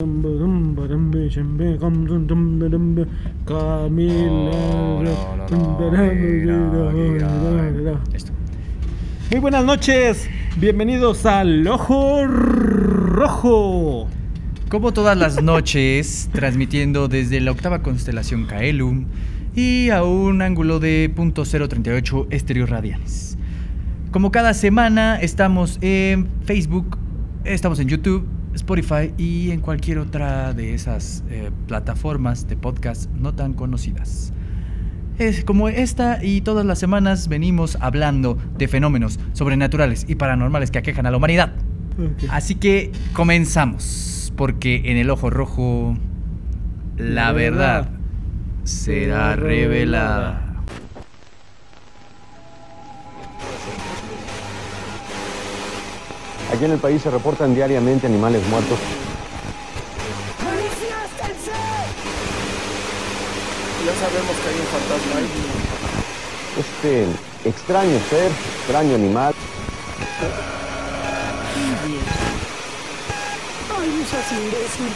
Muy 0.00 0.06
buenas 9.40 9.64
noches, 9.64 10.30
bienvenidos 10.56 11.26
al 11.26 11.66
Ojo 11.66 12.24
Rojo. 12.28 14.08
Como 14.68 14.92
todas 14.92 15.18
las 15.18 15.42
noches, 15.42 16.30
transmitiendo 16.32 17.08
desde 17.08 17.40
la 17.40 17.50
octava 17.50 17.82
constelación 17.82 18.46
Caelum 18.46 19.06
y 19.56 19.90
a 19.90 20.04
un 20.04 20.42
ángulo 20.42 20.78
de 20.78 21.12
.038 21.12 22.28
estéreo 22.30 22.66
radianes. 22.66 23.36
Como 24.12 24.30
cada 24.30 24.54
semana, 24.54 25.18
estamos 25.20 25.78
en 25.80 26.28
Facebook, 26.44 26.96
estamos 27.42 27.80
en 27.80 27.88
YouTube, 27.88 28.37
Spotify 28.58 29.14
y 29.16 29.50
en 29.50 29.60
cualquier 29.60 29.98
otra 29.98 30.52
de 30.52 30.74
esas 30.74 31.24
eh, 31.30 31.50
plataformas 31.66 32.46
de 32.48 32.56
podcast 32.56 33.10
no 33.12 33.34
tan 33.34 33.54
conocidas. 33.54 34.32
Es 35.18 35.44
como 35.44 35.68
esta 35.68 36.24
y 36.24 36.42
todas 36.42 36.64
las 36.64 36.78
semanas 36.78 37.28
venimos 37.28 37.76
hablando 37.80 38.38
de 38.56 38.68
fenómenos 38.68 39.18
sobrenaturales 39.32 40.04
y 40.08 40.14
paranormales 40.14 40.70
que 40.70 40.78
aquejan 40.78 41.06
a 41.06 41.10
la 41.10 41.16
humanidad. 41.16 41.52
Así 42.30 42.54
que 42.54 42.92
comenzamos, 43.12 44.32
porque 44.36 44.82
en 44.84 44.96
el 44.96 45.10
ojo 45.10 45.30
rojo 45.30 45.96
la, 46.96 47.26
La 47.26 47.32
verdad, 47.32 47.82
verdad 47.84 48.00
será 48.62 49.32
será 49.32 49.36
revelada. 49.36 50.47
Aquí 56.52 56.64
en 56.64 56.72
el 56.72 56.78
país 56.78 57.02
se 57.02 57.10
reportan 57.10 57.54
diariamente 57.54 58.06
animales 58.06 58.46
muertos. 58.48 58.78
Ya 63.86 63.94
sabemos 63.94 64.36
que 64.42 64.48
hay 64.48 64.54
un 64.60 64.66
fantasma 64.66 65.18
ahí. 65.18 65.28
Este 66.58 67.06
extraño 67.48 67.98
ser, 68.10 68.30
extraño 68.60 68.94
animal, 68.94 69.34
Ay, 73.80 73.88
no 73.88 74.06
seas 74.06 74.32
imbécil. 74.32 74.92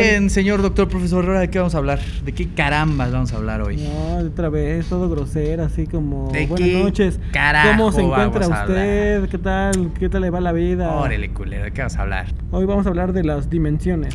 Bien, 0.00 0.30
señor 0.30 0.62
doctor 0.62 0.88
profesor, 0.88 1.24
¿ahora 1.24 1.40
de 1.40 1.50
qué 1.50 1.58
vamos 1.58 1.74
a 1.74 1.78
hablar? 1.78 2.00
¿De 2.24 2.32
qué 2.32 2.48
carambas 2.48 3.12
vamos 3.12 3.32
a 3.32 3.36
hablar 3.36 3.62
hoy? 3.62 3.76
No, 3.76 4.18
otra 4.18 4.48
vez, 4.48 4.86
todo 4.86 5.08
grosero, 5.08 5.64
así 5.64 5.86
como 5.86 6.30
¿De 6.32 6.46
buenas 6.46 6.68
qué 6.68 6.82
noches. 6.82 7.20
carajo 7.32 7.70
¿Cómo 7.70 7.92
se 7.92 8.02
encuentra 8.02 8.40
vamos 8.40 8.58
a 8.58 8.62
usted? 8.64 9.28
¿Qué 9.28 9.38
tal? 9.38 9.92
¿Qué 9.98 10.08
tal 10.08 10.22
le 10.22 10.30
va 10.30 10.40
la 10.40 10.52
vida? 10.52 10.92
Órale, 10.92 11.32
culero, 11.32 11.64
¿de 11.64 11.72
qué 11.72 11.80
vamos 11.82 11.96
a 11.96 12.02
hablar? 12.02 12.26
Hoy 12.50 12.64
vamos 12.64 12.86
a 12.86 12.90
hablar 12.90 13.12
de 13.12 13.24
las 13.24 13.50
dimensiones. 13.50 14.14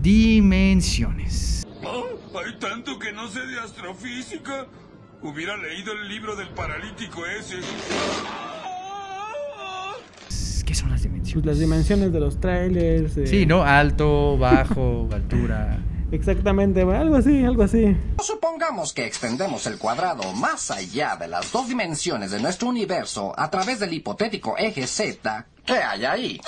Dimensiones. 0.00 1.64
Oh, 1.84 2.06
hay 2.38 2.58
tanto 2.58 2.98
que 2.98 3.12
no 3.12 3.28
sé 3.28 3.46
de 3.46 3.58
astrofísica. 3.60 4.66
Hubiera 5.22 5.56
leído 5.56 5.92
el 5.92 6.08
libro 6.08 6.34
del 6.34 6.48
paralítico 6.48 7.24
ese. 7.26 7.56
¿Qué 10.66 10.74
son 10.74 10.90
las 10.90 11.02
dimensiones? 11.02 11.21
Pues 11.32 11.44
las 11.46 11.58
dimensiones 11.58 12.12
de 12.12 12.20
los 12.20 12.38
trailers. 12.40 13.16
eh, 13.16 13.26
Sí, 13.26 13.46
¿no? 13.46 13.62
Alto, 13.62 14.36
bajo, 14.38 15.08
altura. 15.12 15.78
Exactamente, 16.10 16.82
algo 16.82 17.16
así, 17.16 17.42
algo 17.42 17.62
así. 17.62 17.96
Supongamos 18.22 18.92
que 18.92 19.06
extendemos 19.06 19.66
el 19.66 19.78
cuadrado 19.78 20.30
más 20.34 20.70
allá 20.70 21.16
de 21.16 21.26
las 21.26 21.50
dos 21.52 21.68
dimensiones 21.68 22.30
de 22.32 22.40
nuestro 22.40 22.68
universo 22.68 23.32
a 23.34 23.50
través 23.50 23.80
del 23.80 23.94
hipotético 23.94 24.54
eje 24.58 24.86
Z. 24.86 25.46
¿Qué 25.64 25.72
hay 25.72 26.04
ahí? 26.04 26.40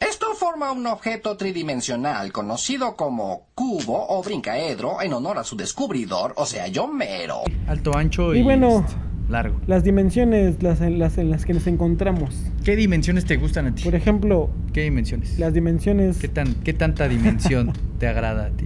Esto 0.00 0.34
forma 0.34 0.72
un 0.72 0.86
objeto 0.88 1.36
tridimensional 1.36 2.32
conocido 2.32 2.96
como 2.96 3.46
cubo 3.54 4.04
o 4.08 4.22
brincaedro 4.22 5.00
en 5.00 5.12
honor 5.12 5.38
a 5.38 5.44
su 5.44 5.56
descubridor, 5.56 6.34
o 6.36 6.44
sea, 6.44 6.66
yo 6.66 6.88
mero. 6.88 7.42
Alto, 7.68 7.96
ancho 7.96 8.34
y, 8.34 8.40
Y 8.40 8.42
bueno. 8.42 8.80
este, 8.86 8.98
largo. 9.28 9.60
Las 9.66 9.84
dimensiones 9.84 10.62
las, 10.62 10.80
en, 10.80 10.98
las 10.98 11.18
en 11.18 11.30
las 11.30 11.44
que 11.44 11.54
nos 11.54 11.66
encontramos. 11.66 12.34
¿Qué 12.64 12.76
dimensiones 12.76 13.24
te 13.24 13.36
gustan 13.36 13.66
a 13.66 13.74
ti? 13.74 13.82
Por 13.84 13.94
ejemplo, 13.94 14.50
¿Qué 14.72 14.82
dimensiones? 14.82 15.38
las 15.38 15.52
dimensiones... 15.54 16.18
¿Qué, 16.18 16.28
tan, 16.28 16.54
¿Qué 16.62 16.72
tanta 16.72 17.08
dimensión 17.08 17.72
te 17.98 18.06
agrada 18.06 18.46
a 18.46 18.50
ti? 18.50 18.64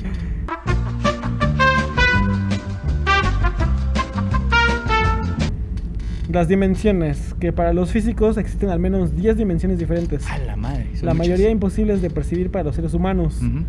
Las 6.31 6.47
dimensiones, 6.47 7.35
que 7.41 7.55
para 7.55 7.73
los 7.73 7.91
físicos 7.91 8.37
existen 8.37 8.69
al 8.69 8.79
menos 8.79 9.17
10 9.17 9.39
dimensiones 9.39 9.79
diferentes. 9.79 10.27
A 10.29 10.37
la 10.39 10.57
madre. 10.57 10.85
La 11.01 11.15
muchas. 11.15 11.17
mayoría 11.17 11.49
imposibles 11.51 12.03
de 12.03 12.11
percibir 12.11 12.51
para 12.51 12.65
los 12.65 12.77
seres 12.77 12.93
humanos. 12.93 13.39
Ujú. 13.41 13.65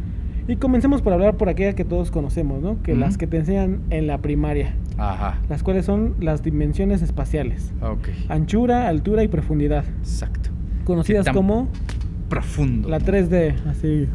Y 0.50 0.56
comencemos 0.56 1.02
por 1.04 1.14
hablar 1.14 1.38
por 1.38 1.48
aquella 1.48 1.74
que 1.76 1.86
todos 1.86 2.10
conocemos, 2.10 2.60
¿no? 2.62 2.82
Que 2.82 2.96
las 2.96 3.18
que 3.20 3.28
te 3.28 3.38
enseñan 3.38 3.82
en 3.92 4.08
la 4.08 4.18
primaria, 4.18 4.74
Ajá. 4.98 5.38
las 5.48 5.62
cuales 5.62 5.86
son 5.86 6.16
las 6.20 6.42
dimensiones 6.42 7.04
espaciales. 7.04 7.72
Ok. 7.82 8.10
Anchura, 8.30 8.88
altura 8.88 9.24
y 9.24 9.28
profundidad, 9.28 9.86
Exacto. 10.00 10.50
conocidas 10.86 11.28
como 11.30 11.68
Profundo. 12.30 12.90
la 12.90 12.98
3D, 13.00 13.54
así. 13.68 14.08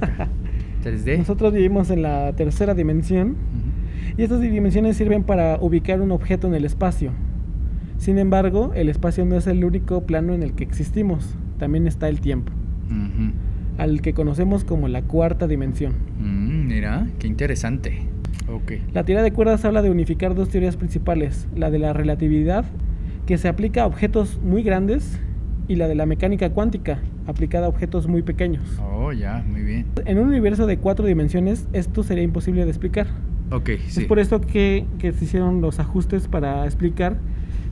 3D. 0.84 1.18
Nosotros 1.18 1.54
vivimos 1.54 1.90
en 1.90 2.02
la 2.02 2.34
tercera 2.34 2.74
dimensión 2.74 3.36
y 4.18 4.22
estas 4.22 4.42
dimensiones 4.42 4.98
sirven 4.98 5.22
para 5.24 5.56
ubicar 5.60 6.02
un 6.02 6.10
objeto 6.12 6.48
en 6.48 6.54
el 6.54 6.66
espacio. 6.66 7.12
Sin 7.96 8.18
embargo, 8.18 8.72
el 8.74 8.90
espacio 8.90 9.24
no 9.24 9.36
es 9.36 9.46
el 9.46 9.64
único 9.64 10.02
plano 10.02 10.34
en 10.34 10.42
el 10.42 10.52
que 10.52 10.64
existimos, 10.64 11.34
también 11.58 11.86
está 11.86 12.10
el 12.10 12.20
tiempo. 12.20 12.52
Al 13.80 14.02
que 14.02 14.12
conocemos 14.12 14.62
como 14.62 14.88
la 14.88 15.00
cuarta 15.00 15.46
dimensión. 15.46 15.94
Mm, 16.18 16.66
mira, 16.66 17.06
qué 17.18 17.26
interesante. 17.26 18.02
Ok. 18.52 18.72
La 18.92 19.04
teoría 19.04 19.22
de 19.22 19.32
cuerdas 19.32 19.64
habla 19.64 19.80
de 19.80 19.90
unificar 19.90 20.34
dos 20.34 20.50
teorías 20.50 20.76
principales, 20.76 21.48
la 21.56 21.70
de 21.70 21.78
la 21.78 21.94
relatividad, 21.94 22.66
que 23.24 23.38
se 23.38 23.48
aplica 23.48 23.84
a 23.84 23.86
objetos 23.86 24.38
muy 24.44 24.62
grandes, 24.62 25.18
y 25.66 25.76
la 25.76 25.88
de 25.88 25.94
la 25.94 26.04
mecánica 26.04 26.50
cuántica, 26.50 26.98
aplicada 27.26 27.66
a 27.66 27.68
objetos 27.70 28.06
muy 28.06 28.20
pequeños. 28.20 28.78
Oh, 28.82 29.12
ya, 29.12 29.42
muy 29.48 29.62
bien. 29.62 29.86
En 30.04 30.18
un 30.18 30.28
universo 30.28 30.66
de 30.66 30.76
cuatro 30.76 31.06
dimensiones, 31.06 31.66
esto 31.72 32.02
sería 32.02 32.24
imposible 32.24 32.64
de 32.64 32.70
explicar. 32.70 33.06
Ok, 33.50 33.70
sí. 33.86 34.02
Es 34.02 34.06
por 34.06 34.18
esto 34.18 34.42
que, 34.42 34.84
que 34.98 35.12
se 35.12 35.24
hicieron 35.24 35.62
los 35.62 35.80
ajustes 35.80 36.28
para 36.28 36.66
explicar 36.66 37.16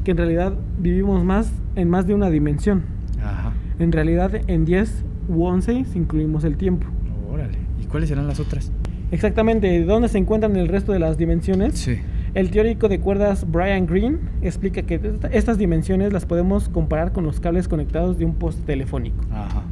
que 0.04 0.12
en 0.12 0.16
realidad 0.16 0.54
vivimos 0.78 1.22
más 1.22 1.52
en 1.76 1.90
más 1.90 2.06
de 2.06 2.14
una 2.14 2.30
dimensión. 2.30 2.84
Ajá. 3.22 3.52
En 3.78 3.92
realidad 3.92 4.32
en 4.46 4.64
10 4.64 5.04
u 5.28 5.44
11 5.44 5.84
si 5.84 5.98
incluimos 5.98 6.44
el 6.44 6.56
tiempo. 6.56 6.86
Órale. 7.30 7.58
¿Y 7.82 7.84
cuáles 7.86 8.08
serán 8.08 8.26
las 8.26 8.40
otras? 8.40 8.72
Exactamente, 9.10 9.84
¿dónde 9.84 10.08
se 10.08 10.18
encuentran 10.18 10.56
el 10.56 10.68
resto 10.68 10.92
de 10.92 10.98
las 10.98 11.16
dimensiones? 11.16 11.74
Sí. 11.78 11.96
El 12.34 12.50
teórico 12.50 12.88
de 12.88 13.00
cuerdas 13.00 13.46
Brian 13.50 13.86
Greene 13.86 14.18
explica 14.42 14.82
que 14.82 14.96
esta- 14.96 15.28
estas 15.28 15.56
dimensiones 15.56 16.12
las 16.12 16.26
podemos 16.26 16.68
comparar 16.68 17.12
con 17.12 17.24
los 17.24 17.40
cables 17.40 17.68
conectados 17.68 18.18
de 18.18 18.24
un 18.26 18.34
poste 18.34 18.62
telefónico. 18.64 19.24
Ajá. 19.32 19.62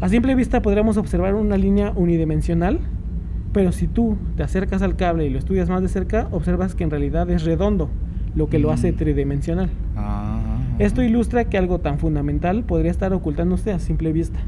A 0.00 0.08
simple 0.08 0.34
vista 0.34 0.60
podríamos 0.60 0.96
observar 0.96 1.34
una 1.34 1.56
línea 1.56 1.92
unidimensional, 1.94 2.80
pero 3.52 3.70
si 3.70 3.86
tú 3.86 4.16
te 4.36 4.42
acercas 4.42 4.82
al 4.82 4.96
cable 4.96 5.24
y 5.26 5.30
lo 5.30 5.38
estudias 5.38 5.68
más 5.70 5.80
de 5.82 5.88
cerca, 5.88 6.26
observas 6.32 6.74
que 6.74 6.82
en 6.82 6.90
realidad 6.90 7.30
es 7.30 7.44
redondo, 7.44 7.88
lo 8.34 8.48
que 8.48 8.58
lo 8.58 8.72
hace 8.72 8.90
Mm. 8.90 8.96
tridimensional. 8.96 9.70
Ah. 9.96 10.40
Esto 10.80 11.00
ilustra 11.04 11.44
que 11.44 11.56
algo 11.56 11.78
tan 11.78 12.00
fundamental 12.00 12.64
podría 12.64 12.90
estar 12.90 13.12
ocultándose 13.12 13.70
a 13.72 13.78
simple 13.78 14.12
vista. 14.12 14.40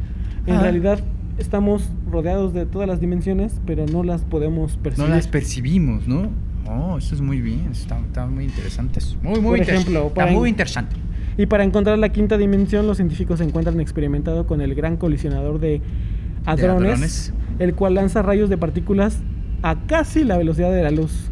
En 0.47 0.55
Ah. 0.57 0.61
realidad 0.63 1.01
estamos 1.39 1.91
rodeados 2.11 2.55
de 2.55 2.67
todas 2.67 2.89
las 2.89 3.01
dimensiones, 3.01 3.61
pero 3.67 3.85
no 3.87 4.03
las 4.03 4.23
podemos 4.23 4.77
percibir. 4.77 5.09
No 5.09 5.15
las 5.15 5.27
percibimos, 5.29 6.07
¿no? 6.07 6.29
Oh, 6.69 6.99
eso 6.99 7.15
es 7.15 7.21
muy 7.21 7.41
bien. 7.41 7.69
Está, 7.71 7.99
está 8.01 8.27
muy 8.27 8.45
interesante. 8.45 8.99
eso. 8.99 9.17
Muy, 9.23 9.35
muy 9.41 9.43
Por 9.51 9.59
inter- 9.59 9.75
ejemplo, 9.75 10.07
Está 10.09 10.27
muy 10.27 10.49
interesante. 10.49 10.97
Y 11.39 11.47
para 11.47 11.65
encontrar 11.65 11.99
la 11.99 12.09
quinta 12.09 12.39
dimensión, 12.39 12.87
los 12.87 12.97
científicos 12.97 13.39
se 13.39 13.45
encuentran 13.45 13.79
experimentado 13.81 14.47
con 14.47 14.61
el 14.61 14.75
gran 14.75 14.97
colisionador 14.97 15.61
de 15.61 15.83
hadrones, 16.47 16.91
hadrones. 16.93 17.33
el 17.59 17.75
cual 17.75 17.95
lanza 17.95 18.23
rayos 18.23 18.49
de 18.49 18.57
partículas 18.57 19.21
a 19.63 19.77
casi 19.87 20.25
la 20.25 20.39
velocidad 20.39 20.73
de 20.73 20.83
la 20.83 20.91
luz. 20.91 21.31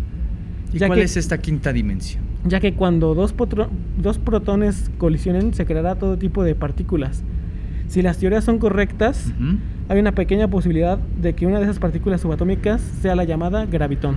¿Y 0.72 0.78
Ya 0.78 0.88
cuál 0.88 0.98
que- 0.98 1.04
es 1.04 1.16
esta 1.16 1.38
quinta 1.38 1.72
dimensión? 1.72 2.22
Ya 2.46 2.60
que 2.60 2.74
cuando 2.74 3.14
dos, 3.14 3.34
potro- 3.34 3.68
dos 3.96 4.18
protones 4.18 4.90
colisionen, 4.98 5.54
se 5.54 5.64
creará 5.64 5.94
todo 5.94 6.18
tipo 6.18 6.44
de 6.44 6.54
partículas. 6.54 7.22
Si 7.88 8.02
las 8.02 8.18
teorías 8.18 8.44
son 8.44 8.58
correctas, 8.58 9.32
Ujú. 9.38 9.58
hay 9.88 9.98
una 10.00 10.12
pequeña 10.12 10.48
posibilidad 10.48 10.98
de 10.98 11.34
que 11.34 11.46
una 11.46 11.58
de 11.58 11.64
esas 11.64 11.78
partículas 11.78 12.20
subatómicas 12.20 12.80
sea 12.80 13.14
la 13.14 13.24
llamada 13.24 13.66
gravitón. 13.66 14.16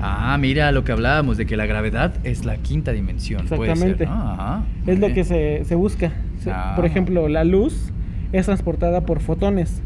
Ah, 0.00 0.36
mira 0.38 0.70
lo 0.72 0.84
que 0.84 0.92
hablábamos 0.92 1.36
de 1.38 1.46
que 1.46 1.56
la 1.56 1.64
gravedad 1.66 2.12
es 2.24 2.44
la 2.44 2.56
quinta 2.58 2.92
dimensión. 2.92 3.46
puede 3.46 3.74
ser, 3.76 3.88
Exactamente. 3.90 4.06
¿no? 4.06 4.12
Ajá, 4.12 4.64
Es 4.86 4.98
lo 4.98 5.12
que 5.14 5.24
se, 5.24 5.64
se 5.64 5.74
busca. 5.74 6.12
Ah. 6.46 6.72
Por 6.76 6.84
ejemplo, 6.84 7.28
la 7.28 7.44
luz 7.44 7.90
es 8.32 8.44
transportada 8.46 9.02
por 9.02 9.20
fotones 9.20 9.80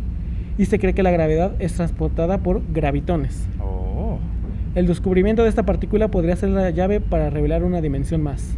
y 0.57 0.65
se 0.65 0.79
cree 0.81 0.95
que 0.95 1.03
la 1.05 1.11
gravedad 1.13 1.53
es 1.61 1.75
transportada 1.75 2.39
por 2.39 2.63
gravitones. 2.73 3.47
Oh. 3.61 4.19
El 4.75 4.87
descubrimiento 4.87 5.43
de 5.45 5.51
esta 5.51 5.65
partícula 5.65 6.09
podría 6.09 6.35
ser 6.35 6.49
la 6.49 6.71
llave 6.71 7.01
para 7.01 7.31
revelar 7.31 7.63
una 7.63 7.81
dimensión 7.81 8.23
más. 8.23 8.57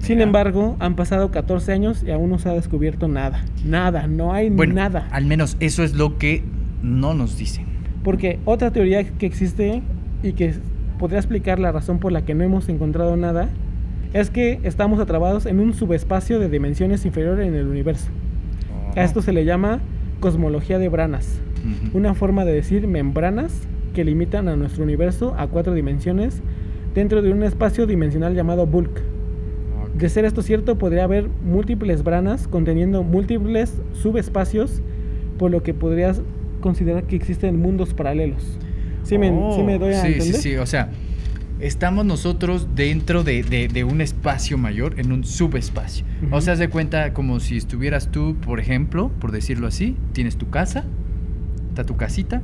Sin 0.00 0.20
embargo, 0.20 0.76
han 0.78 0.94
pasado 0.94 1.30
14 1.30 1.72
años 1.72 2.04
y 2.06 2.10
aún 2.10 2.30
no 2.30 2.38
se 2.38 2.48
ha 2.48 2.52
descubierto 2.52 3.08
nada. 3.08 3.44
Nada, 3.64 4.06
no 4.06 4.32
hay 4.32 4.50
Bueno, 4.50 4.74
nada. 4.74 5.08
al 5.10 5.24
menos 5.26 5.56
eso 5.60 5.82
es 5.82 5.94
lo 5.94 6.16
que 6.18 6.44
no 6.82 7.14
nos 7.14 7.36
dicen. 7.36 7.64
Porque 8.04 8.38
otra 8.44 8.70
teoría 8.70 9.02
que 9.04 9.26
existe 9.26 9.82
y 10.22 10.32
que 10.34 10.54
podría 10.98 11.18
explicar 11.18 11.58
la 11.58 11.72
razón 11.72 11.98
por 11.98 12.12
la 12.12 12.24
que 12.24 12.34
no 12.34 12.44
hemos 12.44 12.68
encontrado 12.68 13.16
nada 13.16 13.48
es 14.12 14.30
que 14.30 14.60
estamos 14.62 15.00
atrapados 15.00 15.44
en 15.46 15.58
un 15.58 15.74
subespacio 15.74 16.38
de 16.38 16.48
dimensiones 16.48 17.04
inferiores 17.04 17.46
en 17.48 17.54
el 17.54 17.66
universo. 17.66 18.08
A 18.94 19.02
esto 19.02 19.20
se 19.22 19.32
le 19.32 19.44
llama 19.44 19.80
cosmología 20.20 20.78
de 20.78 20.88
branas, 20.88 21.40
una 21.92 22.14
forma 22.14 22.44
de 22.44 22.52
decir 22.52 22.86
membranas 22.86 23.52
que 23.92 24.04
limitan 24.04 24.46
a 24.48 24.56
nuestro 24.56 24.84
universo 24.84 25.34
a 25.36 25.48
cuatro 25.48 25.74
dimensiones 25.74 26.40
dentro 26.94 27.20
de 27.22 27.32
un 27.32 27.42
espacio 27.42 27.86
dimensional 27.86 28.34
llamado 28.34 28.66
bulk. 28.66 29.02
De 29.96 30.08
ser 30.08 30.24
esto 30.24 30.42
cierto, 30.42 30.76
podría 30.78 31.04
haber 31.04 31.28
múltiples 31.44 32.02
branas 32.04 32.48
conteniendo 32.48 33.02
múltiples 33.02 33.72
subespacios, 33.94 34.82
por 35.38 35.50
lo 35.50 35.62
que 35.62 35.74
podrías 35.74 36.20
considerar 36.60 37.04
que 37.04 37.16
existen 37.16 37.60
mundos 37.60 37.94
paralelos. 37.94 38.58
¿Sí 39.04 39.16
me, 39.18 39.28
sí 39.54 39.62
me 39.62 39.78
doy 39.78 39.94
a 39.94 39.98
Oh, 40.00 40.02
sí, 40.02 40.08
entender? 40.08 40.34
Sí, 40.40 40.50
sí, 40.50 40.56
o 40.56 40.66
sea, 40.66 40.90
estamos 41.60 42.04
nosotros 42.04 42.68
dentro 42.74 43.22
de, 43.24 43.42
de- 43.42 43.68
de 43.68 43.84
un 43.84 44.00
espacio 44.00 44.58
mayor, 44.58 44.98
en 44.98 45.12
un 45.12 45.24
subespacio. 45.24 46.04
O 46.30 46.40
sea, 46.40 46.54
haz 46.54 46.58
de 46.58 46.68
cuenta 46.68 47.12
como 47.14 47.40
si 47.40 47.56
estuvieras 47.56 48.10
tú, 48.10 48.36
por 48.44 48.60
ejemplo, 48.60 49.10
por 49.20 49.32
decirlo 49.32 49.66
así, 49.66 49.96
tienes 50.12 50.36
tu 50.36 50.50
casa, 50.50 50.84
está 51.70 51.84
tu 51.84 51.96
casita, 51.96 52.42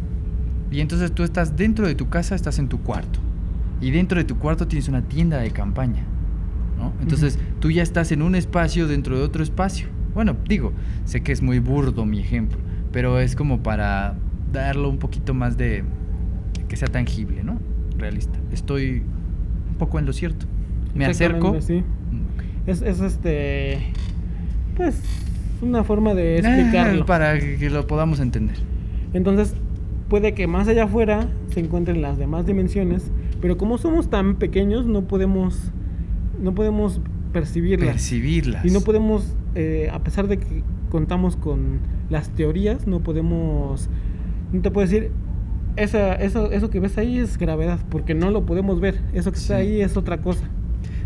y 0.70 0.80
entonces 0.80 1.12
tú 1.12 1.22
estás 1.24 1.56
dentro 1.56 1.86
de 1.86 1.94
tu 1.94 2.08
casa, 2.08 2.34
estás 2.34 2.58
en 2.58 2.68
tu 2.68 2.80
cuarto. 2.80 3.18
Y 3.80 3.90
dentro 3.90 4.16
de 4.18 4.24
tu 4.24 4.38
cuarto 4.38 4.66
tienes 4.68 4.88
una 4.88 5.02
tienda 5.02 5.38
de 5.38 5.50
campaña. 5.50 6.04
¿No? 6.76 6.92
Entonces 7.00 7.38
tú 7.60 7.70
ya 7.70 7.82
estás 7.82 8.12
en 8.12 8.22
un 8.22 8.34
espacio 8.34 8.86
dentro 8.88 9.16
de 9.18 9.24
otro 9.24 9.42
espacio. 9.42 9.88
Bueno, 10.14 10.36
digo, 10.48 10.72
sé 11.04 11.22
que 11.22 11.32
es 11.32 11.42
muy 11.42 11.58
burdo 11.58 12.04
mi 12.04 12.18
ejemplo, 12.20 12.58
pero 12.92 13.18
es 13.18 13.34
como 13.36 13.62
para 13.62 14.14
darlo 14.52 14.88
un 14.90 14.98
poquito 14.98 15.32
más 15.34 15.56
de 15.56 15.84
que 16.68 16.76
sea 16.76 16.88
tangible, 16.88 17.42
¿no? 17.42 17.58
Realista. 17.98 18.38
Estoy 18.52 19.02
un 19.70 19.76
poco 19.78 19.98
en 19.98 20.06
lo 20.06 20.12
cierto. 20.12 20.46
Me 20.94 21.06
acerco. 21.06 21.60
Sí. 21.60 21.80
Mm, 21.80 22.68
Es, 22.68 22.82
es 22.82 23.00
este. 23.00 23.78
Pues. 24.76 25.00
Una 25.62 25.84
forma 25.84 26.12
de 26.14 26.36
eh, 26.36 26.38
explicarlo. 26.40 27.06
para 27.06 27.38
que 27.38 27.70
lo 27.70 27.86
podamos 27.86 28.18
entender. 28.20 28.56
Entonces, 29.14 29.54
puede 30.08 30.34
que 30.34 30.46
más 30.46 30.66
allá 30.68 30.84
afuera 30.84 31.28
se 31.54 31.60
encuentren 31.60 32.02
las 32.02 32.18
demás 32.18 32.46
dimensiones, 32.46 33.10
pero 33.40 33.56
como 33.56 33.78
somos 33.78 34.10
tan 34.10 34.36
pequeños, 34.36 34.86
no 34.86 35.02
podemos. 35.02 35.70
No 36.40 36.54
podemos 36.54 37.00
percibirlas. 37.32 37.90
Percibirlas. 37.90 38.64
Y 38.64 38.70
no 38.70 38.80
podemos, 38.80 39.34
eh, 39.54 39.90
a 39.92 40.02
pesar 40.02 40.28
de 40.28 40.38
que 40.38 40.62
contamos 40.90 41.36
con 41.36 41.80
las 42.10 42.30
teorías, 42.30 42.86
no 42.86 43.00
podemos, 43.00 43.88
no 44.52 44.60
te 44.60 44.70
puedo 44.70 44.86
decir, 44.86 45.10
esa, 45.76 46.14
eso, 46.14 46.52
eso 46.52 46.70
que 46.70 46.80
ves 46.80 46.98
ahí 46.98 47.18
es 47.18 47.38
gravedad, 47.38 47.80
porque 47.88 48.14
no 48.14 48.30
lo 48.30 48.44
podemos 48.44 48.80
ver, 48.80 49.00
eso 49.14 49.32
que 49.32 49.38
está 49.38 49.56
ahí 49.56 49.80
es 49.80 49.96
otra 49.96 50.20
cosa. 50.20 50.44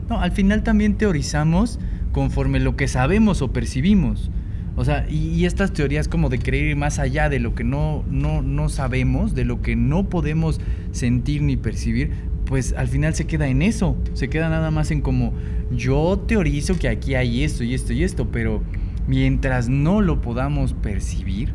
No, 0.08 0.20
al 0.20 0.32
final 0.32 0.62
también 0.62 0.96
teorizamos 0.96 1.78
conforme 2.12 2.60
lo 2.60 2.76
que 2.76 2.88
sabemos 2.88 3.42
o 3.42 3.52
percibimos. 3.52 4.30
O 4.76 4.84
sea, 4.84 5.06
y, 5.08 5.28
y 5.30 5.46
estas 5.46 5.72
teorías 5.72 6.06
como 6.06 6.28
de 6.28 6.38
creer 6.38 6.76
más 6.76 6.98
allá 6.98 7.28
de 7.28 7.40
lo 7.40 7.54
que 7.54 7.64
no, 7.64 8.04
no, 8.10 8.42
no 8.42 8.68
sabemos, 8.68 9.34
de 9.34 9.44
lo 9.44 9.62
que 9.62 9.74
no 9.74 10.08
podemos 10.08 10.60
sentir 10.92 11.42
ni 11.42 11.56
percibir, 11.56 12.10
pues 12.46 12.72
al 12.76 12.88
final 12.88 13.14
se 13.14 13.26
queda 13.26 13.48
en 13.48 13.60
eso. 13.62 13.96
Se 14.14 14.28
queda 14.28 14.48
nada 14.48 14.70
más 14.70 14.90
en 14.90 15.00
como 15.02 15.32
yo 15.70 16.18
teorizo 16.26 16.78
que 16.78 16.88
aquí 16.88 17.14
hay 17.14 17.42
esto 17.44 17.64
y 17.64 17.74
esto 17.74 17.92
y 17.92 18.02
esto, 18.04 18.28
pero 18.30 18.62
mientras 19.06 19.68
no 19.68 20.00
lo 20.00 20.20
podamos 20.20 20.72
percibir, 20.74 21.52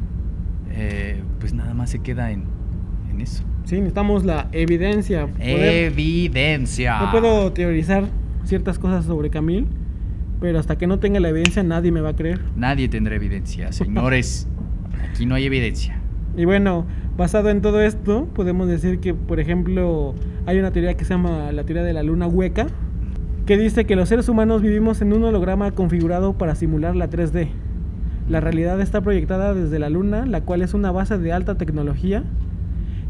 eh, 0.72 1.22
pues 1.40 1.54
nada 1.54 1.74
más 1.74 1.90
se 1.90 2.00
queda 2.00 2.32
en, 2.32 2.44
en 3.12 3.22
eso. 3.22 3.44
Sí, 3.66 3.76
necesitamos 3.76 4.26
la 4.26 4.48
evidencia. 4.52 5.28
poder- 5.28 5.92
Evidencia. 5.92 7.00
no 7.00 7.12
puedo 7.12 7.52
teorizar 7.54 8.06
ciertas 8.44 8.80
cosas 8.80 9.06
sobre 9.06 9.30
Camil, 9.30 9.68
pero 10.40 10.60
hasta 10.60 10.78
que 10.78 10.88
no 10.88 11.00
tenga 11.00 11.20
la 11.20 11.30
evidencia 11.30 11.62
nadie 11.64 11.92
me 11.92 12.02
va 12.02 12.10
a 12.10 12.16
creer. 12.16 12.42
Nadie 12.56 12.90
tendrá 12.90 13.16
evidencia, 13.16 13.72
señores. 13.72 14.48
Aquí 15.10 15.26
no 15.26 15.36
hay 15.36 15.46
evidencia. 15.46 16.00
Y 16.38 16.46
bueno, 16.46 16.86
basado 17.18 17.50
en 17.50 17.62
todo 17.62 17.82
esto, 17.82 18.26
podemos 18.34 18.68
decir 18.68 19.00
que, 19.00 19.14
por 19.14 19.40
ejemplo, 19.40 20.16
hay 20.46 20.60
una 20.60 20.72
teoría 20.72 20.96
que 20.96 21.06
se 21.06 21.14
llama 21.14 21.52
la 21.52 21.64
teoría 21.64 21.84
de 21.84 21.94
la 21.94 22.04
luna 22.04 22.28
hueca, 22.28 22.68
que 23.46 23.58
dice 23.58 23.86
que 23.86 23.96
los 23.96 24.10
seres 24.10 24.30
humanos 24.30 24.62
vivimos 24.62 25.02
en 25.02 25.14
un 25.14 25.24
holograma 25.24 25.72
configurado 25.72 26.34
para 26.34 26.56
simular 26.56 26.96
la 26.96 27.10
3D. 27.10 27.50
La 28.30 28.40
realidad 28.40 28.80
está 28.82 29.02
proyectada 29.02 29.54
desde 29.54 29.80
la 29.80 29.90
luna, 29.90 30.26
la 30.26 30.42
cual 30.42 30.62
es 30.62 30.74
una 30.74 30.92
base 30.92 31.18
de 31.18 31.34
alta 31.34 31.56
tecnología, 31.56 32.24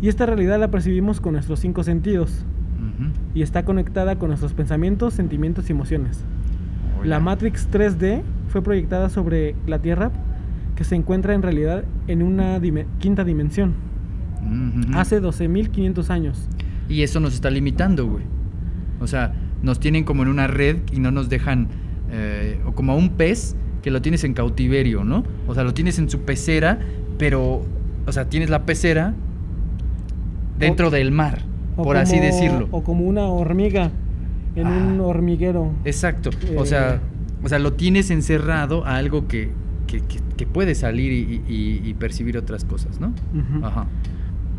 y 0.01 0.07
esta 0.07 0.25
realidad 0.25 0.59
la 0.59 0.71
percibimos 0.71 1.21
con 1.21 1.33
nuestros 1.33 1.59
cinco 1.59 1.83
sentidos, 1.83 2.45
y 3.33 3.41
está 3.41 3.63
conectada 3.63 4.17
con 4.17 4.29
nuestros 4.29 4.53
pensamientos, 4.53 5.13
sentimientos 5.13 5.69
y 5.69 5.73
emociones. 5.73 6.23
La. 7.03 7.19
Matrix 7.19 7.69
3D 7.71 8.21
fue 8.49 8.61
proyectada 8.61 9.09
sobre 9.09 9.55
la 9.65 9.79
Tierra, 9.79 10.11
que 10.75 10.83
se 10.83 10.95
encuentra 10.95 11.33
en 11.33 11.41
realidad 11.41 11.83
en 12.07 12.21
una 12.23 12.59
quinta 12.99 13.23
dimensión 13.23 13.73
hace 14.93 15.21
12.500 15.21 16.09
años. 16.09 16.47
Y 16.91 17.03
eso 17.03 17.19
nos 17.19 17.33
está 17.33 17.49
limitando, 17.49 18.05
güey. 18.07 18.23
O 18.99 19.07
sea, 19.07 19.33
nos 19.63 19.79
tienen 19.79 20.03
como 20.03 20.23
en 20.23 20.29
una 20.29 20.47
red 20.47 20.77
y 20.91 20.99
no 20.99 21.11
nos 21.11 21.29
dejan. 21.29 21.67
eh, 22.13 22.59
o 22.65 22.73
como 22.73 22.91
a 22.91 22.95
un 22.95 23.11
pez 23.11 23.55
que 23.81 23.89
lo 23.89 24.01
tienes 24.01 24.23
en 24.25 24.33
cautiverio, 24.33 25.03
¿no? 25.05 25.23
O 25.47 25.53
sea, 25.55 25.63
lo 25.63 25.73
tienes 25.73 25.97
en 25.97 26.09
su 26.09 26.19
pecera, 26.21 26.77
pero. 27.17 27.61
O 28.05 28.11
sea, 28.11 28.27
tienes 28.29 28.49
la 28.49 28.65
pecera 28.65 29.13
dentro 30.59 30.88
O- 30.88 30.91
del 30.91 31.11
mar, 31.11 31.43
O 31.77 31.83
por 31.83 31.97
así 31.97 32.13
como- 32.15 32.25
decirlo. 32.25 32.67
O 32.71 32.83
como 32.83 33.05
una 33.05 33.25
hormiga 33.27 33.91
en 34.55 34.67
Ah. 34.67 34.77
un 34.77 34.99
hormiguero. 34.99 35.71
Exacto. 35.85 36.29
O 36.57 36.63
Eh. 36.63 36.65
sea, 36.65 36.99
o 37.43 37.49
sea, 37.49 37.59
lo 37.59 37.73
tienes 37.73 38.11
encerrado 38.11 38.85
a 38.85 38.97
algo 38.97 39.27
que, 39.27 39.49
que, 39.88 39.99
que- 40.01 40.19
que 40.38 40.45
puede 40.45 40.75
salir 40.75 41.11
y, 41.13 41.41
y- 41.48 41.81
y 41.89 41.93
percibir 41.93 42.38
otras 42.38 42.65
cosas, 42.65 43.00
¿no? 43.00 43.07
Ujú. 43.33 43.65
Ajá. 43.65 43.88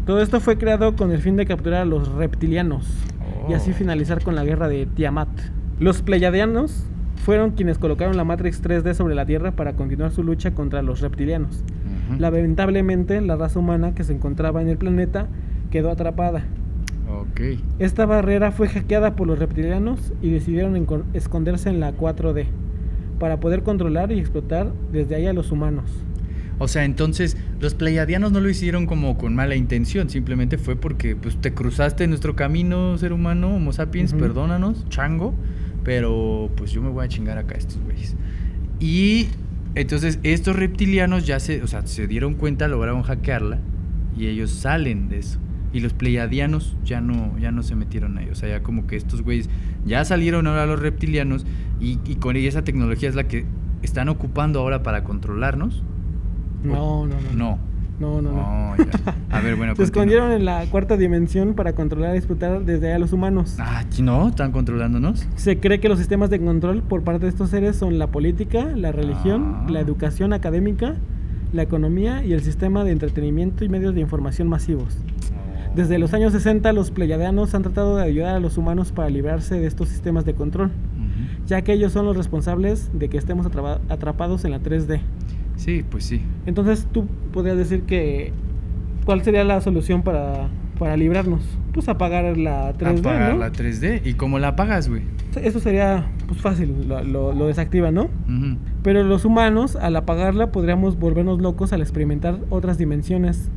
Todo 0.07 0.21
esto 0.21 0.41
fue 0.41 0.59
creado 0.59 0.97
con 0.97 1.13
el 1.13 1.19
fin 1.21 1.37
de 1.37 1.47
capturar 1.47 1.83
a 1.83 1.85
los 1.85 2.09
reptilianos 2.13 2.87
y 3.49 3.53
así 3.55 3.71
Oh. 3.71 3.75
finalizar 3.75 4.23
con 4.23 4.35
la 4.35 4.45
guerra 4.45 4.69
de 4.69 4.87
Tiamat. 4.87 5.29
Los 5.79 6.03
pleiadianos 6.03 6.85
fueron 7.25 7.53
quienes 7.53 7.79
colocaron 7.79 8.17
la 8.17 8.25
Matrix 8.25 8.61
3D 8.63 8.95
sobre 8.95 9.15
la 9.15 9.27
Tierra 9.27 9.53
para 9.53 9.75
continuar 9.75 10.11
su 10.11 10.23
lucha 10.25 10.55
contra 10.55 10.83
los 10.83 11.01
reptilianos. 11.01 11.65
Lamentablemente, 12.19 13.21
la 13.21 13.37
raza 13.37 13.59
humana 13.59 13.95
que 13.95 14.05
se 14.05 14.13
encontraba 14.13 14.61
en 14.61 14.69
el 14.69 14.77
planeta 14.77 15.29
quedó 15.71 15.91
atrapada. 15.91 16.43
Esta 17.79 18.05
barrera 18.07 18.51
fue 18.53 18.69
hackeada 18.69 19.15
por 19.17 19.27
los 19.29 19.39
reptilianos 19.39 20.13
y 20.21 20.31
decidieron 20.31 20.77
esconderse 21.15 21.69
en 21.71 21.81
la 21.81 21.93
4D 21.93 22.47
para 23.19 23.39
poder 23.41 23.63
controlar 23.63 24.11
y 24.13 24.19
explotar 24.19 24.73
desde 24.93 25.15
ahí 25.15 25.27
a 25.27 25.33
los 25.33 25.53
humanos. 25.53 25.91
O 26.62 26.69
sea, 26.69 26.85
entonces 26.85 27.37
los 27.61 27.75
pleiadianos 27.75 28.31
no 28.31 28.38
lo 28.38 28.49
hicieron 28.49 28.87
como 28.87 29.19
con 29.19 29.35
mala 29.35 29.57
intención, 29.57 30.09
simplemente 30.09 30.59
fue 30.59 30.76
porque 30.76 31.16
pues 31.16 31.37
te 31.40 31.52
cruzaste 31.52 32.04
en 32.04 32.11
nuestro 32.11 32.37
camino, 32.37 32.97
ser 32.99 33.12
humano, 33.12 33.57
Homo 33.57 33.73
sapiens, 33.73 34.14
perdónanos, 34.14 34.88
chango, 34.88 35.35
pero 35.83 36.52
pues 36.57 36.71
yo 36.71 36.81
me 36.81 36.88
voy 36.90 37.04
a 37.04 37.09
chingar 37.09 37.37
acá 37.37 37.57
a 37.57 37.59
estos 37.59 37.81
güeyes. 37.81 38.14
Y 38.78 39.26
entonces 39.75 40.21
estos 40.23 40.54
reptilianos 40.54 41.26
ya 41.26 41.40
se, 41.40 41.64
o 41.64 41.66
sea, 41.66 41.85
se 41.85 42.07
dieron 42.07 42.35
cuenta, 42.35 42.69
lograron 42.69 43.02
hackearla 43.02 43.59
y 44.16 44.28
ellos 44.28 44.52
salen 44.52 45.09
de 45.09 45.19
eso. 45.19 45.40
Y 45.73 45.81
los 45.81 45.95
pleiadianos 45.95 46.76
ya 46.85 47.00
no, 47.00 47.37
ya 47.40 47.50
no 47.50 47.64
se 47.64 47.75
metieron 47.75 48.19
ahí. 48.19 48.28
O 48.31 48.37
sea, 48.37 48.49
ya 48.49 48.62
como 48.62 48.87
que 48.87 48.95
estos 48.95 49.23
güeyes 49.23 49.50
ya 49.85 50.04
salieron 50.04 50.47
ahora 50.47 50.66
los 50.66 50.78
reptilianos 50.78 51.45
y, 51.81 51.99
y 52.04 52.16
con 52.16 52.37
ella 52.37 52.49
esa 52.49 52.62
tecnología 52.62 53.09
es 53.09 53.16
la 53.16 53.26
que 53.26 53.47
están 53.83 54.09
ocupando 54.09 54.61
ahora 54.61 54.85
para 54.85 55.02
controlarnos. 55.02 55.83
No, 56.62 57.07
no, 57.07 57.14
no. 57.14 57.33
No. 57.37 57.59
No, 58.00 58.21
no, 58.21 58.33
no. 58.33 58.40
Oh, 58.40 58.76
ya. 58.76 59.14
A 59.31 59.40
ver, 59.40 59.54
bueno. 59.54 59.75
Se 59.76 59.85
escondieron 59.85 60.33
en 60.33 60.45
la 60.45 60.64
cuarta 60.66 60.97
dimensión 60.97 61.54
para 61.54 61.75
controlar 61.75 62.14
y 62.14 62.19
explotar 62.19 62.64
desde 62.64 62.88
ahí 62.88 62.95
a 62.95 62.99
los 62.99 63.12
humanos. 63.12 63.57
Ah, 63.61 63.78
¿aquí 63.81 64.02
no? 64.02 64.28
¿Están 64.28 64.50
controlándonos? 64.50 65.28
Se 65.37 65.61
cree 65.61 65.78
que 65.78 65.88
los 65.88 65.99
sistemas 65.99 66.28
de 66.31 66.40
control 66.40 66.83
por 66.83 67.04
parte 67.04 67.26
de 67.26 67.28
estos 67.28 67.50
seres 67.50 67.76
son 67.76 67.99
la 68.00 68.09
política, 68.09 68.64
la 68.75 68.90
religión, 68.90 69.54
Ah. 69.59 69.66
la 69.71 69.81
educación 69.81 70.33
académica, 70.33 70.97
la 71.52 71.62
economía 71.62 72.25
y 72.25 72.33
el 72.33 72.42
sistema 72.42 72.83
de 72.83 72.90
entretenimiento 72.90 73.64
y 73.64 73.69
medios 73.69 73.95
de 73.95 74.00
información 74.00 74.49
masivos. 74.49 74.99
Desde 75.76 75.99
los 75.99 76.12
años 76.12 76.33
60 76.33 76.73
los 76.73 76.90
pleiadianos 76.90 77.54
han 77.54 77.62
tratado 77.62 77.97
de 77.99 78.02
ayudar 78.04 78.35
a 78.35 78.40
los 78.40 78.59
humanos 78.59 78.90
para 78.90 79.11
librarse 79.11 79.61
de 79.61 79.66
estos 79.66 79.88
sistemas 79.90 80.25
de 80.25 80.35
control, 80.35 80.69
Ujú. 80.69 81.47
ya 81.47 81.62
que 81.62 81.73
ellos 81.73 81.92
son 81.92 82.04
los 82.07 82.16
responsables 82.16 82.90
de 82.99 83.09
que 83.09 83.16
estemos 83.16 83.47
atrapa- 83.47 83.78
atrapados 83.88 84.45
en 84.45 84.50
la 84.50 84.59
3D. 84.61 85.00
Sí, 85.57 85.85
pues 85.89 86.05
sí. 86.05 86.23
Entonces 86.47 86.87
tú 86.93 87.07
podrías 87.33 87.57
decir 87.57 87.83
que 87.83 88.33
¿cuál 89.05 89.23
sería 89.23 89.45
la 89.45 89.61
solución 89.61 90.03
para, 90.03 90.49
para 90.79 90.97
librarnos? 90.97 91.43
Pues 91.73 91.89
apagar 91.89 92.37
la 92.37 92.77
3D, 92.77 93.01
Apagar 93.01 93.33
¿no? 93.33 93.39
la 93.39 93.53
3D. 93.53 94.03
¿Y 94.05 94.15
cómo 94.15 94.39
la 94.39 94.49
apagas, 94.49 94.89
güey? 94.89 95.03
Eso 95.43 95.61
sería 95.61 96.07
pues 96.27 96.41
fácil, 96.41 96.89
lo, 96.89 97.03
lo, 97.03 97.33
lo 97.33 97.47
desactiva, 97.47 97.91
¿no? 97.91 98.03
Ujú. 98.05 98.59
Pero 98.83 99.03
los 99.05 99.25
humanos, 99.25 99.77
al 99.77 99.97
apagarla, 99.97 100.53
podríamos 100.53 100.99
volvernos 100.99 101.41
locos 101.41 101.73
al 101.73 101.81
experimentar 101.81 102.39
otras 102.51 102.77
dimensiones 102.77 103.51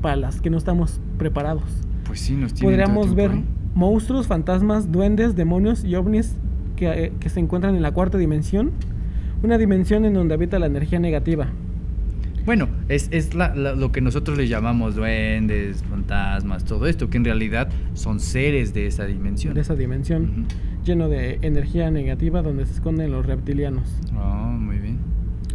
para 0.00 0.16
las 0.16 0.40
que 0.40 0.48
no 0.48 0.56
estamos 0.56 1.00
preparados. 1.18 1.64
Pues 2.06 2.20
sí, 2.20 2.34
nos 2.34 2.54
Podríamos 2.54 3.14
ver 3.14 3.32
tiempo 3.32 3.58
monstruos, 3.78 4.26
fantasmas, 4.26 4.90
duendes, 4.90 5.36
demonios 5.36 5.84
y 5.84 5.94
ovnis 5.94 6.36
que, 6.74 6.88
eh, 6.88 7.12
que 7.20 7.28
se 7.28 7.38
encuentran 7.38 7.76
en 7.76 7.82
la 7.82 7.92
cuarta 7.92 8.18
dimensión. 8.18 8.72
Una 9.42 9.58
dimensión 9.58 10.04
en 10.04 10.14
donde 10.14 10.34
habita 10.34 10.58
la 10.58 10.66
energía 10.66 10.98
negativa. 10.98 11.48
Bueno, 12.44 12.68
es, 12.88 13.08
es 13.12 13.34
la- 13.34 13.54
la- 13.54 13.74
lo 13.74 13.92
que 13.92 14.00
nosotros 14.00 14.38
le 14.38 14.48
llamamos 14.48 14.94
duendes, 14.96 15.82
fantasmas, 15.84 16.64
todo 16.64 16.86
esto, 16.86 17.10
que 17.10 17.18
en 17.18 17.24
realidad 17.24 17.68
son 17.94 18.20
seres 18.20 18.72
de 18.72 18.86
esa 18.86 19.04
dimensión. 19.04 19.54
De 19.54 19.60
esa 19.60 19.74
dimensión. 19.74 20.46
Lleno 20.84 21.08
de 21.08 21.38
energía 21.42 21.90
negativa 21.90 22.40
donde 22.40 22.64
se 22.64 22.72
esconden 22.72 23.12
los 23.12 23.26
reptilianos. 23.26 23.84
Ah, 24.14 24.56
muy 24.58 24.78
bien. 24.78 24.96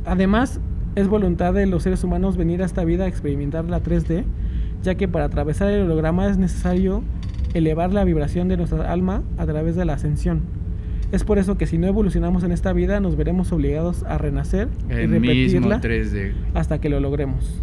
Además, 0.05 0.59
es 0.95 1.07
voluntad 1.07 1.53
de 1.55 1.65
los 1.65 1.81
seres 1.83 2.03
humanos 2.03 2.37
venir 2.37 2.61
a 2.61 2.65
esta 2.65 2.83
vida 2.85 3.05
a 3.05 3.07
experimentar 3.07 3.65
la 3.65 3.81
3D, 3.81 4.23
ya 4.83 4.93
que 4.95 5.07
para 5.07 5.25
atravesar 5.25 5.71
el 5.71 5.81
holograma 5.83 6.27
es 6.27 6.37
necesario 6.37 7.03
elevar 7.55 7.91
la 7.91 8.03
vibración 8.03 8.47
de 8.49 8.57
nuestra 8.57 8.91
alma 8.91 9.23
a 9.37 9.45
través 9.47 9.75
de 9.75 9.85
la 9.85 9.93
ascensión. 9.93 10.41
Es 11.13 11.23
por 11.23 11.37
eso 11.37 11.57
que 11.57 11.65
si 11.67 11.77
no 11.77 11.87
evolucionamos 11.87 12.43
en 12.43 12.51
esta 12.51 12.73
vida, 12.73 12.99
nos 12.99 13.15
veremos 13.15 13.51
obligados 13.53 14.03
a 14.03 14.17
renacer 14.17 14.67
y 14.89 14.93
El 14.93 15.07
mismo 15.09 15.27
repetirla 15.27 15.79
3D. 15.81 16.33
hasta 16.55 16.81
que 16.81 16.89
lo 16.89 16.99
logremos. 16.99 17.61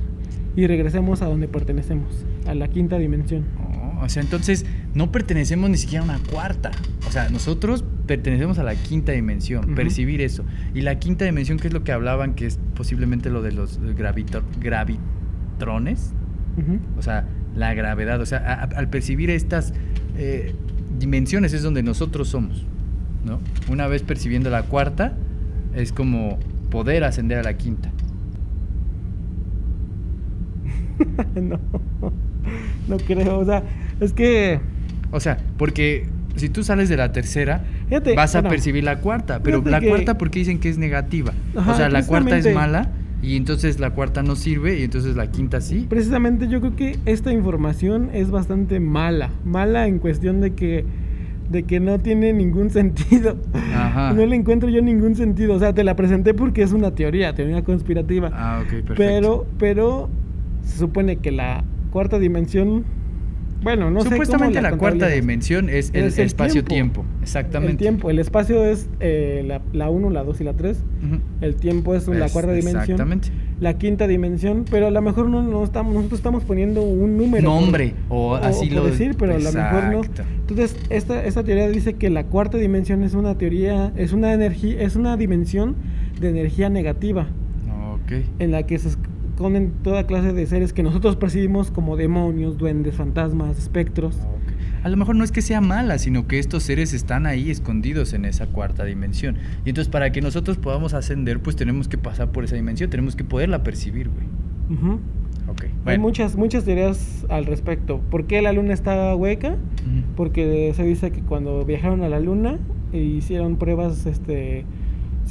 Y 0.56 0.66
regresemos 0.66 1.20
a 1.22 1.26
donde 1.26 1.48
pertenecemos, 1.48 2.24
a 2.46 2.54
la 2.54 2.68
quinta 2.68 2.96
dimensión. 2.98 3.44
Oh, 3.58 4.04
o 4.04 4.08
sea, 4.08 4.22
entonces 4.22 4.64
no 4.94 5.10
pertenecemos 5.12 5.68
ni 5.68 5.76
siquiera 5.76 6.02
a 6.02 6.04
una 6.04 6.18
cuarta. 6.30 6.70
O 7.08 7.10
sea, 7.12 7.28
nosotros 7.28 7.84
pertenecemos 8.06 8.58
a 8.58 8.62
la 8.62 8.74
quinta 8.76 9.12
dimensión, 9.12 9.74
percibir 9.74 10.20
eso. 10.22 10.44
Y 10.74 10.80
la 10.82 10.98
quinta 10.98 11.24
dimensión, 11.24 11.58
que 11.58 11.68
es 11.68 11.74
lo 11.74 11.82
que 11.84 11.92
hablaban, 11.92 12.34
que 12.34 12.46
es 12.46 12.58
posiblemente 12.76 13.30
lo 13.30 13.42
de 13.42 13.52
los 13.52 13.78
gravitrones. 14.58 16.12
O 16.98 17.02
sea, 17.02 17.26
la 17.54 17.74
gravedad. 17.74 18.20
O 18.20 18.26
sea, 18.26 18.38
a- 18.38 18.52
a- 18.64 18.78
al 18.78 18.88
percibir 18.90 19.30
estas 19.30 19.72
eh, 20.16 20.54
dimensiones 20.98 21.52
es 21.54 21.62
donde 21.62 21.82
nosotros 21.82 22.28
somos. 22.28 22.66
¿No? 23.24 23.40
Una 23.70 23.86
vez 23.86 24.02
percibiendo 24.02 24.50
la 24.50 24.62
cuarta, 24.62 25.14
es 25.74 25.92
como 25.92 26.38
poder 26.70 27.04
ascender 27.04 27.38
a 27.38 27.42
la 27.42 27.54
quinta. 27.56 27.90
no, 31.40 31.58
no 32.88 32.96
creo. 32.98 33.38
O 33.38 33.44
sea, 33.44 33.62
es 34.00 34.12
que 34.12 34.60
O 35.10 35.20
sea, 35.20 35.38
porque 35.56 36.06
si 36.36 36.48
tú 36.48 36.62
sales 36.62 36.88
de 36.88 36.96
la 36.96 37.12
tercera, 37.12 37.62
Fíjate, 37.88 38.14
vas 38.14 38.34
a 38.34 38.38
bueno, 38.40 38.50
percibir 38.50 38.84
la 38.84 39.00
cuarta. 39.00 39.40
Pero 39.42 39.62
la 39.64 39.80
que- 39.80 39.88
cuarta, 39.88 40.16
porque 40.18 40.38
dicen 40.40 40.58
que 40.60 40.68
es 40.68 40.78
negativa? 40.78 41.32
Ajá, 41.56 41.72
o 41.72 41.76
sea, 41.76 41.88
la 41.88 42.04
cuarta 42.06 42.36
es 42.38 42.54
mala 42.54 42.90
y 43.22 43.36
entonces 43.36 43.80
la 43.80 43.90
cuarta 43.90 44.22
no 44.22 44.34
sirve 44.36 44.78
y 44.78 44.84
entonces 44.84 45.16
la 45.16 45.30
quinta 45.30 45.60
sí. 45.60 45.86
Precisamente 45.88 46.48
yo 46.48 46.60
creo 46.60 46.76
que 46.76 46.98
esta 47.04 47.32
información 47.32 48.10
es 48.14 48.30
bastante 48.30 48.80
mala. 48.80 49.30
Mala 49.44 49.86
en 49.86 49.98
cuestión 49.98 50.40
de 50.40 50.54
que, 50.54 50.84
de 51.50 51.64
que 51.64 51.80
no 51.80 51.98
tiene 51.98 52.32
ningún 52.32 52.70
sentido. 52.78 53.36
Ajá. 53.74 54.12
No 54.14 54.24
le 54.24 54.36
encuentro 54.36 54.68
yo 54.68 54.80
ningún 54.80 55.14
sentido. 55.16 55.54
O 55.54 55.58
sea, 55.58 55.74
te 55.74 55.84
la 55.84 55.96
presenté 55.96 56.32
porque 56.32 56.62
es 56.62 56.72
una 56.72 56.92
teoría, 56.94 57.34
teoría 57.34 57.62
conspirativa. 57.62 58.30
Ah, 58.32 58.60
ok, 58.62 58.68
perfecto. 58.68 58.94
pero, 58.96 59.46
pero 59.58 60.08
se 60.62 60.78
supone 60.78 61.16
que 61.16 61.30
la 61.32 61.64
cuarta 61.90 62.18
dimensión. 62.18 62.84
Bueno, 63.62 63.90
no 63.90 64.00
sé. 64.00 64.04
cómo 64.04 64.16
Supuestamente 64.24 64.62
la, 64.62 64.76
cuarta 64.76 65.08
dimensión 65.08 65.68
es 65.68 65.90
el, 65.92 66.04
Es 66.04 66.18
el 66.18 66.26
espacio-tiempo. 66.26 67.02
tiempo. 67.02 67.04
Exactamente. 67.22 67.72
El 67.72 67.78
tiempo, 67.78 68.10
el 68.10 68.18
espacio 68.18 68.64
es 68.64 68.88
eh, 69.00 69.60
la 69.72 69.90
1, 69.90 70.10
la 70.10 70.24
2 70.24 70.40
y 70.40 70.44
la 70.44 70.54
3. 70.54 70.78
Ujú. 71.06 71.20
El 71.42 71.56
tiempo 71.56 71.94
es 71.94 72.08
la 72.08 72.28
cuarta 72.30 72.52
dimensión. 72.52 72.80
Exactamente. 72.82 73.28
La 73.60 73.76
quinta 73.76 74.06
dimensión, 74.06 74.64
pero 74.70 74.86
a 74.86 74.90
lo 74.90 75.02
mejor 75.02 75.28
no, 75.28 75.42
no 75.42 75.62
estamos, 75.62 75.92
nosotros 75.94 76.18
estamos 76.20 76.44
poniendo 76.44 76.80
un 76.80 77.18
número. 77.18 77.44
Nombre, 77.50 77.92
o 78.08 78.34
así 78.34 78.68
por 78.68 78.76
lo- 78.78 78.86
decir, 78.86 79.14
pero 79.18 79.34
a 79.34 79.38
lo 79.38 79.52
mejor 79.52 79.84
no. 79.92 80.00
Entonces, 80.48 80.74
esta, 80.88 81.22
esta 81.24 81.44
teoría 81.44 81.68
dice 81.68 81.94
que 81.94 82.08
la 82.08 82.24
cuarta 82.24 82.56
dimensión 82.56 83.02
es 83.02 83.12
una 83.12 83.36
teoría, 83.36 83.92
es 83.96 84.14
una 84.14 84.32
energía, 84.32 84.80
es 84.80 84.96
una 84.96 85.18
dimensión 85.18 85.76
de 86.18 86.30
energía 86.30 86.70
negativa, 86.70 87.26
Ok. 87.92 88.12
en 88.38 88.50
la 88.50 88.62
que 88.62 88.78
se 88.78 88.88
esconden 89.40 89.72
toda 89.82 90.06
clase 90.06 90.34
de 90.34 90.44
seres 90.44 90.74
que 90.74 90.82
nosotros 90.82 91.16
percibimos 91.16 91.70
como 91.70 91.96
demonios, 91.96 92.58
duendes, 92.58 92.94
fantasmas, 92.96 93.56
espectros. 93.56 94.16
Ok. 94.16 94.52
A 94.84 94.88
lo 94.90 94.98
mejor 94.98 95.16
no 95.16 95.24
es 95.24 95.32
que 95.32 95.40
sea 95.40 95.62
mala, 95.62 95.96
sino 95.96 96.26
que 96.26 96.38
estos 96.38 96.62
seres 96.62 96.92
están 96.92 97.24
ahí 97.24 97.50
escondidos 97.50 98.12
en 98.12 98.26
esa 98.26 98.48
cuarta 98.48 98.84
dimensión. 98.84 99.36
Y 99.64 99.70
entonces 99.70 99.90
para 99.90 100.12
que 100.12 100.20
nosotros 100.20 100.58
podamos 100.58 100.92
ascender, 100.92 101.40
pues 101.40 101.56
tenemos 101.56 101.88
que 101.88 101.96
pasar 101.96 102.32
por 102.32 102.44
esa 102.44 102.56
dimensión, 102.56 102.90
tenemos 102.90 103.16
que 103.16 103.24
poderla 103.24 103.62
percibir, 103.62 104.10
güey. 104.10 104.26
Ujú. 104.78 105.00
Ok. 105.48 105.62
Hay 105.64 105.70
Bueno. 105.84 106.02
muchas, 106.02 106.36
muchas 106.36 106.64
teorías 106.66 107.24
al 107.30 107.46
respecto. 107.46 107.98
¿Por 108.10 108.26
qué 108.26 108.42
la 108.42 108.52
luna 108.52 108.74
está 108.74 109.14
hueca? 109.16 109.52
Ujú. 109.52 110.04
Porque 110.16 110.70
se 110.76 110.82
dice 110.84 111.12
que 111.12 111.22
cuando 111.22 111.64
viajaron 111.64 112.02
a 112.02 112.10
la 112.10 112.20
luna 112.20 112.58
e 112.92 112.98
hicieron 112.98 113.56
pruebas 113.56 114.04
este, 114.04 114.66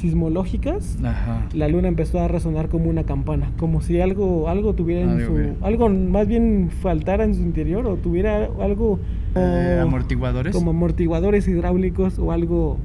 sismológicas, 0.00 0.96
Ajá. 1.04 1.46
la 1.52 1.68
luna 1.68 1.88
empezó 1.88 2.20
a 2.20 2.28
resonar 2.28 2.68
como 2.68 2.88
una 2.90 3.04
campana, 3.04 3.50
como 3.58 3.80
si 3.82 4.00
algo, 4.00 4.48
algo 4.48 4.74
tuviera 4.74 5.02
en 5.02 5.20
Ah, 5.20 5.26
su, 5.26 5.64
algo 5.64 5.88
más 5.88 6.26
bien 6.26 6.70
faltara 6.82 7.24
en 7.24 7.34
su 7.34 7.42
interior 7.42 7.86
o 7.86 7.96
tuviera 7.96 8.48
algo 8.60 8.98
Eh, 9.34 9.76
o- 9.78 9.82
amortiguadores. 9.82 10.54
como 10.54 10.70
amortiguadores 10.70 11.46
hidráulicos 11.48 12.18
o 12.18 12.32
algo, 12.32 12.78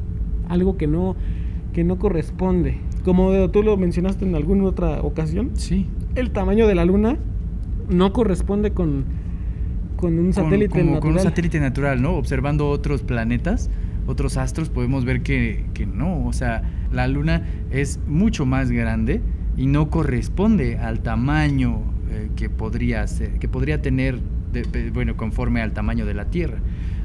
algo 0.49 0.77
que 0.77 0.87
no, 0.87 1.15
que 1.73 1.83
no 1.83 1.97
corresponde. 1.97 2.77
Como 3.03 3.49
tú 3.49 3.63
lo 3.63 3.77
mencionaste 3.77 4.25
en 4.25 4.35
alguna 4.35 4.65
otra 4.65 5.01
ocasión, 5.01 5.51
Sí. 5.53 5.87
el 6.15 6.31
tamaño 6.31 6.67
de 6.67 6.75
la 6.75 6.85
luna 6.85 7.17
no 7.89 8.13
corresponde 8.13 8.71
con, 8.71 9.05
con 9.95 10.17
un 10.19 10.25
Con- 10.25 10.33
satélite 10.33 10.69
como 10.69 10.83
natural. 10.83 11.01
con 11.01 11.11
un 11.13 11.19
satélite 11.19 11.59
natural, 11.59 12.01
¿no? 12.01 12.13
Observando 12.15 12.69
otros 12.69 13.03
planetas, 13.03 13.69
otros 14.07 14.37
astros, 14.37 14.69
podemos 14.69 15.05
ver 15.05 15.21
que, 15.21 15.65
que 15.73 15.85
no. 15.85 16.25
O 16.27 16.33
sea, 16.33 16.61
la 16.95 17.07
luna 17.07 17.43
es 17.71 17.99
mucho 18.07 18.45
más 18.45 18.71
grande 18.71 19.21
y 19.57 19.67
no 19.67 19.89
corresponde 19.89 20.77
al 20.77 21.01
tamaño 21.01 21.81
eh, 22.09 22.29
que 22.35 22.49
podría 22.49 23.05
ser, 23.07 23.33
que 23.39 23.47
podría 23.47 23.81
tener, 23.81 24.19
de- 24.53 24.63
de- 24.63 24.89
bueno, 24.91 25.15
conforme 25.17 25.61
al 25.61 25.73
tamaño 25.73 26.05
de 26.05 26.13
la 26.13 26.25
Tierra. 26.25 26.57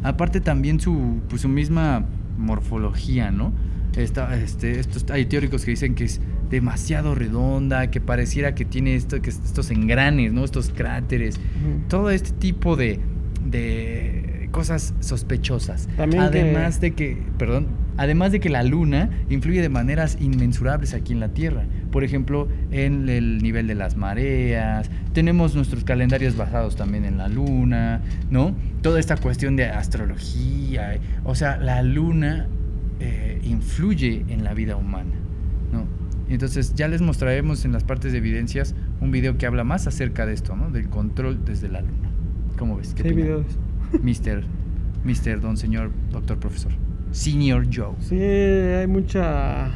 Aparte 0.02 0.40
también 0.40 0.80
su, 0.80 1.20
pues, 1.28 1.42
su 1.42 1.48
misma 1.48 2.04
morfología, 2.38 3.30
¿no? 3.30 3.52
Esta- 3.96 4.34
este, 4.36 4.78
estos, 4.80 5.04
hay 5.10 5.26
teóricos 5.26 5.64
que 5.64 5.72
dicen 5.72 5.94
que 5.94 6.04
es 6.04 6.20
demasiado 6.50 7.14
redonda, 7.14 7.90
que 7.90 8.00
pareciera 8.00 8.54
que 8.54 8.64
tiene 8.64 8.94
esto, 8.94 9.20
que 9.22 9.30
estos 9.30 9.70
engranes, 9.70 10.32
¿no? 10.32 10.44
Estos 10.44 10.70
cráteres, 10.70 11.36
Ujú. 11.36 11.88
todo 11.88 12.10
este 12.10 12.30
tipo 12.32 12.76
de, 12.76 12.98
de 13.46 14.48
cosas 14.50 14.94
sospechosas. 15.00 15.88
También 15.96 16.22
que- 16.30 16.40
además 16.40 16.80
de 16.80 16.92
que, 16.92 17.16
perdón, 17.38 17.66
además 18.00 18.32
de 18.32 18.40
que 18.40 18.48
la 18.48 18.62
luna 18.62 19.10
influye 19.28 19.60
de 19.60 19.68
maneras 19.68 20.16
inmensurables 20.22 20.94
aquí 20.94 21.12
en 21.12 21.20
la 21.20 21.28
Tierra. 21.28 21.64
Por 21.92 22.02
ejemplo, 22.02 22.48
en 22.70 23.10
el 23.10 23.42
nivel 23.42 23.66
de 23.66 23.74
las 23.74 23.94
mareas. 23.94 24.90
Tenemos 25.12 25.54
nuestros 25.54 25.84
calendarios 25.84 26.34
basados 26.34 26.76
también 26.76 27.04
en 27.04 27.18
la 27.18 27.28
luna, 27.28 28.00
¿no? 28.30 28.56
Toda 28.80 29.00
esta 29.00 29.18
cuestión 29.18 29.54
de 29.54 29.66
astrología. 29.66 30.98
O 31.24 31.34
sea, 31.34 31.58
la 31.58 31.82
luna 31.82 32.48
eh, 33.00 33.38
influye 33.44 34.24
en 34.28 34.44
la 34.44 34.54
vida 34.54 34.76
humana, 34.76 35.12
¿no? 35.70 35.84
Entonces 36.30 36.74
ya 36.74 36.88
les 36.88 37.02
mostraremos 37.02 37.66
en 37.66 37.72
las 37.72 37.84
partes 37.84 38.12
de 38.12 38.18
evidencias 38.18 38.74
un 39.02 39.10
video 39.10 39.36
que 39.36 39.44
habla 39.44 39.62
más 39.62 39.86
acerca 39.86 40.24
de 40.24 40.32
esto, 40.32 40.56
¿no? 40.56 40.70
Del 40.70 40.88
control 40.88 41.44
desde 41.44 41.68
la 41.68 41.82
luna. 41.82 42.08
¿Cómo 42.56 42.78
ves? 42.78 42.94
¿Qué 42.94 43.02
Sí, 43.02 43.14
videos. 43.14 43.44
Mister, 44.02 44.44
Mister, 45.04 45.38
don 45.42 45.58
señor, 45.58 45.90
doctor 46.10 46.38
profesor. 46.38 46.72
Senior 47.12 47.66
Joe. 47.72 47.94
Sí, 48.00 48.16
hay 48.20 48.86
mucha 48.86 49.70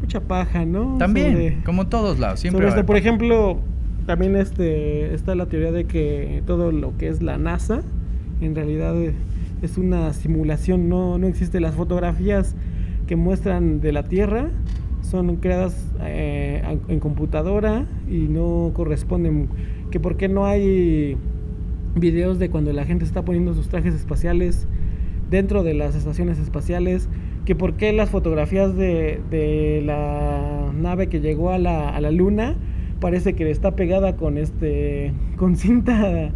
mucha 0.00 0.20
paja, 0.20 0.64
¿no? 0.64 0.96
También, 0.98 1.32
Sobre- 1.32 1.62
como 1.64 1.86
todos 1.88 2.18
lados, 2.18 2.40
siempre. 2.40 2.58
sobre 2.58 2.68
esto, 2.68 2.78
haber 2.80 2.86
por 2.86 2.96
ejemplo, 2.96 3.60
también 4.06 4.34
este 4.36 5.14
está 5.14 5.34
la 5.34 5.46
teoría 5.46 5.72
de 5.72 5.84
que 5.84 6.42
todo 6.46 6.72
lo 6.72 6.96
que 6.96 7.08
es 7.08 7.20
la 7.22 7.36
NASA 7.38 7.82
en 8.40 8.54
realidad 8.54 8.96
eh, 9.00 9.12
es 9.62 9.76
una 9.76 10.12
simulación, 10.14 10.88
no, 10.88 11.18
no 11.18 11.26
existe 11.26 11.60
las 11.60 11.74
fotografías 11.74 12.54
que 13.06 13.14
muestran 13.16 13.80
de 13.80 13.92
la 13.92 14.04
Tierra 14.04 14.48
son 15.02 15.36
creadas 15.36 15.86
eh, 16.02 16.62
en 16.88 17.00
computadora 17.00 17.84
y 18.08 18.28
no 18.28 18.70
corresponden 18.74 19.48
que 19.90 19.98
por 20.00 20.16
qué 20.16 20.28
no 20.28 20.46
hay 20.46 21.16
videos 21.96 22.38
de 22.38 22.48
cuando 22.48 22.72
la 22.72 22.84
gente 22.84 23.04
está 23.04 23.22
poniendo 23.24 23.52
sus 23.54 23.68
trajes 23.68 23.94
espaciales 23.94 24.66
dentro 25.30 25.62
de 25.62 25.74
las 25.74 25.94
estaciones 25.94 26.38
espaciales 26.38 27.08
que 27.44 27.54
por 27.54 27.74
qué 27.74 27.92
las 27.92 28.10
fotografías 28.10 28.76
de, 28.76 29.20
de 29.30 29.82
la 29.84 30.72
nave 30.78 31.08
que 31.08 31.20
llegó 31.20 31.50
a 31.50 31.58
la, 31.58 31.88
a 31.88 32.00
la 32.00 32.10
luna 32.10 32.56
parece 33.00 33.34
que 33.34 33.50
está 33.50 33.76
pegada 33.76 34.16
con 34.16 34.36
este 34.38 35.12
con 35.36 35.56
cinta 35.56 36.30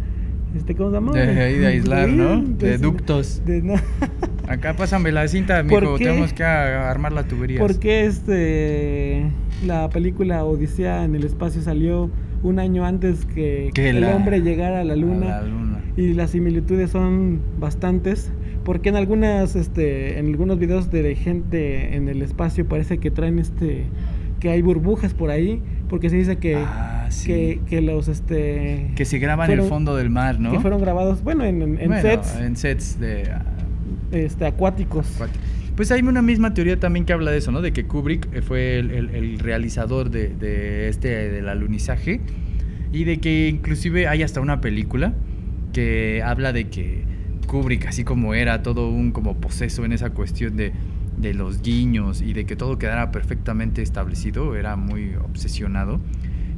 este 0.55 0.73
cómo 0.75 0.89
se 0.89 0.95
llama 0.95 1.11
De, 1.11 1.41
ahí 1.41 1.57
de 1.59 1.67
aislar, 1.67 2.07
¿no? 2.09 2.41
De- 2.41 2.69
De 2.71 2.77
ductos. 2.77 3.41
de- 3.45 3.61
no. 3.61 3.73
Acá 4.47 4.73
pásame 4.75 5.11
la 5.11 5.27
cinta, 5.27 5.63
¿Por 5.67 5.81
mijo. 5.83 5.97
qué? 5.97 6.05
Tenemos 6.05 6.31
que 6.31 6.43
armar 6.43 7.11
la 7.11 7.23
tubería. 7.27 7.59
¿Por 7.59 7.77
qué 7.79 8.05
este 8.05 9.25
la 9.65 9.89
película 9.89 10.43
Odisea 10.45 11.03
en 11.03 11.15
el 11.15 11.23
espacio 11.25 11.61
salió 11.61 12.09
un 12.43 12.59
año 12.59 12.85
antes 12.85 13.25
que, 13.25 13.71
Que 13.73 13.89
el 13.89 14.01
la- 14.01 14.15
hombre 14.15 14.41
llegara 14.41 14.79
a 14.79 14.83
la 14.85 14.95
luna? 14.95 15.39
A 15.39 15.41
la 15.41 15.47
luna. 15.47 15.81
y 15.97 16.13
las 16.13 16.31
similitudes 16.31 16.89
son 16.91 17.41
bastantes 17.59 18.31
porque 18.65 18.89
en 18.89 18.97
algunas 18.97 19.55
este 19.55 20.19
en 20.19 20.25
algunos 20.27 20.59
videos 20.59 20.91
de 20.91 21.15
gente 21.15 21.95
en 21.95 22.09
el 22.09 22.21
espacio 22.21 22.67
parece 22.67 22.97
que 22.97 23.11
traen 23.11 23.39
este 23.39 23.85
que 24.41 24.49
hay 24.49 24.61
burbujas 24.61 25.13
por 25.13 25.29
ahí 25.29 25.61
porque 25.87 26.09
se 26.09 26.17
dice 26.17 26.35
que 26.37 26.55
Ah, 26.57 27.07
sí. 27.09 27.27
que, 27.27 27.59
que 27.69 27.81
los 27.81 28.09
este 28.09 28.91
Que 28.95 29.05
se 29.05 29.19
graba 29.19 29.45
en 29.45 29.51
el 29.51 29.57
fueron- 29.59 29.69
fondo 29.69 29.95
del 29.95 30.09
mar, 30.09 30.39
¿no? 30.39 30.51
que 30.51 30.59
fueron 30.59 30.81
grabados 30.81 31.23
bueno 31.23 31.45
en, 31.45 31.61
en- 31.61 31.79
en 31.79 31.87
Bueno, 31.87 32.01
sets 32.01 32.35
En 32.41 32.55
sets 32.57 32.99
de. 32.99 33.23
ah, 33.31 33.45
este 34.11 34.45
acuáticos. 34.45 35.07
Pues 35.75 35.91
hay 35.91 36.01
una 36.01 36.21
misma 36.21 36.53
teoría 36.53 36.79
también 36.79 37.05
que 37.05 37.11
habla 37.13 37.31
de 37.31 37.37
eso, 37.39 37.51
¿no? 37.51 37.61
De 37.61 37.73
que 37.73 37.85
Kubrick 37.85 38.29
eh, 38.33 38.41
fue 38.41 38.79
el, 38.79 38.91
el- 38.91 39.09
el 39.13 39.39
realizador 39.39 40.09
de, 40.09 40.29
de 40.29 40.87
este 40.89 41.29
del 41.29 41.49
alunizaje 41.49 42.21
y 42.93 43.03
de 43.03 43.17
que 43.17 43.49
inclusive 43.49 44.07
hay 44.07 44.23
hasta 44.23 44.39
una 44.41 44.61
película 44.61 45.13
que 45.73 46.21
habla 46.23 46.53
de 46.53 46.69
que 46.69 47.03
Kubrick, 47.45 47.87
así 47.87 48.03
como 48.03 48.33
era 48.33 48.63
todo 48.63 48.89
un 48.89 49.11
como 49.11 49.35
poseso 49.35 49.85
en 49.85 49.91
esa 49.91 50.09
cuestión 50.11 50.57
de, 50.57 50.73
de 51.17 51.33
los 51.33 51.61
guiños 51.61 52.21
y 52.21 52.33
de 52.33 52.45
que 52.45 52.55
todo 52.55 52.77
quedara 52.77 53.11
perfectamente 53.11 53.81
establecido, 53.81 54.55
era 54.55 54.75
muy 54.75 55.15
obsesionado, 55.15 55.99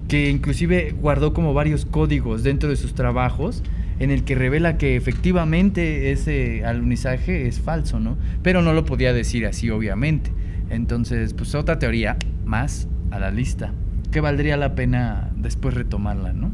que 0.08 0.29
inclusive 0.29 0.96
guardó 1.00 1.34
como 1.34 1.53
varios 1.53 1.86
códigos 1.86 2.44
dentro 2.44 2.70
de 2.70 2.75
sus 2.75 2.94
trabajos 2.94 3.63
en 4.00 4.12
el 4.12 4.24
que 4.24 4.36
revela 4.36 4.77
que 4.77 4.96
efectivamente 4.96 6.12
ese 6.12 6.63
alunizaje 6.65 7.48
es 7.48 7.60
falso, 7.60 8.00
¿no? 8.00 8.17
Pero 8.44 8.62
no 8.62 8.74
lo 8.74 8.86
podía 8.86 9.12
decir 9.12 9.46
así, 9.46 9.70
obviamente. 9.70 10.32
Entonces, 10.70 11.34
pues 11.34 11.56
otra 11.56 11.79
teoría 11.79 12.17
más 12.46 12.88
a 13.10 13.20
la 13.20 13.32
lista, 13.32 13.74
que 14.12 14.22
valdría 14.22 14.56
la 14.56 14.75
pena 14.75 15.32
después 15.36 15.74
retomarla, 15.74 16.34
¿no? 16.34 16.51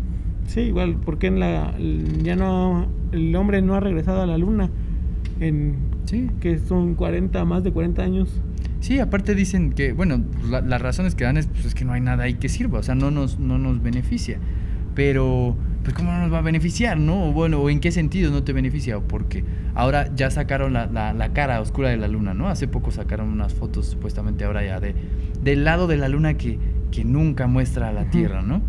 sí 0.48 0.62
igual 0.62 0.98
porque 1.04 1.28
en 1.28 1.40
la 1.40 1.74
ya 2.22 2.36
no 2.36 2.88
el 3.14 3.36
hombre 3.36 3.62
no 3.62 3.76
ha 3.76 3.80
regresado 3.80 4.22
a 4.22 4.26
la 4.26 4.38
luna 4.38 4.70
en 5.40 5.76
Sí. 6.06 6.30
que 6.42 6.60
son 6.60 6.96
40 6.96 7.46
más 7.46 7.64
de 7.64 7.72
40 7.72 8.04
años 8.04 8.30
Sí, 8.82 9.00
aparte 9.00 9.34
dicen 9.34 9.72
que, 9.72 9.94
bueno, 9.94 10.22
la- 10.50 10.60
las 10.60 10.82
razones 10.82 11.16
que 11.16 11.24
dan 11.24 11.38
es, 11.38 11.48
pues, 11.48 11.64
es 11.64 11.74
que 11.74 11.86
no 11.86 11.94
hay 11.94 12.02
nada 12.02 12.26
ahí 12.26 12.34
que 12.34 12.50
sirva, 12.50 12.80
o 12.80 12.84
sea, 12.84 12.96
no 12.96 13.12
nos, 13.12 13.40
no 13.40 13.58
nos 13.58 13.82
beneficia. 13.82 14.40
Pero, 14.94 15.56
pues, 15.84 15.96
¿cómo 15.96 16.12
no 16.12 16.20
nos 16.20 16.34
va 16.34 16.40
a 16.40 16.42
beneficiar, 16.42 16.98
no? 17.00 17.30
O 17.30 17.32
bueno, 17.32 17.60
¿o 17.62 17.70
en 17.70 17.80
qué 17.80 17.92
sentido 17.92 18.30
no 18.30 18.44
te 18.44 18.52
beneficia? 18.52 19.00
Porque 19.00 19.46
ahora 19.74 20.14
ya 20.14 20.30
sacaron 20.30 20.74
la, 20.74 20.88
la- 20.88 21.14
la 21.14 21.30
cara 21.32 21.62
oscura 21.62 21.90
de 21.90 21.98
la 21.98 22.10
luna, 22.10 22.34
¿no? 22.34 22.50
Hace 22.50 22.68
poco 22.68 22.92
sacaron 22.92 23.30
unas 23.30 23.54
fotos, 23.54 23.86
supuestamente 23.88 24.44
ahora 24.44 24.66
ya, 24.66 24.82
de, 24.82 24.96
del 25.42 25.64
lado 25.64 25.88
de 25.88 25.96
la 25.96 26.10
luna 26.10 26.34
que, 26.36 26.60
que 26.92 27.06
nunca 27.06 27.48
muestra 27.48 27.88
a 27.88 27.94
la. 27.94 28.10
Tierra, 28.10 28.42
¿no? 28.42 28.62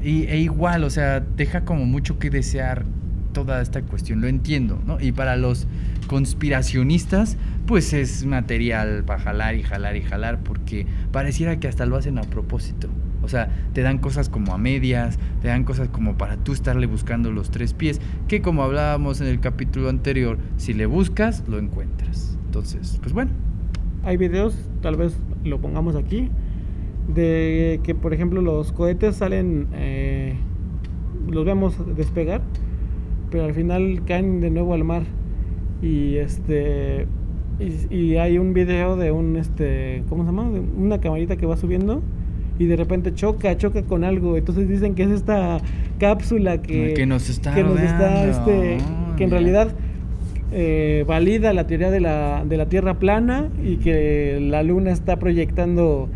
Y, 0.00 0.26
e 0.28 0.38
igual, 0.38 0.84
o 0.84 0.90
sea, 0.90 1.18
deja 1.18 1.64
como 1.64 1.84
mucho 1.86 2.20
que 2.20 2.30
desear 2.30 2.84
toda 3.44 3.60
esta 3.60 3.82
cuestión, 3.82 4.22
lo 4.22 4.28
entiendo, 4.28 4.80
¿no? 4.86 4.98
Y 4.98 5.12
para 5.12 5.36
los 5.36 5.66
conspiracionistas, 6.06 7.36
pues 7.66 7.92
es 7.92 8.24
material 8.24 9.04
para 9.04 9.20
jalar 9.20 9.56
y 9.56 9.62
jalar 9.62 9.94
y 9.94 10.00
jalar, 10.00 10.42
porque 10.42 10.86
pareciera 11.12 11.60
que 11.60 11.68
hasta 11.68 11.84
lo 11.84 11.96
hacen 11.96 12.16
a 12.16 12.22
propósito. 12.22 12.88
O 13.22 13.28
sea, 13.28 13.50
te 13.74 13.82
dan 13.82 13.98
cosas 13.98 14.30
como 14.30 14.54
a 14.54 14.58
medias, 14.58 15.18
te 15.42 15.48
dan 15.48 15.64
cosas 15.64 15.88
como 15.88 16.16
para 16.16 16.38
tú 16.38 16.54
estarle 16.54 16.86
buscando 16.86 17.30
los 17.30 17.50
tres 17.50 17.74
pies, 17.74 18.00
que 18.26 18.40
como 18.40 18.62
hablábamos 18.62 19.20
en 19.20 19.26
el 19.26 19.38
capítulo 19.38 19.90
anterior, 19.90 20.38
si 20.56 20.72
le 20.72 20.86
buscas, 20.86 21.44
lo 21.46 21.58
encuentras. 21.58 22.38
Entonces, 22.46 22.98
pues 23.02 23.12
bueno, 23.12 23.32
Hay 24.02 24.16
videos, 24.16 24.56
tal 24.80 24.96
vez 24.96 25.18
lo 25.44 25.60
pongamos 25.60 25.94
aquí, 25.94 26.30
de 27.12 27.80
que 27.82 27.94
por 27.94 28.14
ejemplo 28.14 28.40
los 28.40 28.72
cohetes 28.72 29.16
salen, 29.16 29.66
eh, 29.74 30.36
los 31.28 31.44
vemos 31.44 31.74
despegar, 31.96 32.40
pero 33.30 33.44
al 33.44 33.54
final 33.54 34.02
caen 34.06 34.40
de 34.40 34.50
nuevo 34.50 34.74
al 34.74 34.84
mar. 34.84 35.02
Y 35.82 36.16
este 36.16 37.06
y, 37.58 37.94
y 37.94 38.16
hay 38.16 38.38
un 38.38 38.52
video 38.52 38.96
de 38.96 39.12
un 39.12 39.36
este, 39.36 40.02
¿cómo 40.08 40.24
se 40.24 40.28
llama? 40.28 40.50
De 40.50 40.60
una 40.60 41.00
camarita 41.00 41.36
que 41.36 41.46
va 41.46 41.56
subiendo 41.56 42.02
y 42.58 42.66
de 42.66 42.76
repente 42.76 43.14
choca, 43.14 43.56
choca 43.56 43.82
con 43.82 44.04
algo. 44.04 44.36
Entonces 44.36 44.68
dicen 44.68 44.94
que 44.94 45.04
es 45.04 45.10
esta 45.10 45.58
cápsula 45.98 46.62
que, 46.62 46.94
Que 46.94 47.06
nos 47.06 47.28
está 47.28 47.54
que 47.54 47.62
nos 47.62 47.80
está, 47.80 48.26
este, 48.26 48.78
Oh, 48.78 49.16
que 49.16 49.24
en 49.24 49.30
realidad 49.30 49.68
eh, 50.52 51.04
valida 51.06 51.52
la 51.52 51.66
teoría 51.66 51.90
de 51.90 52.00
la, 52.00 52.44
de 52.46 52.56
la 52.56 52.66
Tierra 52.66 52.98
plana 52.98 53.48
y 53.64 53.76
que 53.76 54.38
la 54.40 54.62
Luna 54.62 54.90
está 54.90 55.18
proyectando 55.18 56.08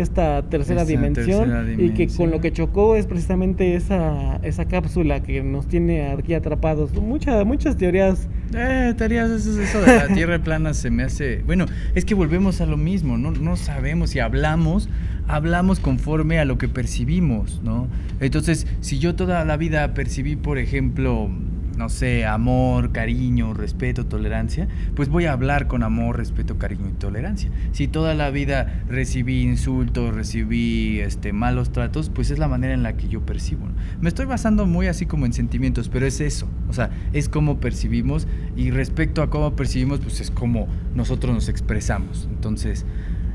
esta 0.00 0.42
tercera, 0.48 0.84
dimensión, 0.84 1.48
tercera 1.48 1.82
y 1.82 1.90
que 1.90 2.08
con 2.08 2.30
lo 2.30 2.40
que 2.40 2.52
chocó 2.52 2.96
es 2.96 3.06
precisamente 3.06 3.74
esa, 3.74 4.36
esa 4.42 4.66
cápsula 4.66 5.22
que 5.22 5.42
nos 5.42 5.66
tiene 5.66 6.08
aquí 6.08 6.34
atrapados. 6.34 6.92
Muchas 6.94 7.44
muchas 7.44 7.76
teorías. 7.76 8.28
Eh, 8.54 8.94
teorías, 8.96 9.30
eso, 9.30 9.60
eso 9.60 9.80
de 9.80 9.86
la 9.86 10.08
tierra 10.08 10.38
plana 10.44 10.74
se 10.74 10.90
me 10.90 11.02
hace. 11.02 11.42
Bueno, 11.46 11.66
es 11.94 12.04
que 12.04 12.14
volvemos 12.14 12.60
a 12.60 12.66
lo 12.66 12.76
mismo, 12.76 13.18
no, 13.18 13.30
no 13.32 13.56
sabemos 13.56 14.10
si 14.10 14.20
hablamos, 14.20 14.88
hablamos 15.26 15.80
conforme 15.80 16.38
a 16.38 16.44
lo 16.44 16.58
que 16.58 16.68
percibimos, 16.68 17.60
¿no? 17.62 17.88
Entonces, 18.20 18.66
si 18.80 18.98
yo 18.98 19.14
toda 19.14 19.44
la 19.44 19.56
vida 19.56 19.94
percibí, 19.94 20.36
por 20.36 20.58
ejemplo, 20.58 21.30
no 21.78 21.88
sé, 21.88 22.26
amor, 22.26 22.90
cariño, 22.90 23.54
respeto, 23.54 24.04
tolerancia, 24.04 24.66
pues 24.96 25.08
voy 25.08 25.26
a 25.26 25.32
hablar 25.32 25.68
con 25.68 25.84
amor, 25.84 26.16
respeto, 26.16 26.58
cariño 26.58 26.88
y 26.88 26.92
tolerancia. 26.92 27.50
Si 27.70 27.86
toda 27.86 28.14
la 28.14 28.30
vida 28.30 28.82
recibí 28.88 29.42
insultos, 29.42 30.12
recibí 30.12 30.98
este, 30.98 31.32
malos 31.32 31.70
tratos, 31.70 32.10
pues 32.10 32.32
es 32.32 32.40
la 32.40 32.48
manera 32.48 32.74
en 32.74 32.82
la 32.82 32.96
que 32.96 33.08
yo 33.08 33.24
percibo. 33.24 33.68
Me 34.00 34.08
estoy 34.08 34.26
basando 34.26 34.66
muy 34.66 34.88
así 34.88 35.06
como 35.06 35.24
en 35.24 35.32
sentimientos, 35.32 35.88
pero 35.88 36.04
es 36.04 36.20
eso, 36.20 36.48
o 36.68 36.72
sea, 36.72 36.90
es 37.12 37.28
cómo 37.28 37.60
percibimos 37.60 38.26
y 38.56 38.72
respecto 38.72 39.22
a 39.22 39.30
cómo 39.30 39.54
percibimos, 39.54 40.00
pues 40.00 40.20
es 40.20 40.32
como 40.32 40.66
nosotros 40.96 41.32
nos 41.32 41.48
expresamos. 41.48 42.28
Entonces, 42.28 42.86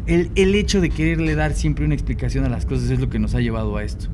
el, 0.06 0.32
el 0.36 0.53
hecho 0.56 0.82
de 0.82 0.89
quererle 0.89 1.36
dar 1.36 1.53
siempre 1.53 1.86
una 1.86 1.93
explicación 1.93 2.43
a 2.43 2.49
las 2.49 2.65
cosas 2.65 2.89
es 2.89 2.99
lo 2.99 3.10
que 3.10 3.19
nos 3.19 3.36
ha 3.36 3.39
llevado 3.39 3.77
a 3.77 3.84
esto. 3.84 4.10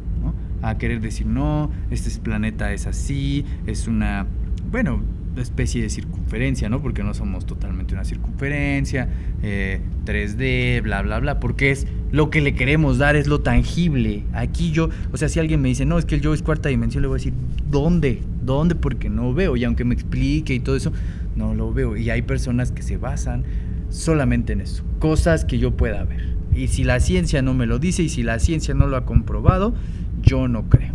A 0.62 0.78
querer 0.78 1.02
decir, 1.02 1.26
no, 1.26 1.72
este 1.89 2.10
planeta 2.19 2.74
es 2.74 2.88
así, 2.88 3.45
es 3.65 3.88
una, 3.88 4.28
bueno, 4.72 5.02
especie 5.38 5.82
de 5.82 5.89
circunferencia, 5.89 6.69
¿no? 6.69 6.82
Porque 6.82 7.04
no 7.04 7.13
somos 7.13 7.45
totalmente 7.45 7.93
una 7.93 8.04
circunferencia, 8.04 9.10
eh, 9.41 9.82
3D, 10.06 10.82
bla, 10.82 11.02
bla, 11.02 11.19
bla, 11.19 11.39
porque 11.39 11.72
es 11.72 11.88
lo 12.12 12.30
que 12.30 12.41
le 12.41 12.56
queremos 12.56 12.98
dar, 12.98 13.15
es 13.15 13.28
lo 13.28 13.41
tangible. 13.41 14.24
Aquí 14.34 14.72
yo, 14.72 14.89
o 15.12 15.17
sea, 15.17 15.30
si 15.30 15.39
alguien 15.39 15.62
me 15.62 15.69
dice, 15.69 15.86
no, 15.86 15.98
es 15.98 16.06
que 16.06 16.15
el 16.15 16.22
yo 16.22 16.34
es 16.34 16.41
cuarta 16.41 16.69
dimensión, 16.69 17.02
le 17.02 17.08
voy 17.08 17.15
a 17.15 17.19
decir, 17.19 17.34
¿dónde? 17.69 18.22
¿Dónde? 18.43 18.76
Porque 18.76 19.10
no 19.10 19.34
veo, 19.34 19.56
y 19.58 19.63
aunque 19.63 19.84
me 19.84 19.93
explique 19.93 20.54
y 20.54 20.60
todo 20.60 20.76
eso, 20.76 20.91
no 21.36 21.54
lo 21.54 21.74
veo. 21.74 21.95
Y 21.95 22.10
hay 22.10 22.22
personas 22.22 22.72
que 22.72 22.82
se 22.82 22.98
basan 22.98 23.43
solamente 23.89 24.54
en 24.54 24.62
eso, 24.62 24.84
cosas 25.00 25.45
que 25.45 25.60
yo 25.60 25.76
pueda 25.76 26.04
ver. 26.04 26.38
Y 26.54 26.67
si 26.67 26.84
la 26.84 27.00
ciencia 27.00 27.41
no 27.41 27.54
me 27.54 27.65
lo 27.65 27.80
dice 27.80 28.04
y 28.04 28.10
si 28.10 28.24
la 28.24 28.39
ciencia 28.39 28.74
no 28.74 28.88
lo 28.88 28.98
ha 28.98 29.06
comprobado, 29.06 29.74
yo 30.21 30.47
no 30.47 30.69
creo. 30.69 30.93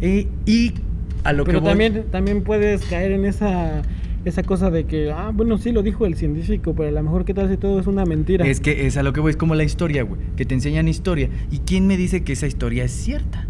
Eh, 0.00 0.28
y 0.46 0.72
a 1.24 1.32
lo 1.32 1.44
Pero 1.44 1.58
que 1.60 1.62
voy- 1.62 1.70
también, 1.70 2.04
también 2.10 2.42
puedes 2.44 2.84
caer 2.84 3.12
en 3.12 3.24
esa, 3.24 3.82
esa 4.24 4.42
cosa 4.42 4.70
de 4.70 4.84
que, 4.84 5.10
ah, 5.10 5.30
bueno, 5.34 5.58
sí 5.58 5.72
lo 5.72 5.82
dijo 5.82 6.06
el 6.06 6.14
científico, 6.16 6.74
pero 6.74 6.88
a 6.88 6.92
lo 6.92 7.02
mejor 7.02 7.24
qué 7.24 7.34
tal 7.34 7.48
si 7.48 7.56
todo 7.56 7.80
es 7.80 7.86
una 7.86 8.04
mentira. 8.04 8.46
Es 8.46 8.60
que 8.60 8.86
es 8.86 8.96
a 8.96 9.02
lo 9.02 9.12
que 9.12 9.20
voy, 9.20 9.30
es 9.30 9.36
como 9.36 9.54
la 9.54 9.64
historia, 9.64 10.02
güey, 10.02 10.20
que 10.36 10.44
te 10.44 10.54
enseñan 10.54 10.88
historia. 10.88 11.28
¿Y 11.50 11.58
quién 11.60 11.86
me 11.86 11.96
dice 11.96 12.22
que 12.24 12.32
esa 12.34 12.46
historia 12.46 12.84
es 12.84 12.92
cierta? 12.92 13.46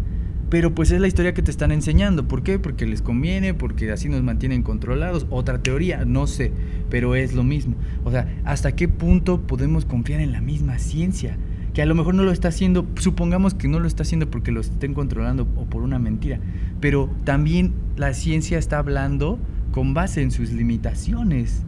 Pero 0.49 0.73
pues 0.73 0.91
es 0.91 1.01
la 1.01 1.07
historia 1.09 1.33
que 1.33 1.41
te 1.41 1.51
están 1.51 1.73
enseñando. 1.73 2.25
¿Por 2.29 2.41
qué? 2.41 2.57
Porque 2.57 2.85
les 2.85 3.01
conviene, 3.01 3.53
porque 3.53 3.91
así 3.91 4.07
nos 4.07 4.23
mantienen 4.23 4.63
controlados. 4.63 5.27
Otra 5.29 5.61
teoría, 5.61 6.05
no 6.05 6.25
sé, 6.25 6.53
pero 6.89 7.15
es 7.15 7.33
lo 7.33 7.43
mismo. 7.43 7.75
O 8.05 8.11
sea, 8.11 8.33
¿hasta 8.45 8.73
qué 8.73 8.87
punto 8.87 9.41
podemos 9.41 9.83
confiar 9.83 10.21
en 10.21 10.31
la 10.31 10.39
misma 10.39 10.79
ciencia? 10.79 11.35
Que 11.77 11.83
a 11.83 11.85
lo 11.85 11.93
mejor 11.93 12.15
no 12.15 12.23
lo 12.23 12.31
está 12.31 12.47
haciendo, 12.47 12.87
supongamos 12.95 13.53
que 13.53 13.67
no 13.67 13.79
lo 13.79 13.85
está 13.87 14.01
haciendo 14.01 14.31
porque 14.31 14.51
lo 14.51 14.61
estén 14.61 14.95
controlando 14.95 15.47
o 15.55 15.65
por 15.65 15.83
una 15.83 15.99
mentira. 15.99 16.39
Pero 16.81 17.07
también 17.23 17.71
la 17.97 18.15
ciencia 18.15 18.57
está 18.57 18.79
hablando 18.79 19.37
con 19.73 19.93
base 19.93 20.23
en 20.23 20.31
sus 20.31 20.51
limitaciones 20.51 21.61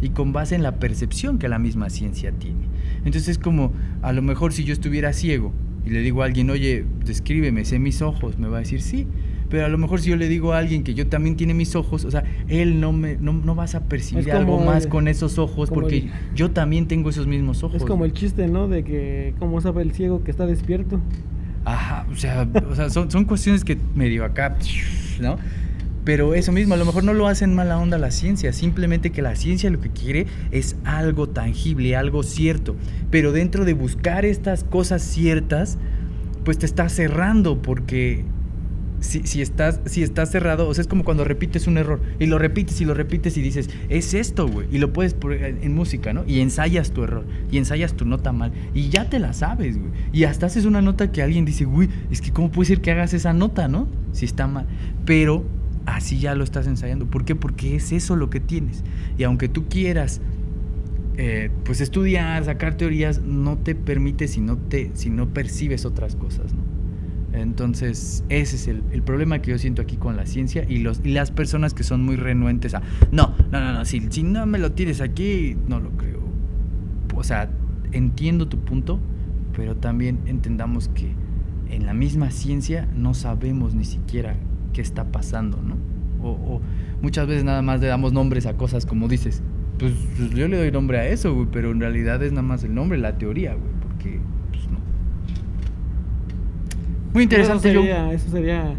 y 0.00 0.10
con 0.10 0.32
base 0.32 0.54
en 0.54 0.62
la 0.62 0.76
percepción 0.76 1.40
que 1.40 1.48
la 1.48 1.58
misma 1.58 1.90
ciencia 1.90 2.30
tiene. 2.30 2.68
Entonces 2.98 3.26
es 3.26 3.38
como, 3.38 3.72
a 4.02 4.12
lo 4.12 4.22
mejor 4.22 4.52
si 4.52 4.62
yo 4.62 4.72
estuviera 4.72 5.12
ciego 5.12 5.52
y 5.84 5.90
le 5.90 5.98
digo 5.98 6.22
a 6.22 6.26
alguien, 6.26 6.48
oye, 6.50 6.84
descríbeme, 7.04 7.64
sé 7.64 7.80
mis 7.80 8.02
ojos, 8.02 8.38
me 8.38 8.46
va 8.46 8.58
a 8.58 8.60
decir 8.60 8.80
sí, 8.80 9.08
Pero 9.48 9.66
a 9.66 9.68
lo 9.68 9.78
mejor 9.78 10.00
si 10.00 10.10
yo 10.10 10.16
le 10.16 10.28
digo 10.28 10.52
a 10.52 10.58
alguien 10.58 10.82
que 10.82 10.94
yo 10.94 11.06
también 11.06 11.36
tiene 11.36 11.54
mis 11.54 11.76
ojos, 11.76 12.04
o 12.04 12.10
sea, 12.10 12.24
él 12.48 12.80
no 12.80 12.92
me 12.92 13.16
no, 13.16 13.32
no 13.32 13.54
vas 13.54 13.74
a 13.74 13.84
percibir 13.84 14.32
algo 14.32 14.58
más 14.60 14.84
el- 14.84 14.90
con 14.90 15.06
esos 15.08 15.38
ojos 15.38 15.70
porque 15.70 15.98
el- 15.98 16.10
yo 16.34 16.50
también 16.50 16.88
tengo 16.88 17.10
esos 17.10 17.26
mismos 17.26 17.62
ojos. 17.62 17.76
Es 17.76 17.84
como 17.84 18.04
el 18.04 18.12
chiste, 18.12 18.48
¿no? 18.48 18.66
De 18.68 18.82
que 18.84 19.34
cómo 19.38 19.60
sabe 19.60 19.82
el 19.82 19.92
ciego 19.92 20.24
que 20.24 20.30
está 20.30 20.46
despierto. 20.46 21.00
Ajá, 21.64 22.06
o 22.12 22.16
sea, 22.16 22.48
o 22.70 22.74
sea 22.74 22.90
son, 22.90 23.10
son 23.10 23.24
cuestiones 23.24 23.64
que 23.64 23.76
medio 23.94 24.24
acá, 24.24 24.56
¿no? 25.20 25.36
Pero 26.04 26.34
eso 26.34 26.52
mismo, 26.52 26.74
a 26.74 26.76
lo 26.76 26.84
mejor 26.84 27.02
no 27.02 27.12
lo 27.14 27.26
hacen 27.26 27.52
mala 27.56 27.78
onda 27.78 27.98
la 27.98 28.12
ciencia, 28.12 28.52
simplemente 28.52 29.10
que 29.10 29.22
la 29.22 29.34
ciencia 29.34 29.68
lo 29.70 29.80
que 29.80 29.90
quiere 29.90 30.26
es 30.52 30.76
algo 30.84 31.28
tangible, 31.28 31.96
algo 31.96 32.22
cierto. 32.22 32.76
Pero 33.10 33.32
dentro 33.32 33.64
de 33.64 33.74
buscar 33.74 34.24
estas 34.24 34.62
cosas 34.62 35.02
ciertas, 35.02 35.78
pues 36.44 36.58
te 36.58 36.66
está 36.66 36.88
cerrando 36.88 37.60
porque 37.60 38.24
si, 39.06 39.22
si 39.22 39.40
estás, 39.40 39.80
si 39.86 40.02
estás 40.02 40.30
cerrado, 40.30 40.68
o 40.68 40.74
sea, 40.74 40.82
es 40.82 40.88
como 40.88 41.04
cuando 41.04 41.24
repites 41.24 41.66
un 41.66 41.78
error 41.78 42.00
y 42.18 42.26
lo 42.26 42.38
repites 42.38 42.80
y 42.80 42.84
lo 42.84 42.94
repites 42.94 43.36
y 43.36 43.42
dices, 43.42 43.70
es 43.88 44.14
esto, 44.14 44.48
güey, 44.48 44.68
y 44.70 44.78
lo 44.78 44.92
puedes 44.92 45.14
poner 45.14 45.58
en 45.62 45.74
música, 45.74 46.12
¿no? 46.12 46.24
Y 46.26 46.40
ensayas 46.40 46.90
tu 46.92 47.04
error, 47.04 47.24
y 47.50 47.58
ensayas 47.58 47.94
tu 47.94 48.04
nota 48.04 48.32
mal, 48.32 48.52
y 48.74 48.88
ya 48.88 49.08
te 49.08 49.18
la 49.18 49.32
sabes, 49.32 49.78
güey. 49.78 49.90
Y 50.12 50.24
hasta 50.24 50.46
haces 50.46 50.64
una 50.64 50.82
nota 50.82 51.12
que 51.12 51.22
alguien 51.22 51.44
dice, 51.44 51.64
güey, 51.64 51.88
es 52.10 52.20
que 52.20 52.32
¿cómo 52.32 52.50
puede 52.50 52.68
ser 52.68 52.80
que 52.80 52.90
hagas 52.90 53.14
esa 53.14 53.32
nota, 53.32 53.68
¿no? 53.68 53.88
Si 54.12 54.24
está 54.24 54.46
mal. 54.46 54.66
Pero 55.04 55.44
así 55.86 56.18
ya 56.18 56.34
lo 56.34 56.44
estás 56.44 56.66
ensayando. 56.66 57.06
¿Por 57.06 57.24
qué? 57.24 57.34
Porque 57.34 57.76
es 57.76 57.92
eso 57.92 58.16
lo 58.16 58.30
que 58.30 58.40
tienes. 58.40 58.84
Y 59.16 59.22
aunque 59.22 59.48
tú 59.48 59.68
quieras 59.68 60.20
eh, 61.16 61.50
pues 61.64 61.80
estudiar, 61.80 62.44
sacar 62.44 62.76
teorías, 62.76 63.20
no 63.22 63.56
te 63.56 63.74
permite 63.74 64.28
si 64.28 64.40
no, 64.40 64.58
te, 64.58 64.90
si 64.94 65.08
no 65.08 65.28
percibes 65.28 65.86
otras 65.86 66.14
cosas, 66.14 66.52
¿no? 66.52 66.75
Entonces, 67.36 68.24
ese 68.30 68.56
es 68.56 68.66
el, 68.66 68.82
el 68.92 69.02
problema 69.02 69.40
que 69.40 69.50
yo 69.50 69.58
siento 69.58 69.82
aquí 69.82 69.96
con 69.96 70.16
la 70.16 70.24
ciencia 70.24 70.64
y, 70.66 70.78
los, 70.78 71.00
y 71.04 71.10
las 71.10 71.30
personas 71.30 71.74
que 71.74 71.82
son 71.82 72.02
muy 72.02 72.16
renuentes 72.16 72.74
a, 72.74 72.82
no, 73.12 73.34
no, 73.52 73.60
no, 73.60 73.72
no, 73.74 73.84
si, 73.84 74.00
si 74.10 74.22
no 74.22 74.46
me 74.46 74.58
lo 74.58 74.72
tienes 74.72 75.02
aquí, 75.02 75.56
no 75.68 75.78
lo 75.78 75.90
creo. 75.90 76.22
O 77.14 77.22
sea, 77.22 77.50
entiendo 77.92 78.48
tu 78.48 78.58
punto, 78.58 78.98
pero 79.54 79.76
también 79.76 80.20
entendamos 80.26 80.88
que 80.88 81.14
en 81.68 81.84
la 81.84 81.92
misma 81.92 82.30
ciencia 82.30 82.88
no 82.96 83.12
sabemos 83.12 83.74
ni 83.74 83.84
siquiera 83.84 84.36
qué 84.72 84.80
está 84.80 85.04
pasando, 85.12 85.60
¿no? 85.60 85.76
O, 86.22 86.30
o 86.30 86.60
muchas 87.02 87.26
veces 87.26 87.44
nada 87.44 87.60
más 87.60 87.80
le 87.80 87.86
damos 87.86 88.14
nombres 88.14 88.46
a 88.46 88.56
cosas 88.56 88.86
como 88.86 89.08
dices, 89.08 89.42
pues, 89.78 89.92
pues 90.16 90.30
yo 90.30 90.48
le 90.48 90.56
doy 90.56 90.70
nombre 90.70 90.98
a 90.98 91.06
eso, 91.06 91.34
güey, 91.34 91.48
pero 91.52 91.70
en 91.70 91.80
realidad 91.80 92.22
es 92.22 92.32
nada 92.32 92.42
más 92.42 92.64
el 92.64 92.74
nombre, 92.74 92.98
la 92.98 93.18
teoría, 93.18 93.54
güey, 93.54 93.72
porque. 93.82 94.20
Muy 97.16 97.22
interesante, 97.22 97.70
eso 97.70 97.78
Joe. 97.80 97.88
sería, 97.88 98.12
eso 98.12 98.30
sería 98.30 98.74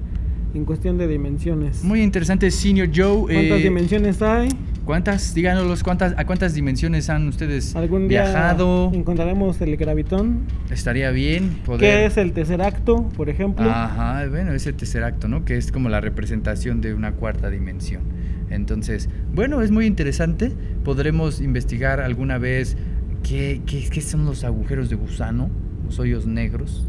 en 0.54 0.64
cuestión 0.64 1.00
de 1.00 1.08
dimensiones. 1.08 1.84
Muy 1.84 2.04
interesante, 2.04 2.52
Senior 2.52 2.88
Joe. 2.96 3.34
¿Cuántas 3.34 3.60
eh, 3.60 3.64
dimensiones 3.64 4.22
hay? 4.22 4.50
¿Cuántas? 4.86 5.34
Díganos, 5.34 5.82
¿cuántas, 5.82 6.14
¿a 6.16 6.24
cuántas 6.28 6.54
dimensiones 6.54 7.10
han 7.10 7.28
ustedes 7.30 7.76
¿Algún 7.76 8.08
día 8.08 8.26
viajado? 8.26 8.92
encontraremos 8.94 9.60
el 9.62 9.76
gravitón? 9.76 10.42
Estaría 10.70 11.10
bien 11.10 11.62
poder... 11.66 11.80
¿Qué 11.80 12.06
es 12.06 12.18
el 12.18 12.32
tercer 12.34 12.62
acto, 12.62 13.10
por 13.18 13.28
ejemplo? 13.30 13.68
Ajá, 13.68 14.28
bueno, 14.30 14.52
es 14.52 14.68
el 14.68 14.76
tercer 14.76 15.04
acto, 15.04 15.28
¿no? 15.28 15.44
Que 15.44 15.58
es 15.58 15.72
como 15.72 15.90
la 15.90 16.00
representación 16.00 16.80
de 16.80 16.94
una 16.94 17.14
cuarta 17.14 17.50
dimensión. 17.50 18.04
Entonces, 18.52 19.10
bueno, 19.34 19.64
es 19.64 19.72
muy 19.72 19.88
interesante. 19.88 20.52
Podremos 20.84 21.42
investigar 21.42 22.02
alguna 22.02 22.38
vez 22.38 22.78
qué, 23.24 23.64
qué, 23.66 23.90
qué 23.90 24.02
son 24.02 24.26
los 24.26 24.44
agujeros 24.44 24.92
de 24.92 24.96
gusano, 24.96 25.50
los 25.88 25.98
hoyos 25.98 26.28
negros. 26.28 26.86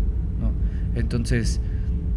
Entonces, 0.94 1.60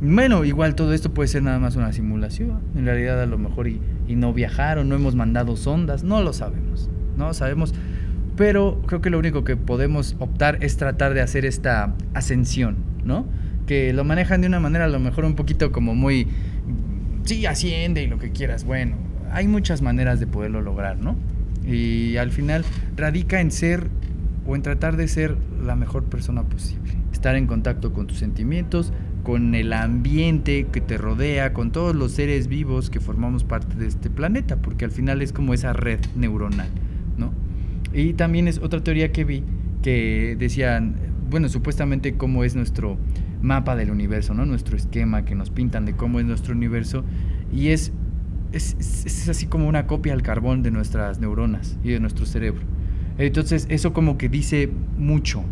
bueno, 0.01 0.45
igual 0.45 0.75
todo 0.75 0.93
esto 0.93 1.13
puede 1.13 1.27
ser 1.27 1.43
nada 1.43 1.60
más 1.60 1.75
una 1.75 1.93
simulación. 1.93 2.60
En 2.75 2.86
realidad, 2.86 3.21
a 3.21 3.25
lo 3.25 3.38
mejor 3.38 3.67
y, 3.67 3.79
y 4.07 4.15
no 4.15 4.34
viajaron, 4.34 4.89
no 4.89 4.95
hemos 4.95 5.15
mandado 5.15 5.55
sondas, 5.55 6.03
no 6.03 6.21
lo 6.21 6.34
sabemos, 6.34 6.89
no 7.17 7.27
lo 7.27 7.34
sabemos. 7.34 7.73
Pero 8.36 8.81
creo 8.88 9.01
que 9.01 9.10
lo 9.10 9.19
único 9.19 9.43
que 9.43 9.57
podemos 9.57 10.15
optar 10.19 10.57
es 10.62 10.77
tratar 10.77 11.13
de 11.13 11.21
hacer 11.21 11.45
esta 11.45 11.93
ascensión, 12.13 12.77
¿no? 13.03 13.25
Que 13.67 13.93
lo 13.93 14.03
manejan 14.03 14.41
de 14.41 14.47
una 14.47 14.60
manera 14.60 14.86
a 14.86 14.88
lo 14.88 14.99
mejor 14.99 15.25
un 15.25 15.36
poquito 15.36 15.71
como 15.71 15.93
muy, 15.93 16.27
sí, 17.23 17.45
asciende 17.45 18.01
y 18.01 18.07
lo 18.07 18.17
que 18.17 18.31
quieras. 18.31 18.63
Bueno, 18.63 18.95
hay 19.31 19.47
muchas 19.47 19.81
maneras 19.81 20.19
de 20.19 20.27
poderlo 20.27 20.62
lograr, 20.62 20.97
¿no? 20.97 21.15
Y 21.65 22.17
al 22.17 22.31
final 22.31 22.65
radica 22.95 23.39
en 23.39 23.51
ser 23.51 23.88
o 24.45 24.56
en 24.56 24.62
tratar 24.62 24.97
de 24.97 25.08
ser 25.08 25.38
la 25.63 25.75
mejor 25.75 26.06
persona 26.06 26.43
posible. 26.43 26.93
Estar 27.12 27.36
en 27.36 27.47
contacto 27.47 27.93
con 27.93 28.08
tus 28.08 28.17
sentimientos, 28.17 28.91
con 29.23 29.54
el 29.54 29.71
ambiente 29.73 30.65
que 30.71 30.82
te 30.82 30.97
rodea, 30.97 31.54
con 31.54 31.71
todos 31.71 31.95
los 31.95 32.12
seres 32.13 32.47
vivos 32.47 32.89
que 32.89 32.99
formamos 32.99 33.43
parte 33.43 33.75
de 33.75 33.88
este 33.88 34.10
planeta, 34.10 34.58
porque 34.58 34.86
al 34.86 34.91
final 34.91 35.21
es 35.21 35.32
como 35.32 35.54
esa 35.54 35.73
red 35.73 35.99
neuronal, 36.15 36.69
¿no? 37.17 37.32
Y 37.93 38.13
también 38.13 38.47
es 38.47 38.58
otra 38.60 38.84
teoría 38.84 39.12
que 39.12 39.23
vi 39.25 39.43
que 39.84 40.36
decían, 40.39 40.95
bueno, 41.30 41.49
supuestamente 41.49 42.15
cómo 42.15 42.43
es 42.43 42.56
nuestro 42.56 42.97
mapa 43.41 43.75
del 43.75 43.91
universo, 43.91 44.34
¿no? 44.34 44.45
Nuestro 44.45 44.75
esquema 44.77 45.23
que 45.25 45.36
nos 45.36 45.49
pintan 45.49 45.86
de 45.86 45.93
cómo 45.93 46.19
es 46.19 46.25
nuestro 46.25 46.54
universo 46.54 47.04
y 47.54 47.69
es 47.69 47.91
es, 48.54 48.75
es- 48.80 49.06
es 49.06 49.30
así 49.30 49.45
como 49.45 49.67
una 49.69 49.88
copia 49.88 50.12
al 50.13 50.23
carbón 50.23 50.62
de 50.62 50.71
nuestras 50.71 51.19
neuronas 51.19 51.77
y 51.86 51.91
de 51.91 51.99
nuestro 52.01 52.25
cerebro. 52.25 52.62
Entonces, 53.17 53.67
eso 53.69 53.93
como 53.93 54.17
que 54.17 54.30
dice 54.30 54.69
mucho. 54.97 55.43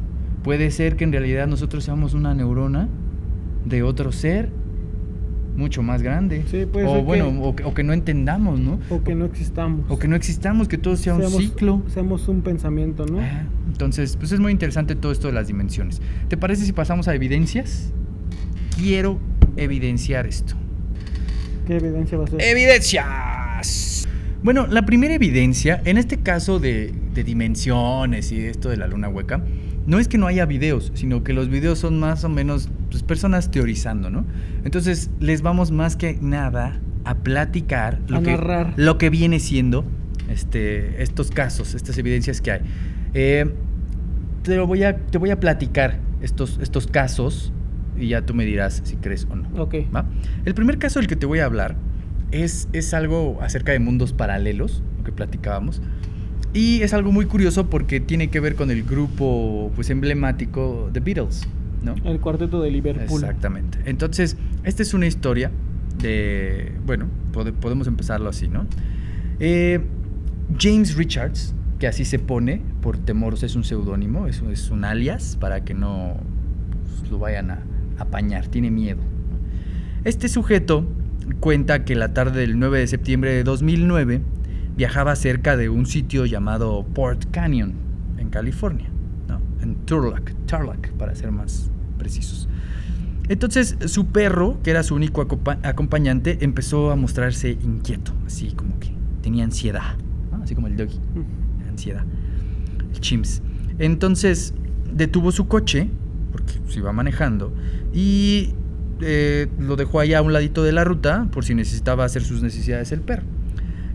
Puede 0.44 0.72
ser 0.72 0.96
que 0.96 1.04
en 1.04 1.12
realidad 1.12 1.48
nosotros 1.48 1.84
seamos 1.84 2.14
una 2.14 2.34
neurona 2.34 2.88
de 3.66 3.84
otro 3.84 4.12
ser 4.12 4.50
mucho 5.58 5.84
más 5.84 6.02
grande. 6.02 6.46
Sí, 6.50 6.66
puede 6.72 6.88
o 6.88 6.96
ser 6.96 7.04
bueno, 7.04 7.32
que- 7.32 7.38
o, 7.42 7.56
que, 7.56 7.64
o 7.66 7.74
que 7.74 7.84
no 7.84 7.92
entendamos, 7.92 8.60
¿no? 8.60 8.80
O 8.90 9.04
que 9.04 9.14
no 9.16 9.26
existamos. 9.26 9.86
O 9.90 10.00
que 10.00 10.08
no 10.08 10.16
existamos, 10.16 10.68
que 10.70 10.78
todo 10.78 10.96
sea 10.96 11.16
un 11.16 11.24
ciclo. 11.30 11.84
Seamos 11.94 12.28
un 12.30 12.42
pensamiento, 12.42 13.06
¿no? 13.06 13.20
Ajá. 13.20 13.46
Entonces, 13.68 14.16
pues 14.16 14.32
es 14.32 14.40
muy 14.40 14.52
interesante 14.54 14.96
todo 14.96 15.12
esto 15.12 15.28
de 15.28 15.34
las 15.34 15.48
dimensiones. 15.48 16.02
¿Te 16.30 16.38
parece 16.38 16.64
si 16.66 16.72
pasamos 16.72 17.08
a 17.10 17.16
evidencias? 17.16 17.92
Quiero 18.78 19.20
evidenciar 19.58 20.26
esto. 20.28 20.56
¿Qué 21.68 21.76
evidencia 21.76 22.18
va 22.18 22.24
a 22.24 22.28
ser? 22.28 22.42
Evidencias. 22.42 24.08
Bueno, 24.42 24.68
la 24.68 24.86
primera 24.86 25.14
evidencia, 25.14 25.82
en 25.84 25.98
este 25.98 26.18
caso 26.18 26.60
de, 26.60 26.94
de 27.14 27.24
dimensiones 27.24 28.32
y 28.32 28.40
esto 28.46 28.70
de 28.70 28.78
la 28.78 28.88
luna 28.88 29.10
hueca, 29.10 29.44
no 29.86 30.00
es 30.00 30.08
que 30.08 30.18
no 30.18 30.28
haya 30.28 30.46
videos, 30.46 30.92
sino 30.94 31.24
que 31.24 31.34
los 31.34 31.50
videos 31.50 31.80
son 31.80 32.00
más 32.00 32.24
o 32.24 32.30
menos 32.30 32.70
pues, 32.92 33.04
personas 33.04 33.52
teorizando, 33.52 34.10
¿no? 34.10 34.26
Entonces 34.64 35.10
les 35.20 35.42
vamos 35.42 35.72
más 35.72 35.96
que 35.96 36.18
nada 36.22 36.80
a 37.06 37.16
platicar 37.16 38.00
lo, 38.08 38.18
A 38.18 38.22
que, 38.24 38.74
lo 38.76 38.98
que 38.98 39.10
viene 39.10 39.40
siendo 39.40 39.84
este, 40.30 41.02
estos 41.02 41.32
casos, 41.32 41.74
estas 41.74 41.98
evidencias 41.98 42.40
que 42.40 42.52
hay. 42.52 42.62
Eh, 43.14 43.52
te, 44.44 44.56
lo 44.56 44.68
voy 44.68 44.84
a, 44.84 44.96
te 44.96 45.18
voy 45.18 45.32
a 45.32 45.40
platicar 45.40 46.00
estos, 46.22 46.60
estos 46.62 46.88
casos 46.88 47.52
y 47.98 48.10
ya 48.10 48.22
tú 48.22 48.34
me 48.34 48.46
dirás 48.46 48.82
si 48.86 48.96
crees 48.96 49.28
o 49.30 49.36
no. 49.36 49.50
Ok. 49.62 49.76
¿va? 49.94 50.06
El 50.46 50.54
primer 50.54 50.78
caso 50.78 51.00
del 51.00 51.08
que 51.08 51.16
te 51.16 51.26
voy 51.26 51.40
a 51.40 51.46
hablar 51.46 51.76
es, 52.32 52.68
es 52.74 52.94
algo 52.94 53.40
acerca 53.42 53.72
de 53.72 53.80
mundos 53.80 54.14
paralelos, 54.14 54.84
lo 54.98 55.04
que 55.04 55.12
platicábamos. 55.12 55.82
Y 56.54 56.82
es 56.82 56.94
algo 56.94 57.12
muy 57.12 57.26
curioso 57.26 57.70
porque 57.70 58.00
tiene 58.00 58.30
que 58.30 58.40
ver 58.40 58.56
con 58.56 58.72
el 58.72 58.84
grupo 58.84 59.72
pues, 59.76 59.90
emblemático 59.92 60.90
The 60.92 61.00
Beatles, 61.00 61.48
¿no? 61.84 61.94
El 62.04 62.20
cuarteto 62.20 62.62
de 62.62 62.72
Liverpool. 62.72 63.22
Exactamente. 63.22 63.78
Entonces, 63.86 64.36
esta 64.64 64.82
es 64.82 64.94
una 64.94 65.06
historia 65.06 65.52
de... 66.02 66.72
Bueno, 66.86 67.06
pode- 67.34 67.54
podemos 67.54 67.88
empezarlo 67.88 68.30
así, 68.30 68.48
¿no? 68.48 68.66
Eh, 69.40 69.80
James 70.60 70.96
Richards, 70.96 71.54
que 71.78 71.86
así 71.88 72.04
se 72.04 72.18
pone 72.18 72.62
por 72.82 72.98
temor, 72.98 73.36
es 73.42 73.56
un 73.56 73.64
seudónimo, 73.64 74.26
es, 74.26 74.42
es 74.52 74.72
un 74.72 74.86
alias 74.86 75.38
para 75.40 75.64
que 75.64 75.74
no 75.76 76.16
pues, 77.00 77.12
lo 77.12 77.20
vayan 77.20 77.52
a 77.52 77.64
apañar, 78.00 78.48
tiene 78.48 78.72
miedo. 78.72 79.02
Este 80.04 80.30
sujeto 80.30 80.86
cuenta 81.40 81.86
que 81.86 81.96
la 81.96 82.14
tarde 82.14 82.42
del 82.42 82.60
9 82.60 82.80
de 82.80 82.88
septiembre 82.88 83.32
de 83.32 83.44
2009 83.44 84.22
viajaba 84.76 85.16
cerca 85.16 85.58
de 85.58 85.70
un 85.70 85.86
sitio 85.86 86.26
llamado 86.26 86.86
Port 86.94 87.26
Canyon, 87.32 87.74
en 88.18 88.30
California, 88.30 88.90
¿no? 89.28 89.42
en 89.62 89.76
Turlock, 89.86 90.32
Turlock, 90.46 90.90
para 90.92 91.16
ser 91.16 91.32
más 91.32 91.70
precisos. 91.98 92.48
Entonces 93.28 93.78
su 93.86 94.08
perro, 94.08 94.60
que 94.64 94.72
era 94.72 94.84
su 94.84 94.96
único 94.96 95.22
acompañante, 95.22 96.40
empezó 96.42 96.92
a 96.92 96.96
mostrarse 96.96 97.52
inquieto, 97.52 98.14
así 98.26 98.52
como 98.54 98.80
que 98.80 98.92
tenía 99.22 99.44
ansiedad, 99.44 99.96
¿no? 100.32 100.44
así 100.44 100.56
como 100.56 100.68
el 100.68 100.76
doggy, 100.76 101.00
ansiedad, 101.70 102.04
el 102.94 103.00
chimps. 103.00 103.42
Entonces 103.78 104.54
detuvo 104.92 105.32
su 105.32 105.48
coche, 105.48 105.90
porque 106.32 106.54
se 106.68 106.80
iba 106.80 106.92
manejando, 106.92 107.54
y 107.94 108.54
eh, 109.02 109.48
lo 109.60 109.76
dejó 109.76 110.00
allá 110.00 110.20
a 110.20 110.22
un 110.22 110.34
ladito 110.34 110.64
de 110.64 110.72
la 110.72 110.84
ruta 110.84 111.28
por 111.32 111.46
si 111.46 111.56
necesitaba 111.56 112.06
hacer 112.06 112.24
sus 112.24 112.42
necesidades 112.42 112.92
el 112.92 113.02
perro. 113.02 113.24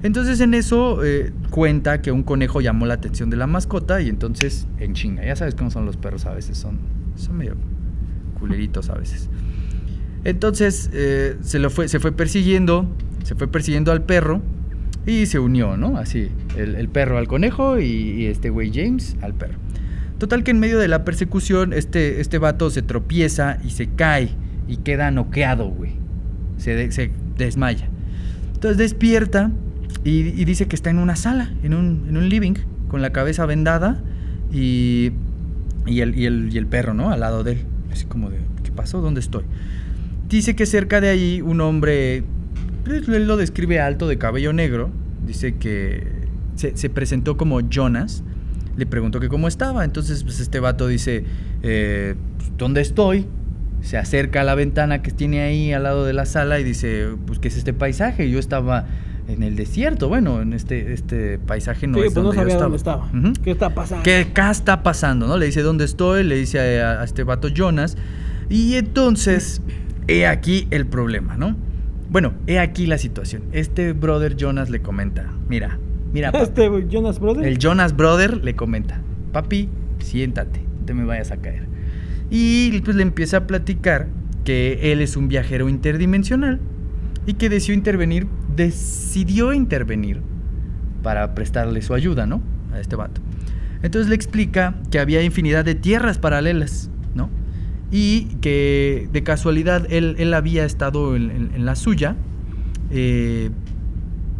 Entonces 0.02 0.40
en 0.40 0.52
eso 0.52 1.02
eh, 1.02 1.32
cuenta 1.50 2.02
que 2.02 2.12
un 2.12 2.22
conejo 2.22 2.60
llamó 2.60 2.84
la 2.84 2.94
atención 2.94 3.30
de 3.30 3.36
la 3.36 3.46
mascota 3.46 4.02
y 4.02 4.08
entonces 4.08 4.66
en 4.78 4.92
chinga, 4.92 5.24
ya 5.24 5.34
sabes 5.34 5.54
cómo 5.54 5.70
son 5.70 5.86
los 5.86 5.96
perros 5.96 6.26
a 6.26 6.34
veces, 6.34 6.58
son, 6.58 6.78
son 7.16 7.38
medio 7.38 7.56
culeritos 8.38 8.90
a 8.90 8.94
veces. 8.94 9.30
Entonces 10.24 10.90
eh, 10.92 11.36
se, 11.40 11.58
lo 11.58 11.70
fue, 11.70 11.88
se 11.88 12.00
fue 12.00 12.12
persiguiendo, 12.12 12.86
se 13.22 13.34
fue 13.34 13.48
persiguiendo 13.48 13.92
al 13.92 14.02
perro 14.02 14.42
y 15.06 15.26
se 15.26 15.38
unió, 15.38 15.76
¿no? 15.76 15.96
Así, 15.96 16.30
el, 16.56 16.88
perro 16.88 17.16
al 17.16 17.26
conejo 17.26 17.78
y, 17.78 17.84
y 17.84 18.26
este 18.26 18.50
güey 18.50 18.70
James 18.74 19.16
al 19.22 19.34
perro. 19.34 19.58
Total 20.18 20.44
que 20.44 20.50
en 20.50 20.60
medio 20.60 20.78
de 20.78 20.88
la 20.88 21.04
persecución 21.04 21.72
este, 21.72 22.20
este 22.20 22.38
vato 22.38 22.70
se 22.70 22.82
tropieza 22.82 23.58
y 23.64 23.70
se 23.70 23.88
cae 23.88 24.30
y 24.68 24.78
queda 24.78 25.10
noqueado, 25.10 25.68
güey. 25.68 25.92
Se, 26.58 26.74
de- 26.74 26.92
se 26.92 27.10
desmaya. 27.36 27.88
Entonces 28.54 28.78
despierta 28.78 29.50
y, 30.04 30.44
dice 30.44 30.66
que 30.66 30.76
está 30.76 30.90
en 30.90 30.98
una 30.98 31.16
sala, 31.16 31.52
en 31.62 31.74
un, 31.74 32.28
living, 32.28 32.54
con 32.88 33.02
la 33.02 33.10
cabeza 33.10 33.46
vendada 33.46 34.02
y, 34.52 35.12
y, 35.86 36.00
el, 36.00 36.66
perro, 36.68 36.94
¿no? 36.94 37.10
Al 37.10 37.20
lado 37.20 37.42
de 37.42 37.52
él. 37.52 37.58
Así 37.90 38.04
como 38.06 38.30
de, 38.30 38.38
¿qué 38.62 38.70
pasó? 38.70 39.00
¿Dónde 39.00 39.20
estoy? 39.20 39.44
Dice 40.28 40.56
que 40.56 40.66
cerca 40.66 41.00
de 41.00 41.08
ahí 41.08 41.40
un 41.42 41.60
hombre, 41.60 42.22
pues, 42.84 43.08
él 43.08 43.26
lo 43.26 43.36
describe 43.36 43.80
alto, 43.80 44.06
de 44.06 44.18
cabello 44.18 44.52
negro. 44.52 44.90
Dice 45.26 45.54
que 45.56 46.06
se, 46.54 46.76
se 46.76 46.90
presentó 46.90 47.36
como 47.36 47.60
Jonas. 47.68 48.22
Le 48.76 48.86
preguntó 48.86 49.20
que 49.20 49.28
cómo 49.28 49.48
estaba. 49.48 49.84
Entonces, 49.84 50.24
pues 50.24 50.40
este 50.40 50.60
vato 50.60 50.86
dice, 50.86 51.24
eh, 51.62 52.14
pues, 52.36 52.52
¿dónde 52.58 52.80
estoy? 52.80 53.26
Se 53.84 53.98
acerca 53.98 54.40
a 54.40 54.44
la 54.44 54.54
ventana 54.54 55.02
que 55.02 55.10
tiene 55.10 55.42
ahí 55.42 55.72
al 55.72 55.82
lado 55.82 56.06
de 56.06 56.14
la 56.14 56.24
sala 56.24 56.58
y 56.58 56.64
dice, 56.64 57.08
pues, 57.26 57.38
¿qué 57.38 57.48
es 57.48 57.56
este 57.58 57.74
paisaje? 57.74 58.30
Yo 58.30 58.38
estaba 58.38 58.86
en 59.28 59.42
el 59.42 59.56
desierto. 59.56 60.08
Bueno, 60.08 60.40
en 60.40 60.54
este, 60.54 60.94
este 60.94 61.38
paisaje 61.38 61.86
no 61.86 61.98
Sí, 61.98 62.06
es 62.06 62.14
pues 62.14 62.16
no 62.16 62.22
donde 62.22 62.36
yo 62.36 62.42
sabía 62.42 62.62
dónde 62.62 62.76
estaba. 62.78 63.10
¿Qué 63.42 63.50
está 63.50 63.74
pasando? 63.74 64.02
¿Qué 64.02 64.16
acá 64.20 64.50
está 64.50 64.82
pasando? 64.82 65.26
¿no? 65.26 65.36
Le 65.36 65.46
dice 65.46 65.60
dónde 65.60 65.84
estoy, 65.84 66.24
le 66.24 66.36
dice 66.36 66.80
a, 66.80 67.02
a 67.02 67.04
este 67.04 67.24
vato 67.24 67.48
Jonas. 67.48 67.98
Y 68.48 68.74
entonces, 68.76 69.60
he 70.08 70.26
aquí 70.26 70.66
el 70.70 70.86
problema, 70.86 71.36
¿no? 71.36 71.54
Bueno, 72.10 72.34
he 72.46 72.58
aquí 72.58 72.86
la 72.86 72.98
situación. 72.98 73.42
Este 73.52 73.92
brother 73.92 74.36
Jonas 74.36 74.70
le 74.70 74.80
comenta, 74.80 75.30
mira, 75.48 75.78
mira, 76.12 76.32
papi". 76.32 76.44
Este 76.44 76.86
Jonas 76.88 77.18
Brothers. 77.18 77.46
el 77.46 77.58
Jonas 77.58 77.96
brother 77.96 78.42
le 78.42 78.54
comenta, 78.54 79.00
papi, 79.32 79.68
siéntate, 79.98 80.60
no 80.60 80.86
te 80.86 80.94
me 80.94 81.04
vayas 81.04 81.30
a 81.30 81.38
caer. 81.38 81.73
Y 82.30 82.80
pues 82.80 82.96
le 82.96 83.02
empieza 83.02 83.38
a 83.38 83.46
platicar 83.46 84.08
que 84.44 84.92
él 84.92 85.00
es 85.00 85.16
un 85.16 85.28
viajero 85.28 85.68
interdimensional 85.68 86.60
y 87.26 87.34
que 87.34 87.48
decidió 87.48 87.74
intervenir, 87.74 88.26
decidió 88.54 89.52
intervenir 89.52 90.20
para 91.02 91.34
prestarle 91.34 91.82
su 91.82 91.94
ayuda, 91.94 92.26
¿no? 92.26 92.42
A 92.72 92.80
este 92.80 92.96
vato. 92.96 93.20
Entonces 93.82 94.08
le 94.08 94.14
explica 94.14 94.74
que 94.90 94.98
había 94.98 95.22
infinidad 95.22 95.64
de 95.64 95.74
tierras 95.74 96.18
paralelas, 96.18 96.90
¿no? 97.14 97.30
Y 97.90 98.36
que 98.40 99.08
de 99.12 99.22
casualidad 99.22 99.86
él, 99.90 100.16
él 100.18 100.32
había 100.34 100.64
estado 100.64 101.16
en, 101.16 101.64
la 101.64 101.76
suya. 101.76 102.16
eh, 102.90 103.50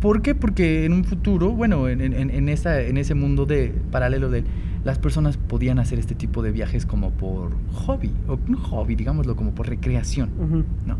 ¿Por 0.01 0.21
qué? 0.23 0.35
Porque 0.35 0.85
en 0.85 0.93
un 0.93 1.05
futuro, 1.05 1.53
bueno, 1.53 1.89
en, 1.89 2.01
en 2.03 2.49
ese 2.49 3.15
mundo 3.15 3.47
de 3.47 3.73
paralelo 3.91 4.29
de 4.29 4.41
él, 4.41 4.45
las 4.85 4.99
personas 4.99 5.37
podían 5.37 5.79
hacer 5.79 5.99
este 5.99 6.15
tipo 6.15 6.43
de 6.43 6.53
viajes 6.53 6.85
como 6.87 7.11
por 7.11 7.53
hobby, 7.73 8.11
o 8.29 8.39
no 8.47 8.59
hobby, 8.59 8.95
digámoslo, 8.97 9.35
como 9.37 9.55
por 9.55 9.69
recreación. 9.69 10.31
¿no? 10.87 10.99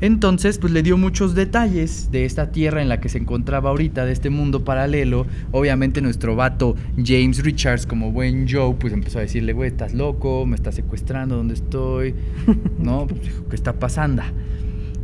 Entonces, 0.00 0.58
pues 0.58 0.72
le 0.72 0.82
dio 0.84 0.96
muchos 0.96 1.34
detalles 1.34 2.10
de 2.12 2.24
esta 2.24 2.52
tierra 2.52 2.80
en 2.82 2.88
la 2.88 3.00
que 3.00 3.08
se 3.08 3.18
encontraba 3.18 3.70
ahorita, 3.70 4.04
de 4.04 4.12
este 4.12 4.30
mundo 4.30 4.64
paralelo. 4.64 5.26
Obviamente 5.50 6.00
nuestro 6.00 6.36
vato 6.36 6.76
James 7.04 7.42
Richards, 7.42 7.84
como 7.84 8.12
buen 8.12 8.46
Joe, 8.48 8.74
pues 8.78 8.92
empezó 8.92 9.18
a 9.18 9.22
decirle, 9.22 9.52
güey, 9.52 9.68
estás 9.70 9.94
loco, 9.94 10.46
me 10.46 10.54
estás 10.54 10.76
secuestrando, 10.76 11.36
¿dónde 11.36 11.54
estoy? 11.54 12.14
¿No? 12.78 13.06
Pues 13.08 13.20
¿qué 13.50 13.56
está 13.56 13.72
pasando? 13.72 14.22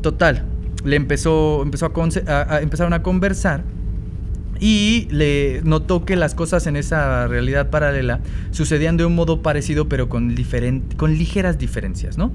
Total, 0.00 0.44
le 0.84 0.96
empezó, 0.96 1.62
empezó 1.62 1.86
a, 1.86 1.92
conce- 1.92 2.26
a- 2.28 2.54
a- 2.54 2.60
empezaron 2.62 2.92
a 2.92 3.02
conversar 3.02 3.64
y 4.60 5.08
le 5.10 5.60
notó 5.64 6.04
que 6.04 6.16
las 6.16 6.34
cosas 6.34 6.66
en 6.66 6.76
esa 6.76 7.26
realidad 7.26 7.70
paralela 7.70 8.20
sucedían 8.50 8.96
de 8.96 9.04
un 9.04 9.14
modo 9.14 9.42
parecido, 9.42 9.88
pero 9.88 10.08
con, 10.08 10.34
con 10.96 11.14
ligeras 11.18 11.58
diferencias, 11.58 12.16
¿no? 12.18 12.32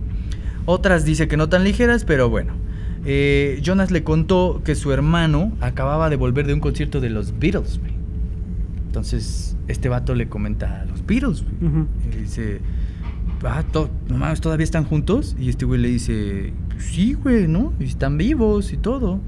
Otras 0.65 1.05
dice 1.05 1.27
que 1.27 1.37
no 1.37 1.49
tan 1.49 1.63
ligeras, 1.63 2.05
pero 2.05 2.29
bueno. 2.29 2.53
Eh, 3.05 3.59
Jonas 3.63 3.91
le 3.91 4.03
contó 4.03 4.61
que 4.63 4.75
su 4.75 4.91
hermano 4.91 5.53
acababa 5.61 6.09
de 6.09 6.17
volver 6.17 6.45
de 6.45 6.53
un 6.53 6.59
concierto 6.59 6.99
de 6.99 7.09
los 7.09 7.39
Beatles, 7.39 7.79
güey. 7.79 7.93
Entonces, 8.87 9.55
este 9.67 9.87
vato 9.89 10.15
le 10.15 10.27
comenta 10.27 10.81
a 10.81 10.85
los 10.85 11.05
Beatles, 11.05 11.43
güey. 11.43 11.85
Y 12.13 12.17
dice, 12.23 12.59
ah, 13.43 13.63
to- 13.71 13.89
no 14.09 14.17
mames, 14.17 14.41
¿todavía 14.41 14.63
están 14.63 14.83
juntos? 14.83 15.35
Y 15.39 15.49
este 15.49 15.65
güey 15.65 15.79
le 15.79 15.87
dice, 15.87 16.53
sí, 16.77 17.13
güey, 17.13 17.47
¿no? 17.47 17.73
Y 17.79 17.85
están 17.85 18.17
vivos 18.17 18.73
y 18.73 18.77
todo. 18.77 19.19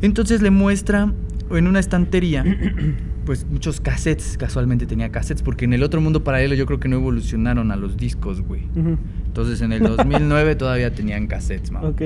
Entonces 0.00 0.42
le 0.42 0.50
muestra 0.50 1.12
en 1.50 1.66
una 1.66 1.80
estantería, 1.80 2.44
pues 3.26 3.46
muchos 3.50 3.80
cassettes, 3.80 4.36
casualmente 4.38 4.86
tenía 4.86 5.10
cassettes, 5.10 5.42
porque 5.42 5.64
en 5.64 5.72
el 5.72 5.82
otro 5.82 6.00
mundo 6.00 6.24
paralelo 6.24 6.54
yo 6.54 6.66
creo 6.66 6.80
que 6.80 6.88
no 6.88 6.96
evolucionaron 6.96 7.70
a 7.70 7.76
los 7.76 7.96
discos, 7.96 8.40
güey. 8.42 8.62
Entonces 9.26 9.60
en 9.60 9.72
el 9.72 9.82
2009 9.96 10.56
todavía 10.56 10.94
tenían 10.94 11.26
cassettes. 11.26 11.70
Ok. 11.82 12.02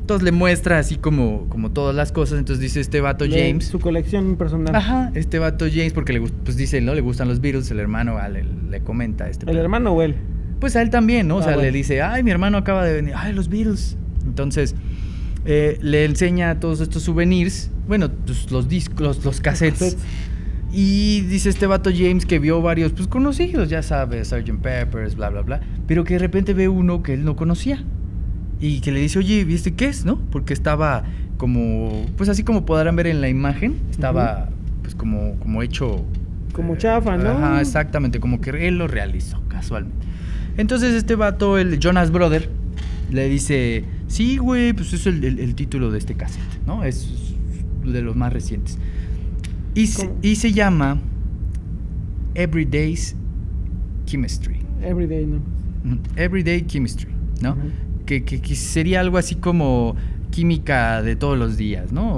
Entonces 0.00 0.22
le 0.24 0.30
muestra 0.30 0.78
así 0.78 0.96
como, 0.96 1.48
como 1.48 1.72
todas 1.72 1.94
las 1.96 2.12
cosas. 2.12 2.38
Entonces 2.38 2.62
dice 2.62 2.78
este 2.80 3.00
vato 3.00 3.24
Le- 3.26 3.48
James. 3.48 3.66
Su 3.66 3.80
colección 3.80 4.36
personal. 4.36 4.72
Ajá, 4.74 5.10
este 5.14 5.40
vato 5.40 5.66
James, 5.68 5.92
porque 5.92 6.12
le 6.12 6.20
pues 6.20 6.56
dice, 6.56 6.80
¿no? 6.80 6.94
Le 6.94 7.00
gustan 7.00 7.26
los 7.26 7.40
Beatles, 7.40 7.68
el 7.72 7.80
hermano 7.80 8.16
ah, 8.18 8.28
le, 8.28 8.44
le 8.70 8.80
comenta 8.82 9.28
este 9.28 9.50
¿El 9.50 9.56
hermano 9.56 9.90
o 9.92 10.02
él? 10.02 10.14
Pues 10.60 10.76
a 10.76 10.82
él 10.82 10.90
también, 10.90 11.26
¿no? 11.26 11.36
O 11.36 11.40
Ah, 11.40 11.42
sea, 11.42 11.52
bueno. 11.54 11.66
le 11.70 11.76
dice, 11.76 12.02
ay, 12.02 12.22
mi 12.22 12.30
hermano 12.30 12.56
acaba 12.56 12.84
de 12.84 12.92
venir, 12.94 13.14
ay, 13.16 13.32
los 13.32 13.48
Beatles. 13.48 13.96
Entonces, 14.24 14.76
eh, 15.46 15.78
le 15.80 16.04
enseña 16.04 16.58
todos 16.60 16.80
estos 16.80 17.02
souvenirs, 17.04 17.70
bueno, 17.86 18.10
pues, 18.10 18.50
los 18.50 18.68
discos, 18.68 19.00
los, 19.00 19.24
los 19.24 19.40
cassettes. 19.40 19.94
Cassettes. 19.94 20.06
Y 20.72 21.22
dice 21.22 21.48
este 21.48 21.66
vato 21.66 21.90
James 21.90 22.26
que 22.26 22.38
vio 22.38 22.60
varios, 22.60 22.92
pues 22.92 23.08
conocidos, 23.08 23.70
ya 23.70 23.82
sabes, 23.82 24.28
Sgt. 24.28 24.60
Peppers, 24.60 25.14
bla, 25.14 25.30
bla, 25.30 25.42
bla. 25.42 25.60
Pero 25.86 26.04
que 26.04 26.14
de 26.14 26.18
repente 26.18 26.52
ve 26.52 26.68
uno 26.68 27.02
que 27.02 27.14
él 27.14 27.24
no 27.24 27.36
conocía. 27.36 27.82
Y 28.60 28.80
que 28.80 28.90
le 28.90 29.00
dice, 29.00 29.18
oye, 29.18 29.44
¿viste 29.44 29.74
qué 29.74 29.86
es, 29.86 30.04
no? 30.04 30.18
Porque 30.30 30.52
estaba 30.52 31.04
como, 31.36 32.06
pues 32.16 32.28
así 32.28 32.42
como 32.42 32.66
podrán 32.66 32.96
ver 32.96 33.06
en 33.06 33.20
la 33.20 33.28
imagen, 33.28 33.76
estaba 33.90 34.48
pues 34.82 34.94
como, 34.94 35.38
como 35.38 35.62
hecho... 35.62 36.04
Como 36.52 36.74
eh, 36.74 36.78
chafa, 36.78 37.16
¿no? 37.16 37.30
Ajá, 37.30 37.60
exactamente, 37.60 38.18
como 38.18 38.40
que 38.40 38.68
él 38.68 38.78
lo 38.78 38.88
realizó 38.88 39.42
casualmente. 39.48 40.06
Entonces 40.56 40.94
este 40.94 41.14
vato, 41.16 41.58
el 41.58 41.78
Jonas 41.78 42.10
Brother, 42.10 42.50
le 43.10 43.28
dice, 43.28 43.84
sí, 44.08 44.38
güey, 44.38 44.72
pues 44.72 44.92
es 44.92 45.06
el, 45.06 45.22
el- 45.24 45.38
el 45.38 45.54
título 45.54 45.90
de 45.90 45.98
este 45.98 46.14
cassette, 46.14 46.42
¿no? 46.66 46.82
Es 46.84 47.34
de 47.84 48.02
los 48.02 48.16
más 48.16 48.32
recientes. 48.32 48.78
Y, 49.74 49.86
se- 49.88 50.10
y 50.22 50.36
se 50.36 50.52
llama 50.52 50.98
Everyday's 52.34 53.14
Chemistry. 54.06 54.56
Everyday, 54.82 55.26
¿no? 55.26 55.36
Ujú, 55.84 55.98
Everyday 56.16 56.62
Chemistry, 56.66 57.08
¿no? 57.40 57.56
Que, 58.04 58.24
que- 58.24 58.40
que 58.40 58.54
sería 58.54 59.00
algo 59.00 59.18
así 59.18 59.34
como 59.36 59.96
química 60.30 61.02
de 61.02 61.16
todos 61.16 61.38
los 61.38 61.56
días, 61.56 61.92
¿no? 61.92 62.08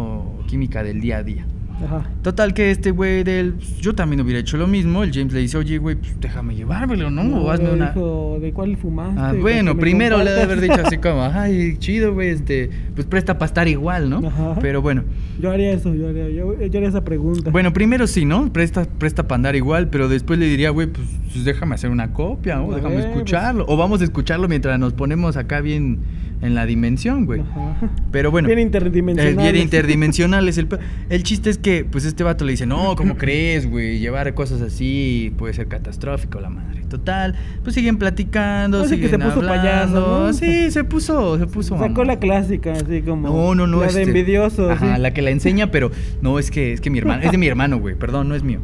O 0.41 0.45
química 0.47 0.83
del 0.83 1.01
día 1.01 1.19
a 1.19 1.23
día. 1.23 1.47
Ajá. 1.85 2.03
Total 2.23 2.55
que 2.55 2.71
este 2.71 2.91
güey 2.91 3.23
del... 3.25 3.55
Yo 3.81 3.95
también 3.95 4.21
hubiera 4.21 4.41
hecho 4.41 4.57
lo 4.57 4.67
mismo. 4.67 5.03
El 5.03 5.13
James 5.13 5.33
le 5.33 5.41
dice, 5.41 5.57
oye, 5.59 5.79
güey, 5.79 5.97
pues 5.97 6.21
déjame 6.21 6.55
llevármelo, 6.55 7.11
¿no? 7.11 7.43
o 7.43 7.51
hazme 7.51 7.71
una... 7.71 7.91
dijo, 7.93 8.39
¿de 8.41 8.53
cuál 8.53 8.77
fumaste? 8.77 9.21
Ah, 9.21 9.31
¿Con 9.31 9.41
bueno, 9.43 9.77
primero 9.79 10.19
le 10.19 10.31
debe 10.31 10.43
haber 10.43 10.61
dicho 10.61 10.81
así 10.85 10.99
como, 10.99 11.23
ay, 11.23 11.77
chido, 11.79 12.15
güey, 12.15 12.31
este, 12.31 12.71
pues 12.95 13.07
presta 13.07 13.39
para 13.39 13.47
estar 13.47 13.69
igual, 13.69 14.11
¿no? 14.11 14.27
Ajá. 14.27 14.57
Pero 14.61 14.83
bueno, 14.83 15.05
Yo 15.41 15.51
haría 15.51 15.73
eso, 15.73 15.95
yo 15.95 16.09
haría, 16.09 16.29
yo, 16.29 16.59
yo 16.59 16.79
haría 16.79 16.89
esa 16.89 17.05
pregunta. 17.05 17.51
bueno, 17.51 17.73
primero 17.73 18.07
sí, 18.07 18.25
¿no? 18.25 18.53
Presta, 18.53 18.85
presta 18.85 19.23
para 19.29 19.37
andar 19.37 19.57
igual, 19.57 19.89
pero 19.89 20.09
después 20.09 20.39
le 20.39 20.47
diría, 20.47 20.71
güey, 20.71 20.89
pues, 20.89 21.07
pues 21.33 21.45
déjame 21.45 21.75
hacer 21.75 21.91
una 21.91 22.13
copia, 22.13 22.61
o 22.61 22.73
A 22.73 22.77
déjame 22.77 22.97
ver, 22.97 23.11
escucharlo, 23.11 23.65
o 23.69 23.77
vamos 23.77 24.01
a 24.01 24.05
escucharlo 24.05 24.49
mientras 24.49 24.79
nos 24.79 24.93
ponemos 24.95 25.37
acá 25.37 25.61
bien 25.61 26.01
en 26.41 26.55
la 26.55 26.67
dimensión, 26.67 27.27
güey. 27.27 27.41
Ajá. 27.41 27.91
Pero 28.13 28.31
bueno. 28.31 28.47
Bien 28.47 28.59
interdimensionales. 28.61 29.39
eh, 29.39 29.43
bien 29.53 29.57
interdimensionales. 29.63 30.59
El, 30.59 30.69
pe- 30.69 30.79
el 31.09 31.23
chiste 31.25 31.51
es 31.51 31.59
que, 31.59 31.85
pues, 31.85 32.05
este 32.05 32.23
vato 32.25 32.45
le 32.45 32.53
dice, 32.53 32.67
no, 32.67 32.95
¿cómo 32.97 33.17
crees, 33.19 33.69
güey? 33.69 33.99
Llevar 33.99 34.33
cosas 34.35 34.61
así 34.61 35.33
puede 35.37 35.55
ser 35.55 35.67
catastrófico, 35.69 36.41
la 36.41 36.51
madre. 36.51 36.83
Total, 36.89 37.35
pues 37.63 37.75
siguen 37.75 37.99
platicando, 37.99 38.79
Parece 38.79 38.97
que 38.99 39.09
siguen 39.09 39.21
se 39.21 39.27
puso 39.29 39.41
payaso, 39.47 39.97
hablando. 39.99 40.27
¿no? 40.29 40.33
Sí, 40.33 40.71
se 40.71 40.85
puso, 40.85 41.39
se 41.39 41.47
puso 41.47 41.79
Sacó 41.79 42.03
la 42.05 42.19
clásica, 42.19 42.73
así 42.73 43.03
como. 43.03 43.29
No, 43.29 43.55
no, 43.55 43.67
no. 43.67 43.81
La 43.81 43.89
este- 43.89 43.99
de 44.01 44.05
envidioso. 44.07 44.71
Ajá, 44.71 44.97
sí. 44.97 45.03
la 45.03 45.13
que 45.13 45.21
la 45.21 45.31
enseña, 45.31 45.71
pero 45.71 45.91
no, 46.23 46.39
es 46.39 46.51
que, 46.51 46.73
es 46.73 46.81
que 46.81 46.89
mi 46.89 46.99
hermano, 46.99 47.23
es 47.25 47.31
de 47.33 47.37
mi 47.39 47.47
hermano, 47.47 47.79
güey, 47.79 47.95
perdón, 47.95 48.29
no 48.29 48.35
es 48.35 48.43
mío. 48.43 48.61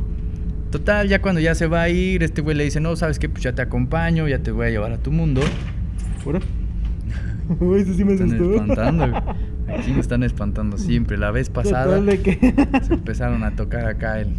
Total, 0.71 1.09
ya 1.09 1.21
cuando 1.21 1.41
ya 1.41 1.55
se 1.55 1.67
va 1.67 1.83
a 1.83 1.89
ir, 1.91 2.23
este 2.23 2.41
güey 2.41 2.57
le 2.57 2.65
dice, 2.65 2.81
no, 2.81 2.97
¿sabes 2.97 3.19
qué? 3.19 3.29
Pues 3.29 3.43
ya 3.45 3.53
te 3.55 3.63
acompaño, 3.63 4.27
ya 4.27 4.39
te 4.39 4.51
voy 4.53 4.67
a 4.67 4.71
llevar 4.71 4.93
a 4.93 4.99
tu 4.99 5.13
mundo. 5.13 5.41
¿Pura? 6.25 6.41
Uy, 7.61 7.81
eso 7.81 7.95
sí 7.95 8.05
me 8.05 8.13
Están 8.13 8.29
asustó. 8.33 8.55
espantando, 8.55 9.09
güey. 9.11 9.23
Aquí 9.79 9.93
me 9.93 10.01
están 10.01 10.23
espantando 10.23 10.79
siempre. 10.79 11.17
La 11.17 11.31
vez 11.31 11.51
pasada 11.51 11.85
Total 11.85 12.07
de 12.07 12.21
que. 12.21 12.55
se 12.83 12.95
empezaron 12.95 13.43
a 13.45 13.57
tocar 13.57 13.87
acá 13.87 14.21
en 14.21 14.35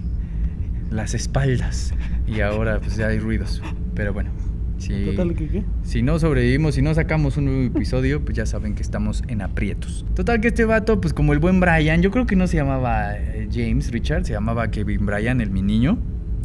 las 0.92 1.14
espaldas 1.14 1.94
y 2.28 2.42
ahora 2.42 2.80
pues 2.80 2.96
ya 2.96 3.08
hay 3.08 3.20
ruidos. 3.20 3.62
Pero 3.96 4.14
bueno. 4.14 4.32
Sí. 4.78 5.06
Total, 5.06 5.34
¿qué 5.36 5.48
qué? 5.48 5.64
Si 5.84 6.02
no 6.04 6.20
sobrevivimos, 6.20 6.76
si 6.76 6.82
no 6.82 6.94
sacamos 6.94 7.38
un 7.38 7.46
nuevo 7.46 7.62
episodio, 7.64 8.24
pues 8.24 8.36
ya 8.38 8.46
saben 8.46 8.76
que 8.76 8.82
estamos 8.82 9.24
en 9.30 9.42
aprietos. 9.42 10.06
Total 10.16 10.42
que 10.42 10.50
este 10.50 10.66
vato, 10.66 11.00
pues 11.00 11.14
como 11.14 11.32
el 11.34 11.40
buen 11.40 11.60
Brian, 11.62 12.02
yo 12.02 12.12
creo 12.12 12.26
que 12.26 12.36
no 12.36 12.46
se 12.46 12.58
llamaba 12.58 13.16
eh, 13.18 13.48
James 13.52 13.92
Richard, 13.92 14.26
se 14.26 14.34
llamaba 14.34 14.70
Kevin 14.72 15.06
Brian, 15.06 15.40
el 15.40 15.50
mi 15.50 15.62
niño, 15.62 15.98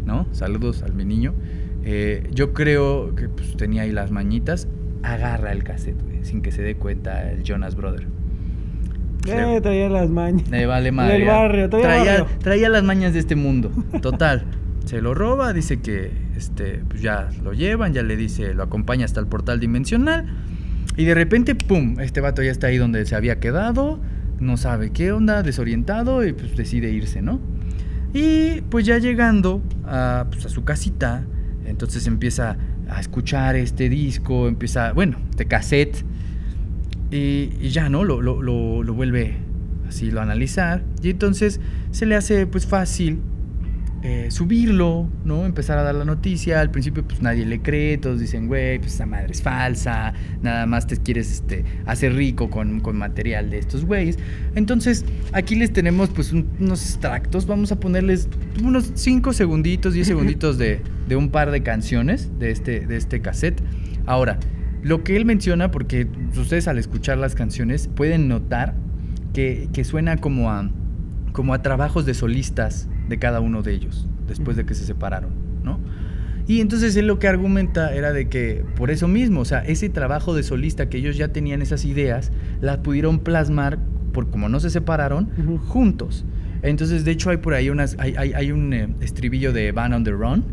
¿no? 0.07 0.27
Saludos 0.33 0.83
al 0.85 0.95
mi 0.95 1.05
niño. 1.05 1.35
Eh, 1.83 2.29
yo 2.33 2.53
creo 2.53 3.15
que 3.17 3.29
pues, 3.29 3.57
tenía 3.57 3.83
ahí 3.83 3.91
las 3.91 4.13
mañitas, 4.13 4.69
agarra 5.03 5.53
el 5.53 5.65
cassette, 5.65 6.03
güey, 6.03 6.25
sin 6.25 6.43
que 6.43 6.53
se 6.53 6.63
dé 6.63 6.77
cuenta 6.77 7.31
el 7.31 7.43
Jonas 7.43 7.75
Brother. 7.77 8.07
Eh, 9.27 9.61
traía 9.63 9.89
las 9.89 10.09
mañas. 10.11 10.49
le 10.49 10.67
vale 10.67 10.93
madre. 10.93 11.19
Del 11.19 11.27
barrio, 11.27 11.69
traía 11.69 11.87
traía, 11.87 12.23
barrio. 12.23 12.39
traía 12.39 12.69
las 12.69 12.83
mañas 12.83 13.13
de 13.13 13.19
este 13.19 13.37
mundo. 13.37 13.71
Total. 14.01 14.45
Se 14.85 15.01
lo 15.03 15.15
roba, 15.15 15.53
dice 15.53 15.81
que 15.81 16.11
este, 16.37 16.83
pues 16.89 17.03
ya 17.03 17.29
lo 17.43 17.53
llevan, 17.53 17.93
ya 17.93 18.03
le 18.03 18.17
dice, 18.17 18.55
lo 18.55 18.63
acompaña 18.63 19.05
hasta 19.05 19.21
el 19.21 19.27
portal 19.27 19.61
dimensional. 19.61 20.27
Y 20.97 21.05
de 21.05 21.15
repente, 21.15 21.55
¡pum! 21.55 22.01
Este 22.01 22.21
vato 22.21 22.43
ya 22.43 22.51
está 22.51 22.69
ahí 22.69 22.79
donde 22.79 23.05
se 23.07 23.15
había 23.15 23.39
quedado. 23.41 24.01
No 24.41 24.57
sabe 24.57 24.91
qué 24.91 25.13
onda, 25.13 25.43
desorientado 25.43 26.25
y 26.25 26.33
pues 26.33 26.57
decide 26.57 26.91
irse, 26.91 27.21
¿no? 27.21 27.41
Y 28.15 28.63
pues 28.63 28.87
ya 28.87 28.99
llegando 28.99 29.63
a, 29.85 30.27
pues, 30.31 30.47
a 30.47 30.49
su 30.49 30.65
casita, 30.65 31.25
entonces 31.67 32.07
empieza 32.07 32.57
a 32.91 33.01
escuchar 33.01 33.57
este 33.57 33.89
disco, 33.89 34.49
empieza, 34.49 34.93
bueno, 34.93 35.19
de 35.37 35.47
cassette. 35.47 36.05
Y, 37.11 37.51
y 37.61 37.71
ya, 37.71 37.89
¿no? 37.89 38.05
Lo, 38.05 38.21
lo, 38.23 38.43
lo, 38.43 38.83
lo 38.83 38.95
vuelve 38.95 39.37
así, 39.89 40.11
lo 40.11 40.21
analizar. 40.21 40.83
Y 41.03 41.11
entonces 41.11 41.61
se 41.91 42.07
le 42.07 42.17
hace 42.17 42.47
pues 42.47 42.67
fácil 42.67 43.21
eh, 44.03 44.29
subirlo, 44.31 45.07
¿no? 45.25 45.45
Empezar 45.45 45.77
a 45.79 45.83
dar 45.83 45.95
la 45.95 46.05
noticia. 46.05 46.61
Al 46.61 46.71
principio 46.71 47.05
pues 47.07 47.21
nadie 47.21 47.45
le 47.45 47.61
cree, 47.61 47.99
todos 47.99 48.19
dicen, 48.21 48.47
güey, 48.49 48.79
pues 48.79 48.95
esa 48.95 49.07
madre 49.07 49.29
es 49.33 49.43
falsa, 49.43 50.15
nada 50.43 50.65
más 50.67 50.87
te 50.87 50.97
quieres 50.97 51.31
este, 51.31 51.65
hacer 51.87 52.15
rico 52.15 52.49
con, 52.51 52.81
con 52.81 52.97
material 52.97 53.51
de 53.51 53.59
estos 53.59 53.85
güeyes. 53.85 54.19
Entonces 54.55 55.05
aquí 55.33 55.55
les 55.55 55.73
tenemos 55.73 56.09
pues 56.11 56.33
un- 56.33 56.49
unos 56.61 56.83
extractos, 56.83 57.47
vamos 57.47 57.73
a 57.73 57.81
ponerles 57.81 58.29
unos 58.65 58.91
5 58.95 59.33
segunditos, 59.33 59.93
10 59.95 60.07
segunditos 60.07 60.57
de, 60.59 60.81
de 61.09 61.17
un 61.17 61.29
par 61.31 61.51
de 61.51 61.63
canciones 61.63 62.31
de 62.39 62.51
este, 62.51 62.87
de 62.87 62.97
este 62.97 63.21
cassette. 63.21 63.61
Ahora, 64.07 64.39
lo 64.83 65.05
que 65.05 65.17
él 65.17 65.27
menciona, 65.27 65.71
porque 65.71 66.07
ustedes 66.37 66.67
al 66.69 66.79
escuchar 66.79 67.19
las 67.19 67.35
canciones 67.35 67.89
pueden 67.95 68.29
notar 68.29 68.75
que, 69.35 69.69
que 69.75 69.85
suena 69.85 70.17
como 70.17 70.51
a, 70.51 70.71
como 71.33 71.53
a 71.55 71.61
trabajos 71.63 72.07
de 72.07 72.15
solistas 72.15 72.89
de 73.11 73.19
cada 73.19 73.41
uno 73.41 73.61
de 73.63 73.75
ellos, 73.75 74.09
después 74.27 74.57
de 74.57 74.65
que 74.65 74.75
se 74.75 74.87
separaron, 74.87 75.31
¿no? 75.63 75.79
Y 76.47 76.61
entonces 76.63 76.97
él 76.97 77.07
lo 77.07 77.19
que 77.19 77.29
argumenta 77.29 77.95
era 77.95 78.13
de 78.13 78.29
que 78.29 78.65
por 78.77 78.91
eso 78.91 79.07
mismo, 79.07 79.41
o 79.41 79.45
sea, 79.45 79.59
ese 79.61 79.89
trabajo 79.91 80.35
de 80.35 80.43
solista 80.43 80.89
que 80.89 80.97
ellos 80.99 81.17
ya 81.19 81.29
tenían 81.29 81.61
esas 81.63 81.85
ideas, 81.85 82.33
las 82.63 82.79
pudieron 82.79 83.19
plasmar, 83.21 83.79
por 84.13 84.31
como 84.31 84.49
no 84.49 84.59
se 84.59 84.71
separaron, 84.71 85.29
juntos. 85.69 86.25
Entonces, 86.63 87.05
de 87.05 87.11
hecho, 87.13 87.31
hay 87.31 87.37
por 87.37 87.55
ahí 87.55 87.71
unas, 87.71 87.97
hay, 87.99 88.15
hay, 88.17 88.33
hay 88.33 88.51
un 88.53 88.73
eh, 88.73 88.89
estribillo 89.01 89.53
de 89.53 89.71
Van 89.73 89.93
on 89.93 90.03
the 90.05 90.11
Run, 90.11 90.45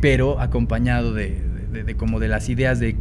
pero 0.00 0.40
acompañado 0.40 1.12
de, 1.12 1.40
de- 1.72 1.84
de 1.84 1.94
como 1.96 2.20
de 2.20 2.28
las 2.28 2.48
ideas 2.48 2.78
de 2.80 2.96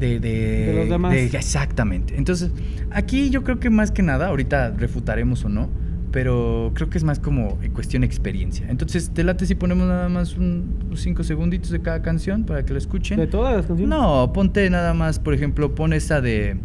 de, 0.00 0.72
los 0.74 0.88
demás. 0.88 1.12
de- 1.12 1.26
exactamente. 1.26 2.16
Entonces, 2.16 2.50
aquí 2.90 3.30
yo 3.30 3.44
creo 3.44 3.60
que 3.60 3.70
más 3.70 3.92
que 3.92 4.02
nada, 4.02 4.26
ahorita 4.28 4.70
refutaremos 4.76 5.44
o 5.44 5.48
no, 5.48 5.70
pero 6.12 6.70
creo 6.74 6.88
que 6.90 6.98
es 6.98 7.04
más 7.04 7.18
como 7.18 7.58
cuestión 7.72 8.04
experiencia. 8.04 8.66
Entonces, 8.68 9.10
¿te 9.10 9.24
late 9.24 9.46
si 9.46 9.54
ponemos 9.54 9.86
nada 9.88 10.08
más 10.08 10.36
un- 10.36 10.76
unos 10.86 11.00
cinco 11.00 11.24
segunditos 11.24 11.70
de 11.70 11.80
cada 11.80 12.02
canción 12.02 12.44
para 12.44 12.64
que 12.64 12.72
lo 12.72 12.78
escuchen? 12.78 13.18
¿De 13.18 13.26
todas 13.26 13.56
las 13.56 13.66
canciones? 13.66 13.88
No, 13.88 14.32
ponte 14.32 14.68
nada 14.70 14.94
más, 14.94 15.18
por 15.18 15.34
ejemplo, 15.34 15.74
pon 15.74 15.92
esa 15.92 16.20
de 16.20 16.56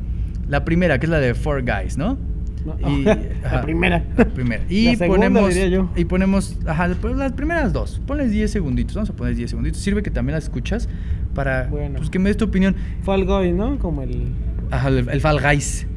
la 0.49 0.63
primera, 0.65 0.99
que 0.99 1.05
es 1.05 1.09
la 1.09 1.19
de 1.19 1.33
Four 1.33 1.63
Guys, 1.63 1.97
¿no? 1.97 2.17
No. 2.65 2.75
Y- 2.89 3.03
la 3.43 3.61
primera. 3.61 4.03
La 4.17 4.25
primera. 4.25 4.63
Y 4.69 4.85
La 4.87 4.95
segunda, 4.97 5.27
ponemos. 5.27 5.49
diría 5.53 5.67
yo. 5.69 5.89
Y 5.95 6.03
ponemos. 6.03 6.57
Ajá, 6.65 6.89
pues 6.99 7.15
las 7.15 7.31
primeras 7.31 7.71
dos. 7.71 8.01
Ponles 8.05 8.29
10 8.31 8.51
segunditos. 8.51 8.95
Vamos 8.95 9.09
a 9.09 9.13
poner 9.15 9.35
10 9.35 9.49
segunditos. 9.51 9.79
Sirve 9.81 10.03
que 10.03 10.11
también 10.11 10.33
las 10.35 10.43
escuchas 10.45 10.89
para. 11.33 11.67
Bueno. 11.67 11.95
Pues 11.99 12.09
que 12.09 12.19
me 12.19 12.27
des 12.29 12.35
tu 12.35 12.43
opinión. 12.45 12.75
Fall 13.03 13.23
Guy, 13.25 13.53
¿no? 13.53 13.79
Como 13.79 14.01
el... 14.03 14.23
Ajá, 14.69 14.89
el, 14.89 15.07
el 15.07 15.21
Fall 15.21 15.39
Guys. 15.41 15.87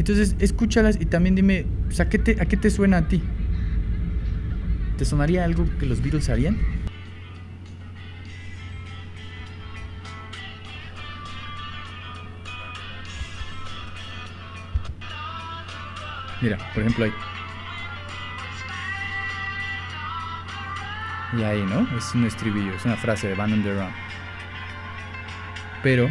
Entonces, 0.00 0.34
escúchalas 0.38 0.96
y 0.98 1.04
también 1.04 1.34
dime. 1.34 1.66
pues, 1.84 2.00
¿a, 2.00 2.08
qué 2.08 2.18
te, 2.18 2.40
¿A 2.40 2.46
qué 2.46 2.56
te 2.56 2.70
suena 2.70 2.96
a 2.96 3.08
ti? 3.08 3.22
¿Te 4.96 5.04
sonaría 5.04 5.44
algo 5.44 5.66
que 5.78 5.84
los 5.84 6.00
Beatles 6.00 6.30
harían? 6.30 6.56
Mira, 16.40 16.56
por 16.72 16.82
ejemplo 16.82 17.04
ahí. 17.04 17.12
Y 21.38 21.42
ahí, 21.42 21.62
¿no? 21.66 21.86
Es 21.98 22.14
un 22.14 22.24
estribillo, 22.24 22.72
es 22.72 22.86
una 22.86 22.96
frase 22.96 23.28
de 23.28 23.34
Van 23.34 23.52
on 23.52 23.62
Run. 23.62 23.92
Pero 25.82 26.10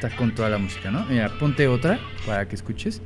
está 0.00 0.16
con 0.16 0.34
toda 0.34 0.48
la 0.48 0.56
música, 0.56 0.90
¿no? 0.90 1.04
Mira, 1.04 1.28
ponte 1.38 1.68
otra 1.68 2.00
para 2.24 2.48
que 2.48 2.56
escuches. 2.56 3.02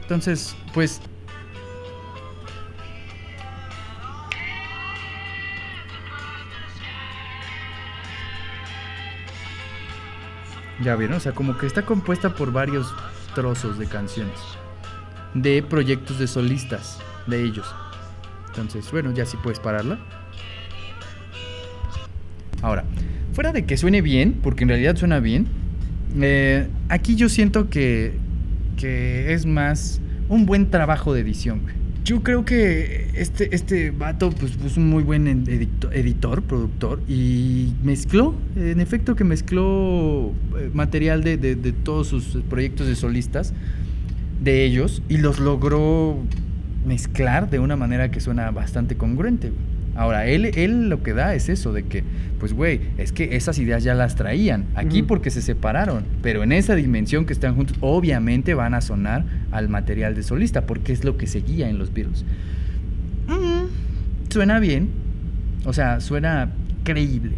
Entonces, 0.00 0.56
pues 0.72 1.02
Ya 10.82 10.94
vieron, 10.96 11.16
o 11.16 11.20
sea, 11.20 11.32
como 11.32 11.56
que 11.56 11.66
está 11.66 11.82
compuesta 11.82 12.34
por 12.34 12.52
varios 12.52 12.94
trozos 13.34 13.78
de 13.78 13.86
canciones. 13.86 14.38
De 15.34 15.62
proyectos 15.62 16.18
de 16.18 16.26
solistas 16.26 16.98
de 17.26 17.42
ellos. 17.42 17.66
Entonces, 18.48 18.90
bueno, 18.90 19.12
ya 19.12 19.26
sí 19.26 19.36
puedes 19.42 19.58
pararla. 19.58 19.98
Ahora, 22.62 22.84
fuera 23.32 23.52
de 23.52 23.64
que 23.66 23.76
suene 23.76 24.00
bien, 24.00 24.40
porque 24.42 24.64
en 24.64 24.68
realidad 24.68 24.96
suena 24.96 25.20
bien, 25.20 25.46
eh, 26.20 26.68
aquí 26.88 27.16
yo 27.16 27.28
siento 27.28 27.68
que, 27.68 28.14
que 28.76 29.32
es 29.32 29.46
más 29.46 30.00
un 30.28 30.46
buen 30.46 30.70
trabajo 30.70 31.12
de 31.12 31.20
edición. 31.20 31.62
Yo 32.06 32.22
creo 32.22 32.44
que 32.44 33.08
este, 33.16 33.52
este 33.52 33.90
vato 33.90 34.30
pues, 34.30 34.56
es 34.64 34.76
un 34.76 34.88
muy 34.88 35.02
buen 35.02 35.26
edito- 35.26 35.90
editor, 35.92 36.40
productor, 36.42 37.00
y 37.08 37.72
mezcló, 37.82 38.32
en 38.54 38.78
efecto 38.78 39.16
que 39.16 39.24
mezcló 39.24 40.30
eh, 40.56 40.70
material 40.72 41.24
de, 41.24 41.36
de- 41.36 41.72
todos 41.72 42.06
sus 42.06 42.24
proyectos 42.48 42.86
de 42.86 42.94
solistas, 42.94 43.54
de 44.40 44.64
ellos, 44.64 45.02
y 45.08 45.16
los 45.16 45.40
logró 45.40 46.16
mezclar 46.86 47.50
de 47.50 47.58
una 47.58 47.74
manera 47.74 48.12
que 48.12 48.20
suena 48.20 48.52
bastante 48.52 48.94
congruente. 48.96 49.50
Ahora, 49.96 50.26
él, 50.26 50.46
él 50.54 50.88
lo 50.88 51.02
que 51.02 51.14
da 51.14 51.34
es 51.34 51.48
eso, 51.48 51.72
de 51.72 51.84
que, 51.84 52.04
pues, 52.38 52.52
güey, 52.52 52.80
es 52.98 53.12
que 53.12 53.34
esas 53.36 53.58
ideas 53.58 53.82
ya 53.82 53.94
las 53.94 54.14
traían. 54.14 54.66
Aquí 54.74 55.02
porque 55.02 55.30
se 55.30 55.40
separaron. 55.42 56.04
Pero 56.22 56.42
en 56.42 56.52
esa 56.52 56.74
dimensión 56.74 57.24
que 57.24 57.32
están 57.32 57.54
juntos, 57.54 57.76
obviamente 57.80 58.54
van 58.54 58.74
a 58.74 58.80
sonar 58.82 59.24
al 59.52 59.68
material 59.68 60.14
de 60.14 60.22
solista, 60.22 60.66
porque 60.66 60.92
es 60.92 61.02
lo 61.04 61.16
que 61.16 61.26
seguía 61.26 61.68
en 61.70 61.78
los 61.78 61.92
Beatles. 61.94 62.24
Mm, 63.28 63.66
suena 64.30 64.58
bien. 64.60 64.88
O 65.64 65.72
sea, 65.72 66.00
suena 66.00 66.50
creíble. 66.84 67.32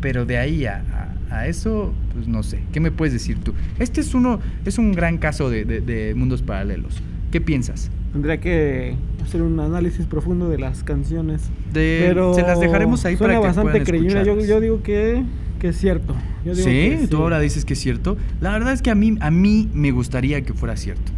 Pero 0.00 0.24
de 0.24 0.38
ahí 0.38 0.64
a, 0.66 0.82
a- 1.30 1.38
a 1.40 1.46
eso, 1.48 1.92
pues 2.14 2.26
no 2.28 2.42
sé. 2.42 2.60
¿Qué 2.72 2.80
me 2.80 2.90
puedes 2.90 3.12
decir 3.12 3.38
tú? 3.42 3.52
Este 3.78 4.00
es 4.00 4.14
uno, 4.14 4.40
es 4.64 4.78
un 4.78 4.92
gran 4.92 5.18
caso 5.18 5.50
de, 5.50 5.64
de- 5.64 5.80
de 5.80 6.14
mundos 6.14 6.42
paralelos. 6.42 7.02
¿Qué 7.30 7.40
piensas? 7.40 7.90
Tendría 8.12 8.38
que 8.40 8.94
hacer 9.22 9.42
un 9.42 9.60
análisis 9.60 10.06
profundo 10.06 10.48
de 10.48 10.58
las 10.58 10.82
canciones. 10.82 11.42
De- 11.72 12.04
Pero 12.06 12.34
se 12.34 12.42
las 12.42 12.58
dejaremos 12.60 13.04
ahí 13.04 13.16
suena 13.16 13.34
para 13.34 13.40
que 13.52 13.56
bastante 13.58 13.82
creíble. 13.84 14.24
Yo, 14.24 14.38
yo 14.40 14.60
digo 14.60 14.82
que, 14.82 15.22
que 15.58 15.68
es 15.68 15.76
cierto. 15.78 16.14
Yo 16.44 16.54
digo 16.54 16.66
¿Sí? 16.68 16.96
que 17.00 17.06
¿Tú 17.08 17.18
ahora 17.18 17.38
dices 17.40 17.64
que 17.64 17.74
es 17.74 17.80
cierto? 17.80 18.16
La 18.40 18.50
verdad 18.52 18.72
es 18.72 18.80
que 18.82 18.90
a 18.90 18.94
mí, 18.94 19.16
a 19.20 19.30
mí 19.30 19.68
me 19.74 19.90
gustaría 19.90 20.40
que 20.42 20.54
fuera 20.54 20.76
cierto. 20.76 21.12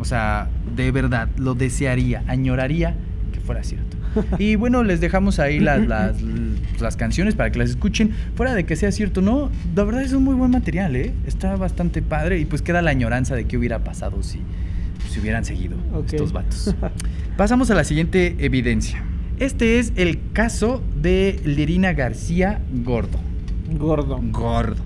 O 0.00 0.04
sea, 0.04 0.48
de 0.74 0.90
verdad, 0.90 1.28
lo 1.36 1.54
desearía, 1.54 2.24
añoraría 2.26 2.96
que 3.32 3.40
fuera 3.40 3.62
cierto. 3.62 3.96
Y 4.38 4.56
bueno, 4.56 4.82
les 4.82 5.00
dejamos 5.00 5.38
ahí 5.38 5.60
las, 5.60 5.86
las- 5.86 6.16
las 6.80 6.96
canciones 6.96 7.34
para 7.36 7.50
que 7.52 7.60
las 7.60 7.70
escuchen. 7.70 8.10
Fuera 8.34 8.54
de 8.54 8.64
que 8.64 8.74
sea 8.74 8.90
cierto, 8.90 9.22
no, 9.22 9.50
la 9.76 9.84
verdad 9.84 10.02
es 10.02 10.12
un 10.12 10.24
muy 10.24 10.34
buen 10.34 10.50
material, 10.50 10.96
¿eh? 10.96 11.12
Está 11.26 11.54
bastante 11.56 12.02
padre 12.02 12.40
y 12.40 12.44
pues 12.44 12.62
queda 12.62 12.82
la 12.82 12.90
añoranza 12.90 13.36
de 13.36 13.44
qué 13.44 13.56
hubiera 13.56 13.78
pasado 13.84 14.22
si, 14.24 14.40
si 15.14 15.20
hubieran 15.20 15.44
seguido 15.44 15.76
estos 16.06 16.32
vatos. 16.32 16.74
Pasamos 17.36 17.70
a 17.70 17.74
la 17.74 17.84
siguiente 17.84 18.34
evidencia. 18.40 19.04
Este 19.38 19.78
es 19.78 19.92
el 19.94 20.18
caso 20.32 20.82
de 21.00 21.40
Lerina 21.44 21.92
García 21.92 22.60
Gordo. 22.84 23.20
Gordo. 23.78 24.20
Gordo. 24.32 24.82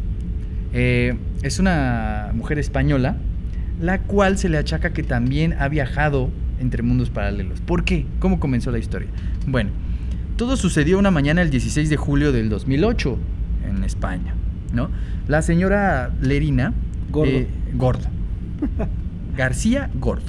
Eh, 0.74 1.16
es 1.42 1.58
una 1.58 2.30
mujer 2.34 2.58
española, 2.58 3.16
la 3.80 4.02
cual 4.02 4.36
se 4.36 4.50
le 4.50 4.58
achaca 4.58 4.92
que 4.92 5.02
también 5.02 5.54
ha 5.58 5.68
viajado 5.68 6.28
entre 6.60 6.82
mundos 6.82 7.08
paralelos. 7.08 7.62
¿Por 7.62 7.84
qué? 7.84 8.04
¿Cómo 8.18 8.38
comenzó 8.38 8.70
la 8.70 8.78
historia? 8.78 9.08
Bueno, 9.46 9.70
todo 10.36 10.58
sucedió 10.58 10.98
una 10.98 11.10
mañana 11.10 11.40
el 11.40 11.48
16 11.48 11.88
de 11.88 11.96
julio 11.96 12.32
del 12.32 12.50
2008 12.50 13.18
en 13.66 13.82
España, 13.82 14.34
¿no? 14.74 14.90
La 15.26 15.40
señora 15.40 16.12
Lerina... 16.20 16.74
Gordo. 17.10 17.30
eh, 17.30 17.48
gordo. 17.74 18.04
García 19.38 19.88
Gordo. 19.94 20.26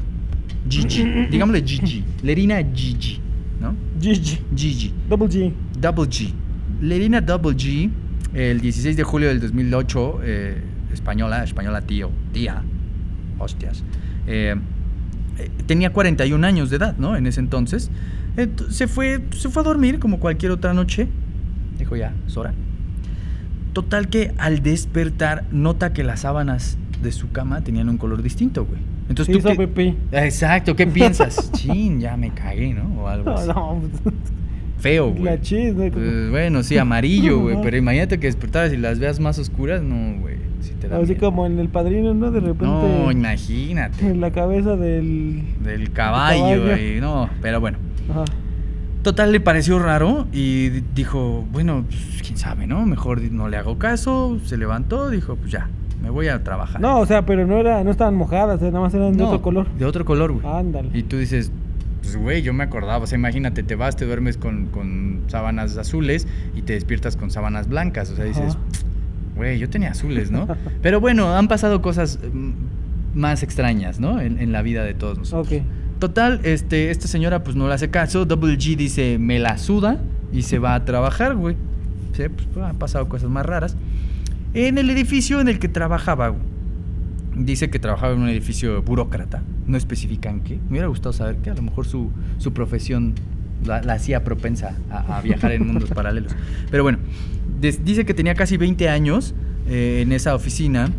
Gigi. 0.69 1.03
Digámosle 1.31 1.63
Gigi. 1.65 2.03
Lerina 2.21 2.57
Gigi, 2.73 3.19
¿no? 3.59 3.75
Gigi. 3.99 4.39
Gigi. 4.55 4.93
Double 5.09 5.27
G. 5.27 5.51
Double 5.81 6.05
G. 6.07 6.31
Lerina 6.79 7.19
Double 7.19 7.55
G, 7.57 7.89
el 8.35 8.61
16 8.61 8.95
de 8.95 9.03
julio 9.03 9.27
del 9.29 9.41
2008, 9.41 10.19
eh, 10.23 10.61
española, 10.93 11.43
española 11.43 11.81
tío, 11.81 12.11
tía, 12.31 12.61
hostias, 13.39 13.83
eh, 14.27 14.55
eh, 15.39 15.49
tenía 15.65 15.91
41 15.91 16.45
años 16.45 16.69
de 16.69 16.77
edad, 16.77 16.95
¿no? 16.97 17.15
En 17.17 17.25
ese 17.25 17.39
entonces. 17.39 17.89
Ent- 18.37 18.69
se, 18.69 18.87
fue, 18.87 19.21
se 19.35 19.49
fue 19.49 19.63
a 19.63 19.65
dormir 19.65 19.97
como 19.99 20.19
cualquier 20.19 20.51
otra 20.51 20.73
noche. 20.73 21.07
Dijo 21.79 21.95
ya, 21.95 22.13
es 22.27 22.37
hora. 22.37 22.53
Total 23.73 24.07
que 24.09 24.33
al 24.37 24.61
despertar 24.61 25.45
nota 25.51 25.93
que 25.93 26.03
las 26.03 26.21
sábanas 26.21 26.77
de 27.01 27.11
su 27.11 27.31
cama 27.31 27.61
tenían 27.61 27.89
un 27.89 27.97
color 27.97 28.21
distinto, 28.21 28.65
güey. 28.65 28.79
Entonces 29.09 29.37
tú 29.37 29.49
qué- 29.49 29.67
pipí. 29.67 29.97
Exacto, 30.11 30.75
¿qué 30.75 30.85
piensas? 30.87 31.51
Chin, 31.53 31.99
ya 31.99 32.15
me 32.15 32.29
cagué, 32.31 32.73
¿no? 32.73 33.01
O 33.03 33.07
algo 33.07 33.31
No, 33.31 33.37
así. 33.37 33.47
no. 33.49 33.81
pues, 34.03 34.15
Feo, 34.79 35.09
güey. 35.11 35.23
La 35.23 35.41
chis, 35.41 35.73
¿no? 35.75 35.91
Pues, 35.91 36.29
bueno, 36.29 36.63
sí, 36.63 36.77
amarillo, 36.77 37.39
güey. 37.41 37.57
Pero 37.61 37.75
imagínate 37.77 38.19
que 38.19 38.27
despertaras 38.27 38.71
y 38.71 38.77
las 38.77 38.97
veas 38.99 39.19
más 39.19 39.37
oscuras, 39.39 39.81
no, 39.81 40.19
güey. 40.21 40.37
Sí 40.61 40.73
te 40.79 40.87
da 40.87 40.97
Así 40.97 41.07
miedo. 41.13 41.19
como 41.21 41.45
en 41.45 41.57
el 41.59 41.67
padrino, 41.69 42.13
¿no? 42.13 42.31
De 42.31 42.39
repente. 42.39 42.65
No, 42.65 43.11
imagínate. 43.11 44.07
En 44.07 44.21
la 44.21 44.31
cabeza 44.31 44.75
del. 44.77 45.41
Del 45.63 45.91
caballo, 45.91 46.63
güey. 46.65 47.01
No, 47.01 47.29
pero 47.41 47.59
bueno. 47.59 47.77
Ajá. 48.09 48.25
Total, 49.01 49.31
le 49.31 49.39
pareció 49.39 49.79
raro 49.79 50.27
y 50.33 50.69
di- 50.69 50.83
dijo, 50.93 51.45
bueno, 51.51 51.85
pues, 51.87 52.21
quién 52.21 52.37
sabe, 52.37 52.67
¿no? 52.67 52.85
Mejor 52.85 53.21
no 53.31 53.47
le 53.47 53.55
hago 53.57 53.77
caso. 53.79 54.37
Se 54.43 54.57
levantó, 54.57 55.09
dijo, 55.09 55.35
pues 55.37 55.51
ya, 55.51 55.69
me 56.01 56.09
voy 56.09 56.27
a 56.27 56.43
trabajar. 56.43 56.79
No, 56.81 56.99
o 56.99 57.05
sea, 57.05 57.25
pero 57.25 57.45
no 57.45 57.57
era, 57.57 57.83
no 57.83 57.91
estaban 57.91 58.15
mojadas, 58.15 58.61
eh, 58.61 58.65
nada 58.65 58.81
más 58.81 58.93
eran 58.93 59.13
de 59.13 59.17
No, 59.17 59.27
otro 59.27 59.41
color. 59.41 59.67
De 59.77 59.85
otro 59.85 60.05
color, 60.05 60.31
güey. 60.31 60.45
Ándale. 60.45 60.89
Y 60.93 61.03
tú 61.03 61.17
dices, 61.17 61.51
pues 62.01 62.15
güey, 62.17 62.41
yo 62.41 62.53
me 62.53 62.63
acordaba, 62.63 63.03
o 63.03 63.07
sea, 63.07 63.17
imagínate, 63.17 63.63
te 63.63 63.75
vas, 63.75 63.95
te 63.95 64.05
duermes 64.05 64.37
con, 64.37 64.67
con 64.67 65.23
sábanas 65.27 65.77
azules 65.77 66.27
y 66.55 66.61
te 66.61 66.73
despiertas 66.73 67.17
con 67.17 67.31
sábanas 67.31 67.67
blancas, 67.67 68.09
o 68.11 68.15
sea, 68.15 68.25
dices, 68.25 68.57
güey, 69.35 69.59
yo 69.59 69.69
tenía 69.69 69.91
azules, 69.91 70.31
¿no? 70.31 70.47
Pero 70.81 70.99
bueno, 70.99 71.35
han 71.35 71.47
pasado 71.47 71.81
cosas 71.81 72.19
mm, 72.31 73.17
más 73.19 73.43
extrañas, 73.43 73.99
¿no? 73.99 74.21
En, 74.21 74.39
en 74.39 74.51
la 74.51 74.61
vida 74.61 74.83
de 74.83 74.93
todos 74.93 75.17
nosotros. 75.17 75.61
Ok. 75.61 75.65
Total, 75.99 76.39
este, 76.43 76.91
esta 76.91 77.09
señora 77.09 77.43
pues 77.43 77.57
no 77.57 77.67
le 77.67 77.73
hace 77.73 77.89
caso, 77.89 78.23
Double 78.25 78.57
G 78.57 78.77
dice, 78.77 79.17
me 79.19 79.37
la 79.37 79.57
suda 79.57 79.97
y 80.31 80.43
se 80.43 80.57
va 80.57 80.75
a 80.75 80.85
trabajar, 80.85 81.35
güey. 81.35 81.57
Sí, 82.13 82.23
pues 82.29 82.65
han 82.65 82.77
pasado 82.77 83.09
cosas 83.09 83.29
más 83.29 83.45
raras. 83.45 83.75
En 84.53 84.77
el 84.77 84.89
edificio 84.89 85.39
en 85.41 85.47
el 85.47 85.59
que 85.59 85.67
trabajaba. 85.67 86.33
Dice 87.35 87.69
que 87.69 87.79
trabajaba 87.79 88.13
en 88.13 88.21
un 88.21 88.29
edificio 88.29 88.81
burócrata, 88.81 89.43
no 89.67 89.77
especifican 89.77 90.41
qué. 90.41 90.55
Me 90.65 90.71
hubiera 90.71 90.87
gustado 90.87 91.13
saber 91.13 91.37
que 91.37 91.49
a 91.51 91.53
lo 91.53 91.61
mejor 91.61 91.85
su, 91.85 92.09
su 92.37 92.51
profesión 92.53 93.13
la, 93.65 93.81
la 93.81 93.93
hacía 93.93 94.23
propensa 94.23 94.75
a, 94.89 95.17
a 95.17 95.21
viajar 95.21 95.51
en 95.53 95.65
mundos 95.67 95.89
paralelos. 95.91 96.35
Pero 96.71 96.83
bueno, 96.83 96.97
des- 97.61 97.85
dice 97.85 98.03
que 98.05 98.13
tenía 98.13 98.33
casi 98.35 98.57
20 98.57 98.89
años 98.89 99.35
eh, 99.67 100.01
en 100.01 100.11
esa 100.11 100.35
oficina, 100.35 100.89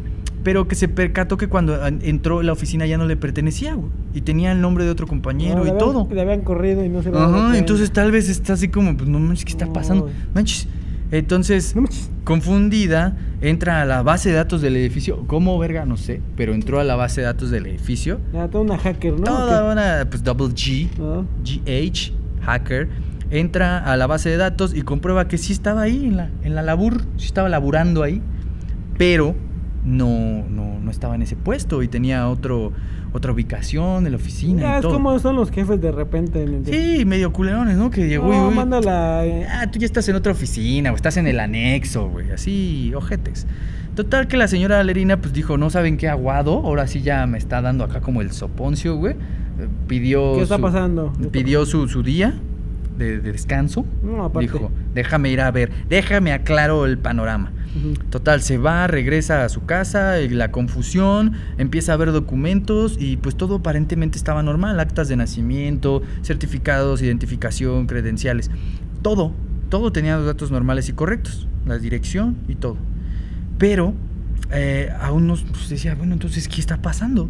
pero 0.43 0.67
que 0.67 0.77
se 0.77 0.89
percató 0.89 1.37
que 1.37 1.49
cuando 1.49 1.83
an- 1.85 1.99
entró 2.03 2.43
la 2.43 2.53
oficina 2.53 2.87
ya 2.87 2.97
no 2.97 3.05
le 3.07 3.17
pertenecía, 3.17 3.75
güey. 3.75 3.91
Y 4.15 4.23
tenía 4.23 4.53
el 4.53 4.63
nombre 4.63 4.85
de 4.85 4.91
otro 4.91 5.07
compañero 5.07 5.57
No, 5.57 5.65
le 5.65 5.67
y 5.67 5.73
habían- 5.73 5.79
todo. 5.79 6.09
Le 6.11 6.21
habían 6.23 6.41
corrido 6.43 6.83
y 6.85 6.89
no 6.89 7.03
se 7.03 7.11
dado 7.11 7.35
Ajá, 7.49 7.59
entonces 7.59 7.91
tal 7.91 8.13
vez 8.13 8.31
está 8.31 8.55
así 8.55 8.69
como, 8.69 8.97
pues 8.97 9.11
no 9.11 9.19
manches, 9.19 9.45
¿qué 9.45 9.53
está 9.53 9.71
pasando? 9.71 10.09
Manches. 10.35 10.69
Entonces, 11.13 11.75
confundida, 12.25 13.17
entra 13.41 13.83
a 13.83 13.85
la 13.85 14.03
base 14.03 14.31
de 14.31 14.37
datos 14.37 14.63
del 14.63 14.77
edificio. 14.77 15.25
¿Cómo 15.27 15.59
verga? 15.59 15.85
No 15.85 15.97
sé, 15.97 16.21
pero 16.37 16.55
entró 16.55 16.79
a 16.81 16.85
la 16.85 16.97
base 16.97 17.21
de 17.21 17.27
datos 17.27 17.51
del 17.51 17.67
edificio. 17.67 18.21
Toda 18.33 18.61
una 18.61 18.79
hacker, 18.79 19.15
¿no? 19.15 19.25
Toda 19.25 19.65
¿O 19.65 19.73
una, 19.73 20.07
pues 20.09 20.23
double 20.23 20.55
G? 20.55 20.89
Ah, 21.01 21.23
GH, 21.43 22.13
hacker, 22.43 22.89
entra 23.31 23.79
a 23.79 23.97
la 23.97 24.07
base 24.07 24.29
de 24.29 24.37
datos 24.37 24.75
y 24.75 24.83
comprueba 24.83 25.29
que 25.29 25.39
sí 25.39 25.53
estaba 25.53 25.83
ahí 25.83 26.07
en 26.07 26.17
la, 26.17 26.31
en 26.43 26.55
la 26.55 26.63
labur, 26.63 27.03
sí 27.17 27.27
estaba 27.27 27.49
laburando 27.49 28.03
ahí, 28.03 28.23
pero 28.99 29.35
no, 29.85 30.45
no, 30.49 30.79
no 30.81 30.91
estaba 30.91 31.15
en 31.15 31.23
ese 31.23 31.37
puesto 31.37 31.83
y 31.83 31.89
tenía 31.89 32.29
otro, 32.29 32.73
otra 33.13 33.33
ubicación 33.33 34.05
de 34.05 34.11
la 34.11 34.17
oficina 34.17 34.63
Ya 34.63 34.73
y 34.75 34.77
es 34.77 34.83
todo. 34.83 34.93
como 34.95 35.19
son 35.19 35.37
los 35.37 35.51
jefes 35.51 35.81
de 35.81 35.91
repente. 35.93 36.47
Sí, 36.65 37.05
medio 37.05 37.33
culerones, 37.33 37.77
¿no? 37.77 37.91
Que 37.91 38.07
llegó 38.09 38.29
No, 38.33 38.49
uy, 38.49 38.55
mándala. 38.55 39.25
eh, 39.27 39.47
Ah, 39.51 39.71
tú 39.71 39.79
ya 39.79 39.87
estás 39.87 40.09
en 40.09 40.17
otra 40.17 40.33
oficina 40.33 40.93
o 40.93 40.95
estás 40.97 41.17
en 41.17 41.27
el 41.27 41.41
anexo, 41.41 42.09
güey. 42.09 42.31
Así, 42.31 42.93
ojetes. 42.95 43.47
Total 43.95 44.29
que 44.29 44.37
la 44.37 44.47
señora 44.49 44.83
Lerina 44.85 45.21
pues 45.21 45.33
dijo, 45.35 45.59
no 45.59 45.69
saben 45.71 45.97
qué 45.97 46.09
aguado, 46.09 46.53
ahora 46.65 46.87
sí 46.87 47.03
ya 47.03 47.27
me 47.27 47.39
está 47.39 47.61
dando 47.61 47.85
acá 47.85 48.01
como 48.01 48.21
el 48.23 48.31
soponcio, 48.31 48.97
güey. 48.97 49.15
Eh, 49.15 49.67
Pidió 49.89 50.37
¿Qué 50.37 50.43
está 50.43 50.57
su- 50.57 50.63
pasando? 50.63 51.13
¿Qué 51.17 51.23
está 51.23 51.33
Pidió 51.33 51.67
su, 51.67 51.89
su 51.89 52.03
día 52.03 52.35
de, 52.97 53.21
de 53.21 53.33
descanso. 53.33 53.85
No, 54.03 54.25
aparte. 54.25 54.51
Dijo, 54.53 54.71
déjame 54.95 55.31
ir 55.31 55.41
a 55.41 55.51
ver, 55.51 55.71
déjame 55.89 56.33
aclaro 56.33 56.87
el 56.87 56.99
panorama. 56.99 57.53
Total, 58.11 58.43
se 58.43 58.59
va, 58.59 58.87
regresa 58.89 59.45
a 59.45 59.49
su 59.49 59.65
casa, 59.65 60.21
y 60.21 60.29
la 60.29 60.51
confusión, 60.51 61.35
empieza 61.57 61.93
a 61.93 61.97
ver 61.97 62.11
documentos 62.11 62.97
y 62.99 63.17
pues 63.17 63.37
todo 63.37 63.57
aparentemente 63.57 64.19
estaba 64.19 64.43
normal, 64.43 64.81
actas 64.81 65.09
de 65.09 65.17
nacimiento, 65.17 66.03
certificados, 66.23 67.01
identificación, 67.01 67.87
credenciales, 67.87 68.51
todo, 69.03 69.33
todo 69.69 69.93
tenía 69.93 70.17
los 70.17 70.27
datos 70.27 70.51
normales 70.51 70.89
y 70.89 70.95
correctos, 70.95 71.47
la 71.65 71.79
dirección 71.79 72.37
y 72.49 72.57
todo. 72.57 72.77
Pero 73.59 73.95
eh, 74.51 74.93
aún 75.01 75.27
no 75.27 75.35
pues, 75.37 75.69
decía, 75.69 75.95
bueno, 75.95 76.15
entonces, 76.15 76.49
¿qué 76.49 76.61
está 76.61 76.83
pasando? 76.83 77.29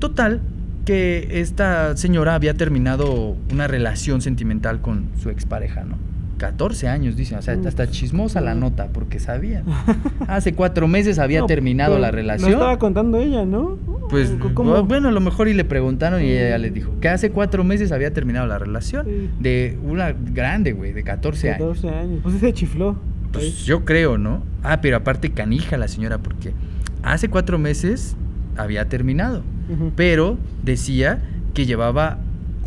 Total, 0.00 0.40
que 0.84 1.40
esta 1.40 1.96
señora 1.96 2.34
había 2.34 2.54
terminado 2.54 3.36
una 3.52 3.66
relación 3.66 4.20
sentimental 4.20 4.80
con 4.80 5.10
su 5.22 5.30
expareja, 5.30 5.84
¿no? 5.84 6.07
14 6.38 6.88
años, 6.88 7.16
dice, 7.16 7.36
o 7.36 7.42
sea, 7.42 7.58
hasta 7.66 7.90
chismosa 7.90 8.40
la 8.40 8.54
nota, 8.54 8.88
porque 8.92 9.18
sabía. 9.18 9.62
Hace 10.28 10.54
cuatro 10.54 10.88
meses 10.88 11.18
había 11.18 11.40
No, 11.40 11.46
terminado 11.46 11.92
pero 11.94 12.00
la 12.02 12.08
Lo 12.10 12.16
relación. 12.16 12.52
estaba 12.52 12.78
contando 12.78 13.18
ella, 13.18 13.44
¿no? 13.44 13.76
Pues 14.08 14.32
¿Cómo? 14.54 14.82
bueno, 14.84 15.08
a 15.08 15.12
lo 15.12 15.20
mejor 15.20 15.48
y 15.48 15.54
le 15.54 15.64
preguntaron 15.64 16.22
y 16.22 16.30
ella 16.30 16.56
les 16.58 16.72
dijo 16.72 16.92
que 17.00 17.08
hace 17.08 17.30
cuatro 17.30 17.62
meses 17.64 17.92
había 17.92 18.12
terminado 18.14 18.46
la 18.46 18.58
relación 18.58 19.04
Sí. 19.06 19.30
de 19.40 19.78
una 19.84 20.12
grande, 20.12 20.72
güey, 20.72 20.92
de 20.92 21.02
14 21.02 21.50
años. 21.50 21.58
14 21.80 21.88
años. 21.90 22.20
Pues 22.22 22.36
se 22.38 22.52
chifló. 22.54 22.96
Pues 23.32 23.66
yo 23.66 23.84
creo, 23.84 24.16
¿no? 24.16 24.42
Ah, 24.62 24.80
pero 24.80 24.96
aparte 24.96 25.30
canija 25.32 25.76
la 25.76 25.88
señora, 25.88 26.18
porque 26.18 26.52
hace 27.02 27.28
cuatro 27.28 27.58
meses 27.58 28.16
había 28.56 28.88
terminado, 28.88 29.42
pero 29.96 30.38
decía 30.62 31.20
que 31.52 31.66
llevaba 31.66 32.18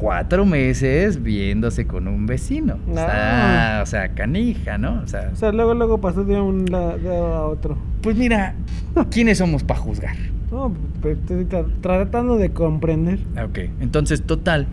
cuatro 0.02 0.47
meses 0.47 1.22
viéndose 1.22 1.86
con 1.86 2.08
un 2.08 2.26
vecino. 2.26 2.80
O, 2.89 2.93
sea, 2.95 3.78
Ah. 3.80 3.84
o 3.84 3.86
sea, 3.86 4.10
canija, 4.16 4.80
¿no? 4.80 5.02
O 5.04 5.08
sea, 5.08 5.30
O 5.32 5.36
sea, 5.36 5.52
luego, 5.52 5.76
luego 5.76 6.02
pasó 6.02 6.24
de 6.24 6.41
un 6.41 6.66
lado 6.66 7.34
a 7.36 7.45
otro. 7.47 7.78
pues 8.02 8.16
mira, 8.18 8.56
¿quiénes 9.12 9.38
somos 9.38 9.64
para 9.64 9.80
juzgar? 9.80 10.16
No, 10.52 10.74
pero 11.04 11.14
estoy 11.16 11.45
tra- 11.45 11.68
tratando 11.82 12.38
de 12.38 12.49
comprender. 12.52 13.20
Ok, 13.45 13.60
entonces, 13.80 14.24
total, 14.24 14.66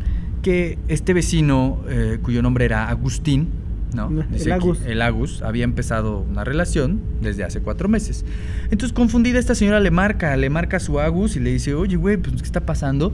que 0.42 0.78
este 0.88 1.12
vecino, 1.12 1.78
eh, 1.90 2.18
cuyo 2.22 2.40
nombre 2.40 2.64
era 2.64 2.88
Agustín, 2.88 3.48
¿no? 3.94 4.10
El 4.34 4.50
Agus. 4.52 4.80
el 4.86 5.02
Agus, 5.02 5.42
había 5.42 5.64
empezado 5.64 6.20
una 6.20 6.42
relación 6.44 7.00
desde 7.20 7.44
hace 7.44 7.60
cuatro 7.60 7.86
meses. 7.88 8.24
Entonces, 8.70 8.92
confundida, 8.94 9.38
esta 9.38 9.54
señora 9.54 9.78
le 9.80 9.90
marca, 9.90 10.34
le 10.38 10.48
marca 10.50 10.78
a 10.78 10.80
su 10.80 10.98
Agus 11.00 11.36
y 11.36 11.40
le 11.40 11.50
dice, 11.52 11.74
oye, 11.74 11.96
güey, 11.96 12.16
pues, 12.16 12.36
¿qué 12.36 12.42
está 12.44 12.60
pasando? 12.60 13.12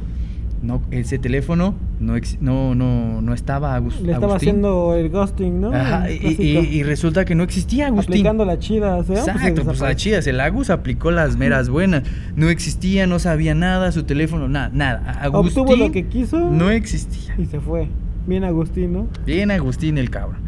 No, 0.64 0.80
ese 0.90 1.18
teléfono 1.18 1.74
no, 2.00 2.14
no, 2.40 2.74
no, 2.74 3.20
no 3.20 3.34
estaba 3.34 3.74
Agus. 3.74 4.00
Le 4.00 4.12
estaba 4.12 4.32
Agustín. 4.32 4.48
haciendo 4.48 4.94
el 4.94 5.10
ghosting, 5.10 5.60
¿no? 5.60 5.74
Ajá, 5.74 6.10
y, 6.10 6.18
clásico. 6.20 6.42
y- 6.42 6.56
y 6.78 6.82
resulta 6.82 7.26
que 7.26 7.34
no 7.34 7.42
existía 7.42 7.88
Agustín. 7.88 8.14
Aplicando 8.14 8.44
la 8.46 8.58
chida, 8.58 9.04
¿sí? 9.04 9.12
Exacto, 9.12 9.34
pues 9.36 9.46
a 9.46 9.70
desapareció. 9.72 9.94
chidas, 9.96 10.26
el 10.26 10.40
Agus 10.40 10.70
aplicó 10.70 11.10
las 11.10 11.36
meras 11.36 11.68
buenas. 11.68 12.04
No 12.34 12.48
existía, 12.48 13.06
no 13.06 13.18
sabía 13.18 13.54
nada, 13.54 13.92
su 13.92 14.04
teléfono, 14.04 14.48
nada, 14.48 14.70
nada. 14.72 15.10
Agustín 15.20 15.62
Obtuvo 15.64 15.76
lo 15.76 15.92
que 15.92 16.06
quiso 16.06 16.38
no 16.50 16.70
existía. 16.70 17.34
y 17.36 17.44
se 17.44 17.60
fue. 17.60 17.88
Bien 18.26 18.42
Agustín, 18.44 18.94
¿no? 18.94 19.08
Bien 19.26 19.50
Agustín 19.50 19.98
el 19.98 20.08
cabrón. 20.08 20.38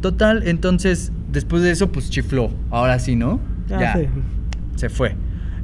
Total, 0.00 0.42
entonces, 0.48 1.12
después 1.30 1.62
de 1.62 1.70
eso, 1.72 1.92
pues 1.92 2.08
chifló. 2.08 2.50
Ahora 2.70 2.98
sí, 2.98 3.14
¿no? 3.14 3.40
Ya 3.68 3.98
se 4.76 4.88
fue. 4.88 5.14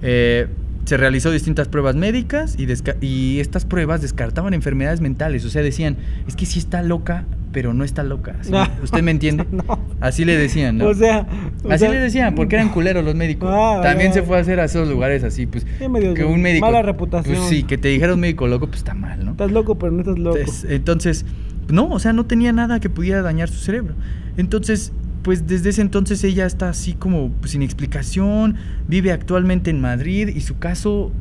Eh, 0.02 0.48
se 0.84 0.96
realizó 0.96 1.30
distintas 1.30 1.68
pruebas 1.68 1.94
médicas 1.96 2.56
y, 2.58 3.40
estas 3.40 3.64
pruebas 3.64 4.02
descartaban 4.02 4.54
enfermedades 4.54 5.00
mentales. 5.00 5.44
O 5.44 5.50
sea, 5.50 5.62
decían, 5.62 5.96
es 6.26 6.36
que 6.36 6.46
sí 6.46 6.58
está 6.58 6.82
loca, 6.82 7.24
pero 7.52 7.72
no 7.74 7.84
está 7.84 8.02
loca. 8.02 8.36
¿sí? 8.42 8.50
No. 8.50 8.66
¿Usted 8.82 9.02
me 9.02 9.10
entiende? 9.10 9.46
No. 9.50 9.78
Así 10.00 10.24
le 10.24 10.36
decían, 10.36 10.78
¿no? 10.78 10.88
O 10.88 10.94
sea, 10.94 11.26
o 11.62 11.70
Así 11.70 11.84
sea, 11.84 11.90
le 11.90 12.00
decían, 12.00 12.34
porque 12.34 12.56
eran 12.56 12.70
culeros 12.70 13.04
los 13.04 13.14
médicos. 13.14 13.48
Ah, 13.52 13.80
También 13.82 14.12
se 14.12 14.22
fue 14.22 14.38
a 14.38 14.40
hacer 14.40 14.60
a 14.60 14.64
esos 14.64 14.88
lugares 14.88 15.22
así, 15.24 15.46
pues. 15.46 15.66
Sí, 15.78 15.88
medio 15.88 16.14
que 16.14 16.24
un 16.24 16.42
médico. 16.42 16.66
mala 16.66 16.82
reputación. 16.82 17.36
Pues 17.36 17.48
sí, 17.48 17.62
que 17.62 17.78
te 17.78 17.88
dijera 17.88 18.14
un 18.14 18.20
médico 18.20 18.46
loco, 18.48 18.66
pues 18.66 18.78
está 18.78 18.94
mal, 18.94 19.24
¿no? 19.24 19.32
Estás 19.32 19.52
loco, 19.52 19.78
pero 19.78 19.92
no 19.92 20.00
estás 20.00 20.18
loco. 20.18 20.36
Entonces, 20.36 20.66
entonces, 20.70 21.26
no, 21.68 21.88
o 21.88 21.98
sea, 21.98 22.12
no 22.12 22.26
tenía 22.26 22.52
nada 22.52 22.80
que 22.80 22.90
pudiera 22.90 23.22
dañar 23.22 23.48
su 23.48 23.58
cerebro. 23.58 23.94
Entonces, 24.36 24.92
pues 25.22 25.46
desde 25.46 25.70
ese 25.70 25.82
entonces 25.82 26.22
ella 26.24 26.46
está 26.46 26.68
así 26.68 26.94
como 26.94 27.30
pues, 27.40 27.52
sin 27.52 27.62
explicación, 27.62 28.56
vive 28.88 29.12
actualmente 29.12 29.70
en 29.70 29.80
Madrid 29.80 30.28
y 30.34 30.40
su 30.40 30.58
caso 30.58 31.12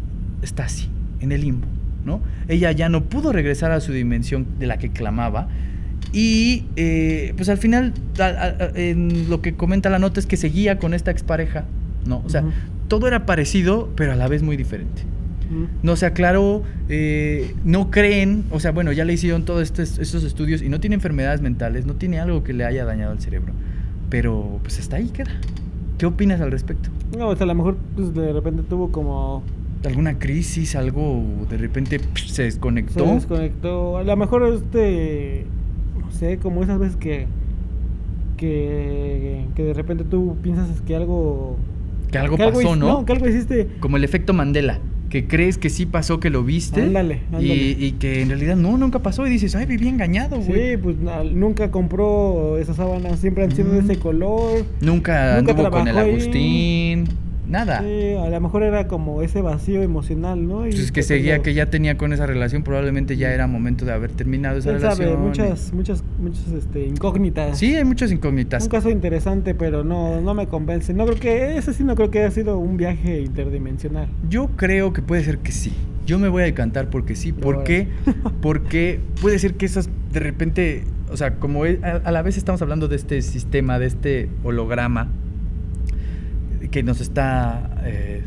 está 0.42 0.66
así, 0.66 0.90
en 1.20 1.32
el 1.32 1.42
limbo, 1.42 1.68
¿no? 2.06 2.22
Ella 2.48 2.72
ya 2.72 2.90
no 2.90 3.04
pudo 3.06 3.32
regresar 3.32 3.72
a 3.72 3.80
su 3.80 3.92
dimensión 3.94 4.46
de 4.60 4.68
la 4.68 4.78
que 4.78 4.90
clamaba 4.90 5.48
y 6.14 6.66
eh, 6.76 7.34
pues 7.38 7.48
al 7.50 7.58
final, 7.58 7.94
a- 8.20 8.24
a- 8.24 8.64
a- 8.66 8.72
en 8.76 9.30
lo 9.30 9.42
que 9.42 9.54
comenta 9.54 9.90
la 9.90 10.00
nota 10.00 10.20
es 10.20 10.26
que 10.26 10.36
seguía 10.38 10.78
con 10.80 10.94
esta 10.94 11.12
expareja, 11.12 11.66
¿no? 12.06 12.22
O 12.26 12.30
sea, 12.30 12.44
todo 12.88 13.08
era 13.08 13.26
parecido, 13.26 13.90
pero 13.96 14.12
a 14.12 14.16
la 14.16 14.28
vez 14.28 14.42
muy 14.44 14.58
diferente 14.58 15.04
no 15.84 15.98
se 15.98 16.06
aclaró, 16.06 16.64
eh, 16.88 17.54
no 17.66 17.92
creen, 17.92 18.46
o 18.52 18.62
sea, 18.62 18.72
bueno, 18.72 18.94
ya 18.94 19.04
le 19.04 19.12
hicieron 19.12 19.44
todos 19.44 19.64
estos, 19.64 20.00
estos 20.00 20.24
estudios 20.24 20.62
y 20.62 20.70
no 20.70 20.80
tiene 20.80 20.96
enfermedades 20.96 21.42
mentales, 21.42 21.86
no 21.86 21.96
tiene 21.96 22.20
algo 22.22 22.42
que 22.42 22.54
le 22.54 22.64
haya 22.64 22.86
dañado 22.86 23.12
el 23.12 23.20
cerebro, 23.20 23.52
pero 24.12 24.60
pues 24.62 24.78
hasta 24.78 24.98
ahí 24.98 25.08
queda. 25.08 25.32
¿Qué 25.98 26.06
opinas 26.06 26.40
al 26.42 26.52
respecto? 26.52 26.90
No, 27.18 27.30
o 27.30 27.36
sea, 27.36 27.46
a 27.46 27.48
lo 27.48 27.56
mejor 27.56 27.78
pues, 27.96 28.14
de 28.14 28.32
repente 28.34 28.62
tuvo 28.62 28.92
como. 28.92 29.42
¿Alguna 29.84 30.20
crisis, 30.20 30.76
algo 30.76 31.24
de 31.50 31.58
repente 31.58 32.00
se 32.14 32.28
Se 32.28 32.44
desconectó? 32.44 33.04
desconectó. 33.06 33.98
A 33.98 34.04
lo 34.04 34.16
mejor 34.16 34.44
este. 34.54 35.48
No 36.00 36.12
sé, 36.12 36.38
como 36.38 36.62
esas 36.62 36.78
veces 36.78 36.98
que. 36.98 37.26
Que, 38.38 39.46
que 39.56 39.64
de 39.64 39.74
repente 39.74 40.04
tú 40.04 40.36
piensas 40.42 40.82
que 40.82 40.96
algo. 40.96 41.58
que 42.12 42.18
algo 42.18 42.38
que 42.38 42.44
pasó, 42.44 42.76
¿no? 42.76 42.88
No, 42.88 43.06
que 43.06 43.14
algo 43.14 43.28
hiciste. 43.28 43.68
Como 43.80 43.98
el 43.98 44.04
efecto 44.04 44.34
Mandela, 44.34 44.80
que 45.12 45.28
crees 45.28 45.58
que 45.58 45.70
sí 45.70 45.86
pasó, 45.86 46.20
que 46.20 46.30
lo 46.30 46.44
viste, 46.44 46.82
Ándale, 46.82 47.20
ándale. 47.28 47.46
Y, 47.54 47.76
y 47.86 47.92
que 47.94 48.22
en 48.22 48.30
realidad 48.30 48.56
no, 48.56 48.78
nunca 48.78 49.00
pasó 49.00 49.28
y 49.28 49.30
dices, 49.30 49.56
ay, 49.56 49.66
viví 49.66 49.88
engañado, 49.90 50.38
güey. 50.40 50.72
Sí, 50.72 50.78
pues 50.82 50.96
nunca 51.34 51.70
compró 51.70 52.58
esas 52.58 52.78
sábanas, 52.78 53.20
siempre 53.20 53.44
han 53.44 53.52
sido 53.56 53.72
de 53.74 53.82
Mm. 53.82 53.92
ese 53.92 54.00
color. 54.00 54.66
Nunca, 54.80 55.36
Nunca 55.38 55.52
anduvo 55.52 55.70
con 55.70 55.88
el 55.88 55.94
trabajó 55.94 56.16
ahí. 56.16 57.04
Nada. 57.52 57.82
Sí, 57.82 58.14
a 58.16 58.30
lo 58.30 58.40
mejor 58.40 58.64
era 58.64 58.88
como 58.88 59.22
ese 59.22 59.42
vacío 59.42 59.82
emocional, 59.82 60.48
¿no? 60.48 60.66
Y 60.66 60.70
Pues 60.70 60.84
es 60.84 60.92
que 60.94 61.04
seguía 61.04 61.40
que 61.42 61.54
ya 61.54 61.66
tenía 61.66 61.98
con 61.98 62.14
esa 62.14 62.26
relación, 62.26 62.64
probablemente 62.64 63.18
ya 63.18 63.34
era 63.34 63.46
momento 63.46 63.84
de 63.84 63.92
haber 63.92 64.12
terminado 64.14 64.58
esa 64.58 64.70
¿Quién 64.70 64.82
relación. 64.82 65.08
sabe? 65.10 65.18
Muchas, 65.18 65.74
muchas, 65.74 66.04
muchas 66.18 66.48
este, 66.48 66.86
incógnitas. 66.88 67.58
Sí, 67.60 67.76
hay 67.76 67.84
muchas 67.84 68.10
incógnitas. 68.10 68.64
Un 68.64 68.70
caso 68.70 68.90
interesante, 68.90 69.54
pero 69.54 69.84
no, 69.84 70.22
no 70.22 70.34
me 70.34 70.48
convence. 70.48 70.94
No 70.94 71.06
creo 71.06 71.20
que, 71.20 71.58
ese 71.58 71.74
sí 71.74 71.84
no 71.84 71.96
creo 71.96 72.10
que 72.10 72.20
haya 72.20 72.32
sido 72.32 72.58
un 72.58 72.78
viaje 72.78 73.20
interdimensional. 73.20 74.08
Yo 74.30 74.48
creo 74.56 74.94
que 74.94 75.02
puede 75.02 75.26
ser 75.26 75.40
que 75.40 75.52
sí. 75.52 75.74
Yo 76.06 76.20
me 76.20 76.30
voy 76.30 76.44
a 76.44 76.46
decantar 76.46 76.90
porque 76.90 77.18
sí. 77.18 77.34
¿Por 77.34 77.56
Ahora. 77.56 77.66
qué? 77.66 77.88
Porque 78.42 79.02
puede 79.22 79.38
ser 79.40 79.56
que 79.56 79.66
esas 79.66 79.90
de 80.14 80.20
repente, 80.22 80.86
o 81.12 81.18
sea, 81.18 81.36
como 81.36 81.66
a, 81.66 81.68
a 82.04 82.12
la 82.12 82.22
vez 82.22 82.38
estamos 82.38 82.62
hablando 82.62 82.88
de 82.88 82.96
este 82.96 83.22
sistema, 83.22 83.78
de 83.78 83.88
este 83.88 84.30
holograma 84.44 85.10
que 86.72 86.84
nos 86.84 87.02
está 87.02 87.70
eh, 87.84 88.24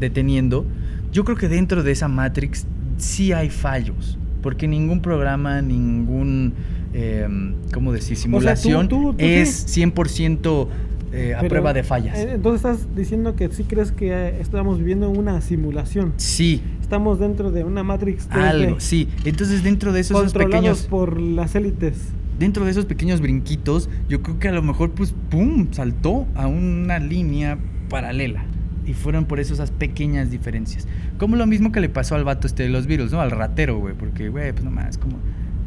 deteniendo, 0.00 0.64
yo 1.12 1.24
creo 1.24 1.36
que 1.36 1.48
dentro 1.48 1.82
de 1.82 1.92
esa 1.92 2.08
Matrix 2.08 2.66
sí 2.96 3.32
hay 3.32 3.50
fallos. 3.50 4.18
Porque 4.42 4.68
ningún 4.68 5.00
programa, 5.02 5.60
ningún, 5.62 6.54
eh, 6.94 7.26
¿cómo 7.74 7.92
decir? 7.92 8.16
Simulación 8.16 8.88
tú- 8.88 9.12
tú 9.12 9.16
es 9.18 9.50
sí. 9.66 9.80
100% 9.82 10.68
eh, 11.12 11.34
a 11.34 11.38
Pero, 11.40 11.48
prueba 11.48 11.72
de 11.72 11.82
fallas. 11.82 12.16
eh, 12.18 12.32
Entonces 12.34 12.64
estás 12.70 12.94
diciendo 12.94 13.34
que 13.34 13.48
sí 13.50 13.64
crees 13.64 13.92
que 13.92 14.12
eh, 14.12 14.40
estamos 14.40 14.78
viviendo 14.78 15.10
una 15.10 15.40
simulación. 15.40 16.12
Sí, 16.16 16.62
Estamos 16.82 17.18
dentro 17.18 17.50
de 17.50 17.64
una 17.64 17.82
Matrix 17.82 18.28
3D, 18.30 18.40
algo, 18.40 18.80
sí. 18.80 19.08
Entonces 19.26 19.62
dentro 19.62 19.92
de 19.92 20.00
esos, 20.00 20.12
esos 20.18 20.32
controlados 20.32 20.54
pequeños, 20.54 20.82
por 20.86 21.20
las 21.20 21.54
élites. 21.54 21.96
Dentro 22.38 22.64
de 22.64 22.70
esos 22.70 22.86
pequeños 22.86 23.20
brinquitos, 23.20 23.88
yo 24.08 24.22
creo 24.22 24.38
que 24.38 24.48
a 24.48 24.52
lo 24.52 24.62
mejor 24.62 24.92
pues 24.92 25.14
pum, 25.30 25.68
saltó 25.72 26.26
a 26.34 26.46
una 26.46 26.98
línea 26.98 27.58
paralela. 27.88 28.44
Y 28.86 28.94
fueron 28.94 29.26
por 29.26 29.38
eso 29.38 29.52
esas 29.52 29.70
pequeñas 29.70 30.30
diferencias. 30.30 30.88
Como 31.18 31.36
lo 31.36 31.46
mismo 31.46 31.72
que 31.72 31.80
le 31.80 31.90
pasó 31.90 32.14
al 32.14 32.24
vato 32.24 32.46
este 32.46 32.62
de 32.62 32.70
los 32.70 32.86
virus, 32.86 33.12
¿no? 33.12 33.20
Al 33.20 33.30
ratero, 33.30 33.78
güey. 33.78 33.94
Porque, 33.94 34.30
güey, 34.30 34.50
pues 34.52 34.64
nomás, 34.64 34.96
¿cómo, 34.96 35.18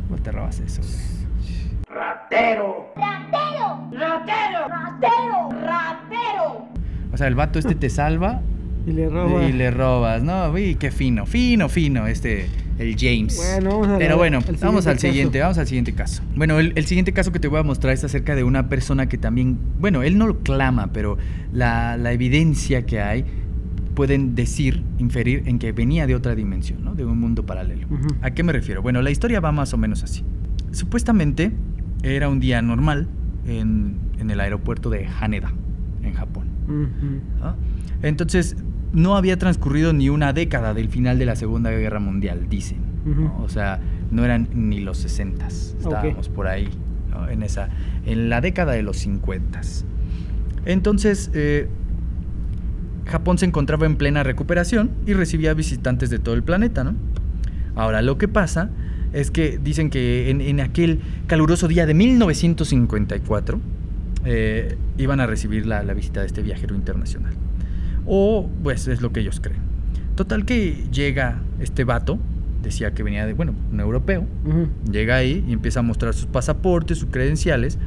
cómo 0.08 0.20
te 0.24 0.32
robas 0.32 0.60
eso, 0.60 0.82
güey? 0.82 1.22
¡Ratero! 1.88 2.92
¡Ratero! 2.96 3.90
¡Ratero! 3.92 4.68
O 7.14 7.18
sea, 7.18 7.28
el 7.28 7.36
vato 7.36 7.60
este 7.60 7.76
te 7.76 7.90
salva 7.90 8.42
Y 8.88 8.94
le 8.94 9.10
roba. 9.10 9.44
y 9.44 9.52
le 9.52 9.70
robas, 9.70 10.24
¿no? 10.24 10.50
Uy, 10.50 10.76
qué 10.76 10.90
fino, 10.90 11.28
fino, 11.28 11.70
fino, 11.70 12.08
este, 12.08 12.50
el 12.82 12.96
James. 12.98 13.36
Bueno, 13.38 13.80
vamos 13.80 13.98
Pero 14.00 14.18
bueno, 14.18 14.40
al 14.48 14.56
vamos 14.58 14.88
al 14.88 15.00
siguiente 15.00 15.40
caso. 15.40 15.44
vamos 15.46 15.58
al 15.58 15.68
siguiente 15.68 15.94
caso. 15.94 16.24
Bueno, 16.36 16.60
el, 16.60 16.74
el 16.76 16.86
siguiente 16.86 17.14
caso 17.14 17.32
que 17.32 17.40
te 17.40 17.48
voy 17.48 17.60
a 17.60 17.64
mostrar 17.64 17.94
es 17.94 18.04
acerca 18.04 18.36
de 18.36 18.44
una 18.44 18.70
persona 18.70 19.08
que 19.08 19.18
también, 19.18 19.58
bueno, 19.80 20.04
él 20.04 20.18
no 20.18 20.28
lo 20.28 20.40
clama, 20.40 20.92
pero 20.94 21.18
la, 21.54 21.98
la 21.98 22.12
evidencia 22.12 22.86
que 22.86 23.00
hay 23.00 23.26
pueden 23.96 24.36
decir, 24.36 24.84
inferir 25.00 25.44
en 25.46 25.60
que 25.60 25.72
venía 25.74 26.08
de 26.08 26.16
otra 26.16 26.34
dimensión, 26.34 26.84
¿no? 26.84 26.96
De 26.96 27.06
un 27.06 27.20
mundo 27.20 27.46
paralelo. 27.46 27.88
¿A 28.22 28.32
qué 28.32 28.42
me 28.44 28.54
refiero? 28.54 28.82
Bueno, 28.82 29.02
la 29.02 29.12
historia 29.12 29.40
va 29.42 29.52
más 29.52 29.74
o 29.74 29.78
menos 29.78 30.02
así. 30.04 30.24
Supuestamente 30.72 31.52
era 32.02 32.30
un 32.30 32.40
día 32.40 32.62
normal 32.62 33.08
en, 33.46 33.96
en 34.18 34.32
el 34.32 34.40
aeropuerto 34.40 34.90
de 34.90 35.08
Haneda, 35.20 35.52
en 36.04 36.14
Japón. 36.14 36.48
¿ah? 37.42 37.56
Entonces, 38.02 38.56
no 38.94 39.16
había 39.16 39.38
transcurrido 39.38 39.94
ni 39.94 40.10
una 40.10 40.34
década 40.34 40.74
del 40.74 40.90
final 40.90 41.18
de 41.20 41.26
la 41.26 41.36
Segunda 41.36 41.72
Guerra 41.72 42.00
Mundial, 42.00 42.48
dicen. 42.50 42.80
¿no? 43.06 43.42
O 43.44 43.50
sea, 43.50 43.80
no 44.12 44.24
eran 44.24 44.50
ni 44.54 44.80
los 44.80 44.98
60 45.00 45.48
estábamos 45.48 46.30
por 46.30 46.48
ahí, 46.48 46.70
¿no? 47.10 47.28
en, 47.30 47.42
esa, 47.44 47.70
en 48.06 48.30
la 48.30 48.42
década 48.42 48.74
de 48.74 48.84
los 48.84 48.98
50 48.98 49.62
Entonces, 50.66 51.32
eh, 51.34 51.68
Japón 53.06 53.38
se 53.38 53.46
encontraba 53.46 53.86
en 53.86 53.96
plena 53.96 54.24
recuperación 54.24 54.92
y 55.08 55.14
recibía 55.14 55.54
visitantes 55.54 56.10
de 56.10 56.20
todo 56.20 56.36
el 56.36 56.44
planeta, 56.44 56.84
¿no? 56.84 56.94
Ahora, 57.76 58.02
lo 58.02 58.18
que 58.18 58.28
pasa 58.28 58.70
es 59.14 59.32
que 59.32 59.58
dicen 59.58 59.90
que 59.90 60.30
en, 60.30 60.42
en 60.42 60.60
aquel 60.60 61.00
caluroso 61.28 61.68
día 61.68 61.86
de 61.86 61.94
1954 61.94 63.60
eh, 64.26 64.78
iban 64.98 65.20
a 65.20 65.26
recibir 65.26 65.66
la, 65.66 65.84
la 65.84 65.94
visita 65.94 66.22
de 66.22 66.28
este 66.28 66.42
viajero 66.42 66.76
internacional. 66.76 67.34
O, 68.14 68.50
pues, 68.62 68.90
es 68.90 69.02
lo 69.02 69.14
que 69.14 69.22
ellos 69.22 69.40
creen. 69.40 69.62
Total 70.16 70.44
que 70.44 70.84
llega 70.92 71.42
este 71.62 71.86
vato, 71.86 72.20
decía 72.62 72.94
que 72.94 73.04
venía 73.04 73.26
de, 73.26 73.34
bueno, 73.34 73.54
un 73.72 73.80
europeo, 73.80 74.26
llega 74.92 75.16
ahí 75.16 75.46
y 75.48 75.54
empieza 75.54 75.80
a 75.80 75.84
mostrar 75.84 76.14
sus 76.14 76.26
pasaportes, 76.26 76.98
sus 76.98 77.10
credenciales, 77.10 77.78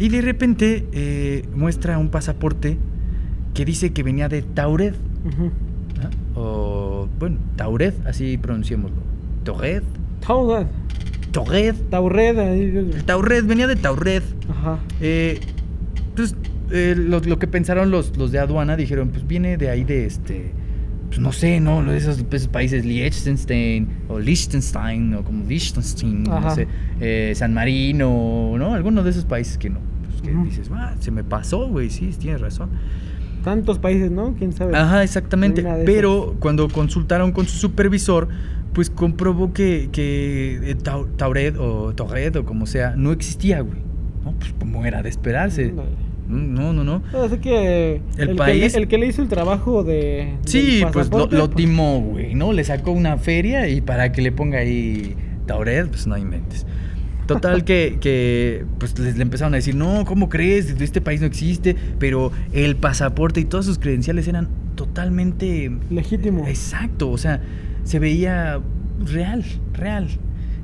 y 0.00 0.08
de 0.08 0.20
repente 0.20 0.88
eh, 0.90 1.44
muestra 1.54 1.96
un 1.98 2.08
pasaporte 2.08 2.76
que 3.54 3.64
dice 3.64 3.92
que 3.92 4.02
venía 4.02 4.28
de 4.28 4.42
Tauret. 4.42 4.96
¿ah? 6.02 6.10
o 6.34 7.06
bueno, 7.20 7.38
Tauret, 7.54 7.94
así 8.04 8.36
pronunciémoslo. 8.38 8.96
Tauret, 9.44 9.84
Tauret. 10.26 10.66
Tauret, 11.30 11.76
Tauret. 11.88 13.04
Tauret, 13.06 13.46
venía 13.46 13.68
de 13.68 13.76
Tauret. 13.76 14.24
Ajá. 14.50 14.80
Eh, 15.00 15.38
pues 16.16 16.34
eh, 16.72 16.94
lo, 16.96 17.20
lo 17.20 17.38
que 17.38 17.46
pensaron 17.46 17.90
los, 17.90 18.16
los 18.16 18.32
de 18.32 18.38
aduana 18.38 18.76
dijeron, 18.76 19.10
pues 19.10 19.26
viene 19.26 19.56
de 19.56 19.70
ahí 19.70 19.84
de 19.84 20.06
este, 20.06 20.52
pues 21.08 21.20
no 21.20 21.32
sé, 21.32 21.60
¿no? 21.60 21.82
De 21.84 21.96
esos, 21.96 22.24
esos 22.30 22.48
países, 22.48 22.84
Liechtenstein 22.84 23.88
o 24.08 24.18
Liechtenstein 24.18 25.14
o 25.14 25.22
como 25.24 25.44
Liechtenstein, 25.46 26.22
no 26.24 26.54
sé, 26.54 26.66
eh, 27.00 27.32
San 27.34 27.52
Marino, 27.54 28.54
¿no? 28.58 28.74
Alguno 28.74 29.02
de 29.02 29.10
esos 29.10 29.24
países 29.24 29.58
que 29.58 29.70
no. 29.70 29.78
Pues 30.08 30.22
que 30.22 30.32
dices, 30.44 30.70
ah, 30.72 30.94
se 31.00 31.10
me 31.10 31.24
pasó, 31.24 31.68
güey, 31.68 31.90
sí, 31.90 32.10
tienes 32.18 32.40
razón. 32.40 32.70
Tantos 33.44 33.78
países, 33.80 34.10
¿no? 34.10 34.34
¿Quién 34.38 34.52
sabe? 34.52 34.76
Ajá, 34.76 35.02
exactamente. 35.02 35.62
Pero 35.84 36.36
cuando 36.38 36.68
consultaron 36.68 37.32
con 37.32 37.46
su 37.46 37.58
supervisor, 37.58 38.28
pues 38.72 38.88
comprobó 38.88 39.52
que, 39.52 39.88
que 39.90 40.60
eh, 40.70 40.76
Tau- 40.76 41.08
Tauret 41.16 41.56
o 41.58 41.92
Tauret 41.94 42.36
o 42.36 42.44
como 42.44 42.66
sea, 42.66 42.94
no 42.96 43.10
existía, 43.12 43.60
güey. 43.60 43.80
No, 44.24 44.32
pues 44.38 44.54
como 44.58 44.86
era 44.86 45.02
de 45.02 45.08
esperarse. 45.08 45.70
Ándale. 45.70 45.88
No, 46.32 46.72
no, 46.72 46.82
no. 46.84 47.02
Así 47.24 47.38
que 47.38 48.00
El 48.16 48.30
el, 48.30 48.36
país- 48.36 48.72
que 48.72 48.78
le, 48.78 48.82
el 48.84 48.88
que 48.88 48.98
le 48.98 49.06
hizo 49.06 49.22
el 49.22 49.28
trabajo 49.28 49.84
de 49.84 50.34
Sí, 50.46 50.82
pues 50.92 51.10
lo, 51.10 51.26
lo 51.26 51.46
pues, 51.46 51.56
timó, 51.56 52.00
güey, 52.00 52.34
¿no? 52.34 52.52
Le 52.52 52.64
sacó 52.64 52.92
una 52.92 53.18
feria 53.18 53.68
y 53.68 53.80
para 53.80 54.12
que 54.12 54.22
le 54.22 54.32
ponga 54.32 54.58
ahí 54.58 55.14
Tauret, 55.46 55.88
pues 55.88 56.06
no 56.06 56.16
inventes. 56.16 56.66
Total 57.26 57.64
que, 57.64 57.98
que, 58.00 58.64
pues 58.78 58.98
les 58.98 59.16
le 59.16 59.22
empezaron 59.22 59.54
a 59.54 59.56
decir, 59.56 59.74
no, 59.74 60.04
¿cómo 60.04 60.28
crees? 60.28 60.70
Este 60.80 61.00
país 61.00 61.20
no 61.20 61.26
existe, 61.26 61.76
pero 61.98 62.32
el 62.52 62.76
pasaporte 62.76 63.40
y 63.40 63.44
todas 63.44 63.66
sus 63.66 63.78
credenciales 63.78 64.26
eran 64.28 64.48
totalmente... 64.74 65.70
Legítimo. 65.90 66.46
Exacto, 66.48 67.10
o 67.10 67.18
sea, 67.18 67.40
se 67.84 67.98
veía 67.98 68.60
real, 69.04 69.44
real. 69.74 70.08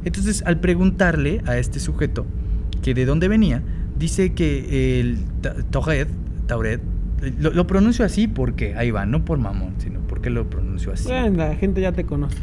Entonces, 0.04 0.42
al 0.46 0.58
preguntarle 0.60 1.42
a 1.46 1.58
este 1.58 1.80
sujeto 1.80 2.26
que 2.82 2.94
de 2.94 3.04
dónde 3.04 3.28
venía, 3.28 3.62
dice 3.98 4.32
que 4.32 5.00
el 5.00 5.18
Ta- 5.40 5.56
Tauret, 5.70 6.08
lo, 7.38 7.50
lo 7.50 7.66
pronuncio 7.66 8.04
así 8.04 8.28
porque, 8.28 8.74
ahí 8.76 8.90
va, 8.90 9.06
no 9.06 9.24
por 9.24 9.38
mamón, 9.38 9.74
sino 9.78 10.00
porque 10.00 10.30
lo 10.30 10.48
pronuncio 10.48 10.92
así. 10.92 11.08
Bueno, 11.08 11.36
la 11.36 11.54
gente 11.56 11.80
ya 11.80 11.92
te 11.92 12.04
conoce. 12.04 12.36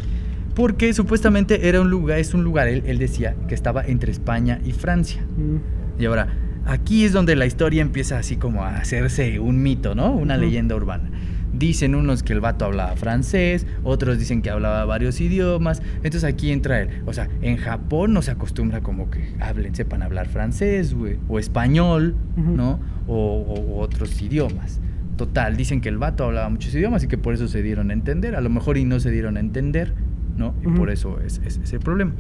Porque 0.54 0.94
supuestamente 0.94 1.68
era 1.68 1.82
un 1.82 1.90
lugar, 1.90 2.20
es 2.20 2.34
un 2.34 2.44
lugar, 2.44 2.68
él, 2.68 2.84
él 2.86 2.98
decía, 2.98 3.36
que 3.48 3.56
estaba 3.56 3.84
entre 3.86 4.12
España 4.12 4.60
y 4.64 4.72
Francia. 4.72 5.22
Mm. 5.38 6.02
Y 6.02 6.06
ahora, 6.06 6.28
aquí 6.66 7.04
es 7.04 7.12
donde 7.14 7.36
la 7.36 7.46
historia 7.46 7.82
empieza 7.82 8.18
así 8.18 8.38
como 8.38 8.64
a 8.64 8.78
hacerse 8.78 9.40
un 9.40 9.62
mito, 9.62 9.96
¿no? 9.96 10.12
Una 10.12 10.38
leyenda 10.38 10.76
urbana. 10.76 11.10
Dicen 11.58 11.96
unos 11.96 12.22
que 12.24 12.34
el 12.34 12.42
vato 12.42 12.66
hablaba 12.66 12.96
francés, 12.96 13.66
otros 13.84 14.20
dicen 14.20 14.42
que 14.42 14.50
hablaba 14.50 14.84
varios 14.86 15.22
idiomas. 15.22 15.82
Entonces 15.98 16.24
aquí 16.24 16.52
entra 16.52 16.82
él. 16.82 16.90
O 17.06 17.14
sea, 17.14 17.30
en 17.42 17.58
Japón 17.58 18.14
no 18.14 18.22
se 18.22 18.32
acostumbra 18.32 18.82
como 18.82 19.10
que 19.10 19.36
hablen, 19.40 19.74
sepan 19.76 20.02
hablar 20.02 20.28
francés, 20.28 20.94
güey, 20.94 21.18
o 21.28 21.40
español. 21.40 22.16
¿no? 22.58 22.80
O, 23.08 23.16
o- 23.16 23.76
o 23.76 23.80
otros 23.82 24.22
idiomas. 24.22 24.80
Total, 25.18 25.56
dicen 25.56 25.80
que 25.80 25.88
el 25.90 25.98
vato 25.98 26.26
hablaba 26.26 26.50
muchos 26.50 26.74
idiomas 26.76 27.04
y 27.04 27.08
que 27.08 27.18
por 27.18 27.34
eso 27.34 27.48
se 27.48 27.62
dieron 27.64 27.90
a 27.92 27.94
entender. 27.94 28.36
A 28.36 28.42
lo 28.42 28.50
mejor 28.50 28.78
y 28.78 28.84
no 28.84 29.00
se 29.00 29.12
dieron 29.12 29.38
a 29.38 29.40
entender, 29.40 29.94
¿no? 30.36 30.54
Y 30.62 30.68
por 30.68 30.90
eso 30.90 31.20
es, 31.26 31.40
es- 31.46 31.58
es 31.64 31.72
el 31.72 31.80
problema. 31.80 32.12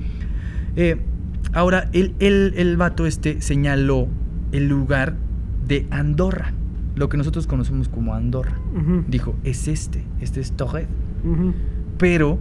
Eh, 0.77 0.97
ahora, 1.53 1.89
el, 1.93 2.13
el, 2.19 2.53
el 2.55 2.77
vato 2.77 3.05
este 3.05 3.41
señaló 3.41 4.07
el 4.53 4.67
lugar 4.69 5.15
de 5.67 5.87
Andorra, 5.91 6.53
lo 6.95 7.09
que 7.09 7.17
nosotros 7.17 7.47
conocemos 7.47 7.89
como 7.89 8.13
Andorra. 8.13 8.57
Dijo, 9.07 9.35
es 9.43 9.67
este, 9.67 10.03
este 10.21 10.39
es 10.41 10.51
Torred. 10.53 10.85
Pero, 11.97 12.37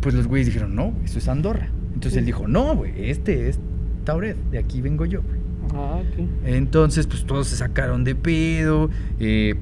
pues 0.00 0.14
los 0.14 0.26
güeyes 0.26 0.46
dijeron, 0.46 0.74
no, 0.74 0.92
eso 1.04 1.18
es 1.18 1.28
Andorra. 1.28 1.68
Entonces 1.88 2.12
Sí. 2.14 2.18
él 2.20 2.26
dijo, 2.26 2.46
no, 2.48 2.76
güey, 2.76 2.92
este 3.10 3.48
es 3.48 3.58
Tauret, 4.04 4.36
de 4.50 4.58
aquí 4.58 4.80
vengo 4.80 5.04
yo, 5.04 5.22
güey. 5.22 5.38
Ah, 5.74 6.00
ok. 6.00 6.26
Entonces, 6.46 7.06
pues 7.06 7.24
todos 7.24 7.48
se 7.48 7.56
sacaron 7.56 8.04
de 8.04 8.14
pedo. 8.14 8.88
eh, 9.20 9.54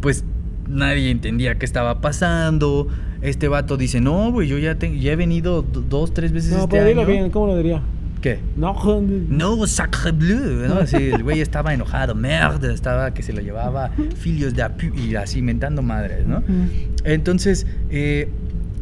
pues 0.00 0.24
nadie 0.68 1.10
entendía 1.10 1.56
qué 1.58 1.64
estaba 1.66 2.00
pasando. 2.00 2.88
Este 3.20 3.46
vato 3.46 3.76
dice, 3.76 4.00
no, 4.00 4.32
güey, 4.32 4.48
yo 4.48 4.58
ya, 4.58 4.76
te- 4.78 4.98
ya 4.98 5.12
he 5.12 5.16
venido 5.16 5.62
do- 5.62 5.80
dos, 5.82 6.12
tres 6.12 6.32
veces 6.32 6.50
No, 6.52 6.64
este 6.64 6.78
pero 6.80 6.98
año". 7.00 7.06
bien, 7.06 7.30
¿cómo 7.30 7.46
lo 7.48 7.56
diría? 7.56 7.80
¿Qué? 8.22 8.38
No. 8.56 8.74
No, 9.28 9.66
sacre 9.66 10.12
bleu, 10.12 10.68
¿no? 10.68 10.80
El 10.80 11.22
güey 11.22 11.40
estaba 11.40 11.74
enojado, 11.74 12.14
merde, 12.14 12.72
estaba 12.72 13.12
que 13.12 13.22
se 13.22 13.32
lo 13.32 13.40
llevaba 13.42 13.90
filios 14.16 14.54
de 14.54 14.62
apu 14.62 14.86
y 14.96 15.14
así 15.16 15.42
mentando 15.42 15.82
madres, 15.82 16.26
¿no? 16.26 16.42
Entonces, 17.04 17.66
eh, 17.90 18.28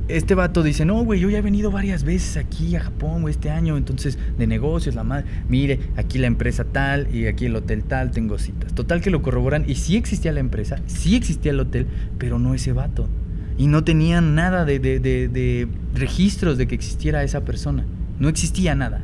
este 0.09 0.35
vato 0.35 0.63
dice, 0.63 0.85
no, 0.85 1.03
güey, 1.05 1.21
yo 1.21 1.31
ya 1.31 1.39
he 1.39 1.43
venido 1.43 1.71
varias 1.71 2.03
veces 2.05 2.37
aquí 2.37 2.75
a 2.77 2.81
Japón, 2.81 3.23
güey, 3.23 3.33
este 3.33 3.49
año, 3.51 3.77
entonces, 3.77 4.19
de 4.37 4.47
negocios, 4.47 4.95
la 4.95 5.05
madre, 5.05 5.25
mire, 5.49 5.79
aquí 5.97 6.19
la 6.19 6.27
empresa 6.27 6.65
tal 6.65 7.15
y 7.15 7.27
aquí 7.27 7.47
el 7.47 7.57
hotel 7.57 7.85
tal, 7.85 8.11
tengo 8.11 8.39
citas. 8.39 8.75
Total 8.75 9.01
que 9.01 9.11
lo 9.11 9.23
corroboran 9.23 9.65
y 9.69 9.77
sí 9.77 9.97
existía 9.97 10.33
la 10.33 10.41
empresa, 10.41 10.77
sí 10.87 11.17
existía 11.17 11.53
el 11.53 11.61
hotel, 11.61 11.87
pero 12.19 12.39
no 12.39 12.55
ese 12.55 12.73
vato. 12.73 13.09
Y 13.57 13.69
no 13.69 13.85
tenían 13.85 14.35
nada 14.35 14.65
de, 14.65 14.79
de- 14.81 15.01
de- 15.01 15.29
de 15.29 15.69
registros 15.95 16.59
de 16.59 16.67
que 16.67 16.75
existiera 16.75 17.23
esa 17.23 17.43
persona. 17.45 17.85
No 18.19 18.29
existía 18.29 18.75
nada. 18.75 19.01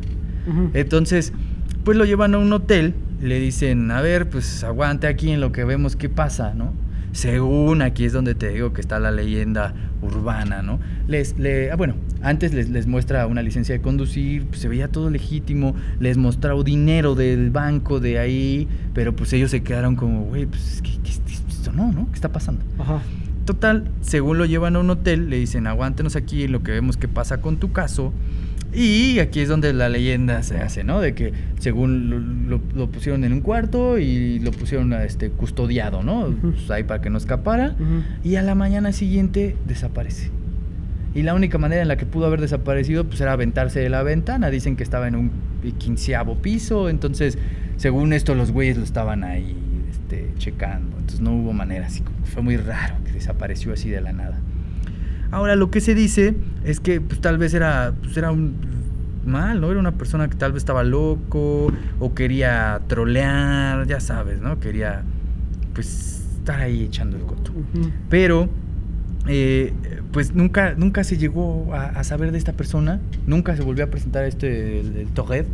Entonces, 0.74 1.32
pues 1.84 1.97
lo 1.97 2.05
llevan 2.05 2.34
a 2.34 2.38
un 2.38 2.53
hotel, 2.53 2.94
le 3.20 3.38
dicen, 3.40 3.90
a 3.90 4.01
ver, 4.01 4.28
pues 4.28 4.64
aguante 4.64 5.07
aquí 5.07 5.30
en 5.30 5.40
lo 5.40 5.53
que 5.53 5.64
vemos 5.64 5.97
qué 5.97 6.09
pasa, 6.09 6.55
¿no? 6.55 6.72
Según 7.12 7.80
aquí 7.80 8.05
es 8.05 8.12
donde 8.12 8.34
te 8.34 8.51
digo 8.51 8.72
que 8.72 8.80
está 8.80 9.01
la 9.01 9.11
leyenda 9.11 9.74
urbana, 10.03 10.62
¿no? 10.62 10.78
Les, 11.09 11.38
le, 11.38 11.70
ah, 11.70 11.76
bueno, 11.76 11.94
antes 12.20 12.53
les, 12.53 12.68
les 12.68 12.86
muestra 12.86 13.26
una 13.26 13.42
licencia 13.42 13.74
de 13.74 13.80
conducir, 13.80 14.47
pues, 14.47 14.61
se 14.61 14.68
veía 14.68 14.88
todo 14.88 15.09
legítimo, 15.09 15.74
les 15.99 16.18
mostraba 16.18 16.62
dinero 16.62 17.14
del 17.14 17.51
banco 17.51 18.01
de 18.01 18.18
ahí, 18.18 18.68
pero 18.92 19.16
pues 19.16 19.32
ellos 19.32 19.51
se 19.51 19.62
quedaron 19.62 19.97
como, 19.97 20.24
güey, 20.24 20.47
pues, 20.47 20.82
¿qué, 20.82 20.90
qué, 21.03 21.11
esto 21.11 21.72
no, 21.72 21.90
¿no? 21.90 22.07
¿Qué 22.11 22.16
está 22.16 22.30
pasando? 22.30 22.62
Ajá. 22.78 23.01
Total, 23.47 23.88
según 24.01 24.38
lo 24.38 24.44
llevan 24.44 24.74
a 24.74 24.80
un 24.80 24.90
hotel, 24.90 25.30
le 25.30 25.38
dicen, 25.38 25.68
aguántenos 25.68 26.16
aquí 26.16 26.42
en 26.42 26.53
lo 26.53 26.64
que 26.64 26.72
vemos 26.72 26.97
que 26.97 27.07
pasa 27.07 27.40
con 27.40 27.59
tu 27.59 27.72
caso. 27.72 28.12
Y 28.79 29.18
aquí 29.20 29.41
es 29.41 29.49
donde 29.49 29.72
la 29.72 29.89
leyenda 29.89 30.43
se 30.43 30.59
hace, 30.59 30.85
¿no? 30.85 31.01
De 31.01 31.14
que 31.14 31.33
según 31.59 32.11
lo, 32.11 32.18
lo- 32.59 32.61
lo 32.74 32.91
pusieron 32.91 33.24
en 33.24 33.33
un 33.33 33.41
cuarto 33.41 33.99
y 33.99 34.39
lo 34.41 34.51
pusieron 34.51 34.93
este, 34.93 35.31
custodiado, 35.31 36.03
¿no? 36.03 36.27
Pues 36.43 36.70
ahí 36.70 36.83
para 36.85 37.01
que 37.01 37.09
no 37.09 37.16
escapara. 37.16 37.74
Ujú. 37.81 38.03
Y 38.29 38.37
a 38.37 38.43
la 38.43 38.55
mañana 38.55 38.93
siguiente 38.93 39.57
desaparece. 39.66 40.31
Y 41.14 41.22
la 41.22 41.35
única 41.35 41.57
manera 41.57 41.81
en 41.81 41.89
la 41.89 41.97
que 41.97 42.05
pudo 42.05 42.27
haber 42.27 42.43
desaparecido 42.43 43.05
pues 43.05 43.18
era 43.22 43.33
aventarse 43.33 43.81
de 43.81 43.89
la 43.89 44.03
ventana. 44.03 44.51
Dicen 44.51 44.77
que 44.77 44.83
estaba 44.83 45.09
en 45.09 45.16
un 45.16 45.31
quinceavo 45.79 46.35
piso. 46.37 46.91
Entonces, 46.91 47.39
según 47.79 48.12
esto, 48.12 48.35
los 48.35 48.53
güeyes 48.53 48.77
lo 48.77 48.85
estaban 48.85 49.24
ahí 49.24 49.57
este, 49.91 50.29
checando. 50.37 50.91
Entonces 50.99 51.20
no 51.20 51.33
hubo 51.35 51.55
manera. 51.55 51.87
Así 51.87 52.03
como 52.03 52.18
fue 52.27 52.43
muy 52.43 52.59
raro 52.59 52.97
que 53.07 53.12
desapareció 53.12 53.72
así 53.72 53.89
de 53.89 54.03
la 54.03 54.12
nada. 54.12 54.39
Ahora, 55.31 55.57
lo 55.57 55.70
que 55.70 55.81
se 55.81 55.95
dice 55.95 56.35
es 56.64 56.81
que 56.81 57.01
pues, 57.01 57.20
tal 57.20 57.39
vez 57.39 57.55
era, 57.55 57.93
pues, 58.03 58.16
era 58.16 58.31
un 58.31 58.55
mal, 59.24 59.61
¿no? 59.61 59.70
Era 59.70 59.81
una 59.81 59.93
persona 59.93 60.29
que 60.29 60.37
tal 60.37 60.53
vez 60.53 60.62
estaba 60.62 60.85
loco 60.85 61.72
o 61.99 62.14
quería 62.14 62.81
trolear, 62.87 63.87
ya 63.87 64.01
sabes, 64.01 64.41
¿no? 64.41 64.61
Quería, 64.61 65.03
pues, 65.74 66.24
estar 66.39 66.61
ahí 66.61 66.85
echando 66.85 67.16
el 67.16 67.24
coto. 67.24 67.53
Pero, 68.09 68.49
eh, 69.29 69.72
pues 70.12 70.35
nunca, 70.35 70.74
nunca 70.77 71.03
se 71.03 71.18
llegó 71.18 71.74
a, 71.74 71.87
a 71.87 72.05
saber 72.05 72.31
de 72.31 72.39
esta 72.39 72.53
persona, 72.53 73.01
nunca 73.27 73.57
se 73.57 73.62
volvió 73.62 73.85
a 73.85 73.89
presentar 73.89 74.24
este, 74.24 74.81
el, 74.81 74.97
el 74.97 75.09
Torred. 75.09 75.47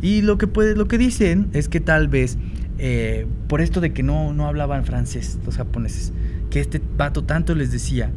Y 0.00 0.22
lo 0.22 0.38
que, 0.38 0.46
puede, 0.46 0.74
lo 0.74 0.88
que 0.88 0.96
dicen 0.96 1.48
es 1.52 1.68
que 1.68 1.80
tal 1.80 2.08
vez, 2.08 2.38
eh, 2.78 3.26
por 3.48 3.60
esto 3.60 3.80
de 3.80 3.92
que 3.92 4.02
no, 4.02 4.32
no 4.32 4.46
hablaban 4.46 4.84
francés 4.84 5.38
los 5.44 5.56
japoneses, 5.56 6.12
que 6.50 6.60
este 6.60 6.80
vato 6.96 7.24
tanto 7.24 7.54
les 7.54 7.70
decía, 7.70 8.10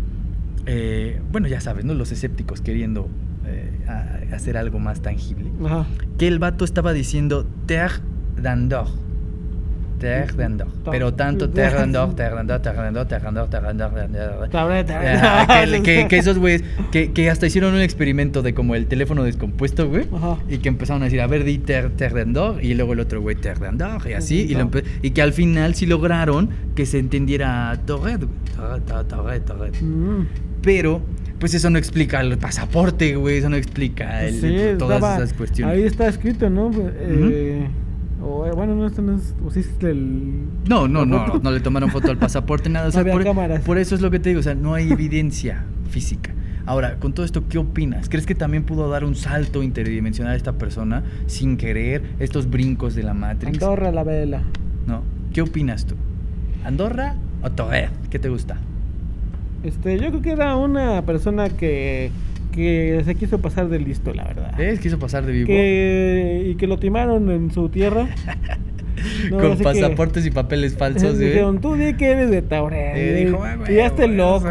eh, 0.65 1.19
bueno, 1.31 1.47
ya 1.47 1.59
sabes, 1.61 1.85
¿no? 1.85 1.93
Los 1.93 2.11
escépticos 2.11 2.61
queriendo 2.61 3.09
eh, 3.45 3.69
a- 3.87 4.35
hacer 4.35 4.57
algo 4.57 4.79
más 4.79 5.01
tangible 5.01 5.49
Ajá. 5.65 5.85
que 6.17 6.27
el 6.27 6.39
vato 6.39 6.63
estaba 6.65 6.93
diciendo 6.93 7.45
Terre 7.65 7.95
d'Andor. 8.37 8.87
Terre 9.99 10.33
d'Andor. 10.35 10.67
Pero 10.89 11.13
tanto 11.13 11.47
Terre 11.51 11.77
d'Andor, 11.77 12.15
Terre 12.15 12.33
d'Andor, 12.35 12.59
Terre 12.61 12.77
d'Andor, 12.81 13.05
Terre 13.07 13.23
d'Andor, 13.23 13.49
Terre 13.49 13.67
d'Andor, 13.67 13.91
Terre 13.91 14.83
d'Andor. 14.83 15.25
Ajá, 15.25 15.81
que, 15.83 16.17
esos 16.17 16.39
güeyes, 16.39 16.63
que, 16.91 17.11
que 17.11 17.29
hasta 17.29 17.45
hicieron 17.45 17.75
un 17.75 17.81
experimento 17.81 18.41
de 18.41 18.55
como 18.55 18.73
el 18.73 18.87
teléfono 18.87 19.23
descompuesto, 19.23 19.87
güey. 19.89 20.07
Y 20.49 20.57
que 20.57 20.69
empezaron 20.69 21.03
a 21.03 21.05
decir, 21.05 21.21
a 21.21 21.27
ver, 21.27 21.43
di 21.43 21.59
Terre, 21.59 21.89
d'Andor. 22.13 22.63
Y 22.63 22.73
luego 22.73 22.93
el 22.93 22.99
otro 22.99 23.21
güey, 23.21 23.35
Terre 23.35 23.59
d'Andor. 23.65 24.09
Y 24.09 24.13
así. 24.13 24.39
Y, 24.49 24.55
lo 24.55 24.61
empe- 24.71 24.83
y 25.03 25.11
que 25.11 25.21
al 25.21 25.33
final 25.33 25.75
sí 25.75 25.85
lograron 25.85 26.49
que 26.73 26.87
se 26.87 26.97
entendiera 26.97 27.79
Torred, 27.85 28.21
Torred, 29.07 29.41
Torred. 29.43 29.73
Mm. 29.83 30.25
Pero, 30.61 31.01
pues 31.39 31.53
eso 31.53 31.69
no 31.69 31.77
explica 31.77 32.21
el 32.21 32.37
pasaporte, 32.37 33.15
güey. 33.15 33.37
Eso 33.37 33.49
no 33.49 33.55
explica 33.55 34.25
el- 34.25 34.33
Sí, 34.41 34.77
todas 34.77 34.97
estaba- 34.97 35.15
esas 35.17 35.33
cuestiones. 35.33 35.75
Ahí 35.75 35.83
está 35.83 36.07
escrito, 36.07 36.49
¿no? 36.49 36.71
Eh, 36.75 37.67
o, 38.23 38.45
eh, 38.45 38.51
bueno, 38.53 38.75
no, 38.75 38.85
esto 38.85 39.01
no 39.01 39.15
es. 39.15 39.33
O 39.43 39.49
sí 39.49 39.61
es 39.61 39.69
el. 39.83 40.43
No, 40.69 40.87
no, 40.87 41.05
no, 41.05 41.39
no 41.41 41.51
le 41.51 41.59
tomaron 41.59 41.89
foto 41.89 42.11
al 42.11 42.17
pasaporte, 42.17 42.69
nada. 42.69 42.87
O 42.89 42.91
sea, 42.91 43.01
había 43.01 43.13
por, 43.13 43.23
cámaras. 43.23 43.61
por 43.63 43.77
eso 43.79 43.95
es 43.95 44.01
lo 44.01 44.11
que 44.11 44.19
te 44.19 44.29
digo, 44.29 44.39
o 44.41 44.43
sea, 44.43 44.53
no 44.55 44.73
hay 44.75 44.91
evidencia 44.91 45.63
física. 45.89 46.31
Ahora, 46.67 46.97
con 46.99 47.13
todo 47.13 47.25
esto, 47.25 47.47
¿qué 47.49 47.57
opinas? 47.57 48.07
¿Crees 48.07 48.27
que 48.27 48.35
también 48.35 48.63
pudo 48.63 48.87
dar 48.87 49.03
un 49.03 49.15
salto 49.15 49.63
interdimensional 49.63 50.33
a 50.33 50.35
esta 50.37 50.53
persona 50.59 51.03
sin 51.25 51.57
querer 51.57 52.03
estos 52.19 52.47
brincos 52.51 52.93
de 52.93 53.01
la 53.01 53.15
Matrix? 53.15 53.55
Andorra 53.55 53.91
la 53.91 54.03
vela. 54.03 54.43
No. 54.85 55.01
¿Qué 55.33 55.41
opinas 55.41 55.87
tú? 55.87 55.95
¿Andorra 56.63 57.15
o 57.41 57.49
Torre? 57.49 57.89
¿Qué 58.11 58.19
te 58.19 58.29
gusta? 58.29 58.57
Este, 59.63 59.99
yo 59.99 60.09
creo 60.09 60.21
que 60.21 60.31
era 60.31 60.55
una 60.55 61.01
persona 61.05 61.49
que. 61.49 62.11
que 62.51 63.01
se 63.05 63.15
quiso 63.15 63.39
pasar 63.39 63.69
de 63.69 63.79
listo, 63.79 64.13
la 64.13 64.23
verdad. 64.25 64.59
¿Eh? 64.59 64.77
¿Quiso 64.81 64.99
pasar 64.99 65.25
de 65.25 65.31
vivo? 65.31 65.47
Que, 65.47 66.47
y 66.51 66.55
que 66.55 66.67
lo 66.67 66.77
timaron 66.77 67.29
en 67.31 67.51
su 67.51 67.69
tierra. 67.69 68.07
No, 69.31 69.37
Con 69.37 69.47
así 69.53 69.57
que- 69.59 69.63
pasaportes 69.63 70.25
y 70.27 70.31
papeles 70.31 70.77
falsos, 70.77 71.15
güey. 71.15 71.29
Dijeron, 71.29 71.59
tú 71.59 71.73
di 71.73 71.93
que 71.95 72.11
eres 72.11 72.29
de 72.29 72.43
Tauret. 72.43 72.95
Eh, 72.95 73.21
y- 73.21 73.25
dijo, 73.25 73.43
"Ah, 73.43 73.55
güey, 73.55 73.73
y 73.75 73.79
hazte 73.79 74.03
güey, 74.05 74.15
loco. 74.17 74.49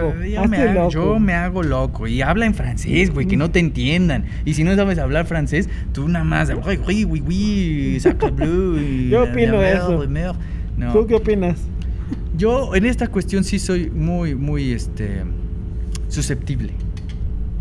loco. 0.74 0.90
yo 0.90 1.18
me 1.20 1.34
hago 1.34 1.62
loco. 1.62 2.08
Y 2.08 2.20
habla 2.22 2.46
en 2.46 2.54
francés, 2.54 3.12
güey, 3.12 3.26
que 3.26 3.36
no 3.36 3.52
te 3.52 3.60
entiendan. 3.60 4.24
Y 4.44 4.54
si 4.54 4.64
no 4.64 4.74
sabes 4.74 4.98
hablar 4.98 5.26
francés, 5.26 5.68
tú 5.92 6.08
nada 6.08 6.24
más. 6.24 6.50
"Uy, 6.50 6.80
uy, 6.84 7.04
uy, 7.04 7.22
uy, 7.28 8.00
sacre 8.00 8.30
bleu, 8.30 8.76
Yo 9.08 9.22
opino 9.24 9.62
eso. 9.62 10.04
merde". 10.08 10.32
No. 10.76 10.92
¿Tú 10.94 11.06
qué 11.06 11.14
opinas? 11.16 11.60
Yo 12.40 12.74
en 12.74 12.86
esta 12.86 13.06
cuestión 13.08 13.44
sí 13.44 13.58
soy 13.58 13.90
muy, 13.90 14.34
muy 14.34 14.72
este, 14.72 15.24
susceptible. 16.08 16.72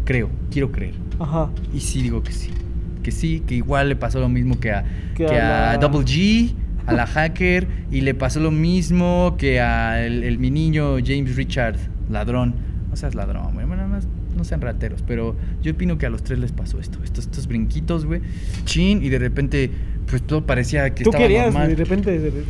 Creo, 0.06 0.30
quiero 0.50 0.72
creer. 0.72 0.94
Ajá. 1.20 1.50
Y 1.74 1.82
sí 1.82 2.02
digo 2.02 2.24
que 2.24 2.32
sí. 2.32 2.50
que 3.04 3.12
sí, 3.12 3.42
que 3.46 3.56
igual 3.56 3.90
le 3.90 3.96
pasó 3.98 4.20
lo 4.22 4.30
mismo 4.30 4.58
que 4.60 4.72
a, 4.72 4.84
Que 5.16 5.26
que 5.26 5.38
a 5.38 5.72
a 5.72 5.74
la- 5.74 5.78
Double 5.80 6.06
G, 6.06 6.54
a 6.86 6.94
la 6.94 7.06
hacker, 7.14 7.68
y 7.92 8.02
le 8.02 8.14
pasó 8.14 8.40
lo 8.40 8.52
mismo 8.52 9.36
que 9.38 9.60
a 9.60 10.02
el, 10.06 10.24
el- 10.24 10.40
mi 10.40 10.50
niño 10.50 10.96
James 11.06 11.36
Richard, 11.36 11.76
ladrón. 12.10 12.56
No 12.90 12.96
seas 12.96 13.16
ladrón, 13.16 13.54
güey. 13.56 13.66
Bueno, 13.66 13.86
no, 13.88 14.00
no 14.38 14.44
sean 14.46 14.62
rateros, 14.62 15.04
pero 15.06 15.36
yo 15.62 15.74
opino 15.74 15.98
que 15.98 16.06
a 16.06 16.10
los 16.10 16.24
tres 16.24 16.40
les 16.40 16.52
pasó 16.54 16.80
esto. 16.80 17.00
Estos, 17.04 17.26
estos 17.26 17.48
brinquitos, 17.48 18.06
güey. 18.06 18.22
Chin, 18.64 19.04
y 19.04 19.10
de 19.10 19.20
repente, 19.20 19.70
pues 20.10 20.22
todo 20.24 20.46
parecía 20.46 20.90
que 20.96 21.04
Tú 21.04 21.10
estaba 21.10 21.24
querías, 21.26 21.46
normal. 21.54 21.68
de 21.70 21.76
repente, 21.76 22.18
de, 22.18 22.32
de- 22.32 22.44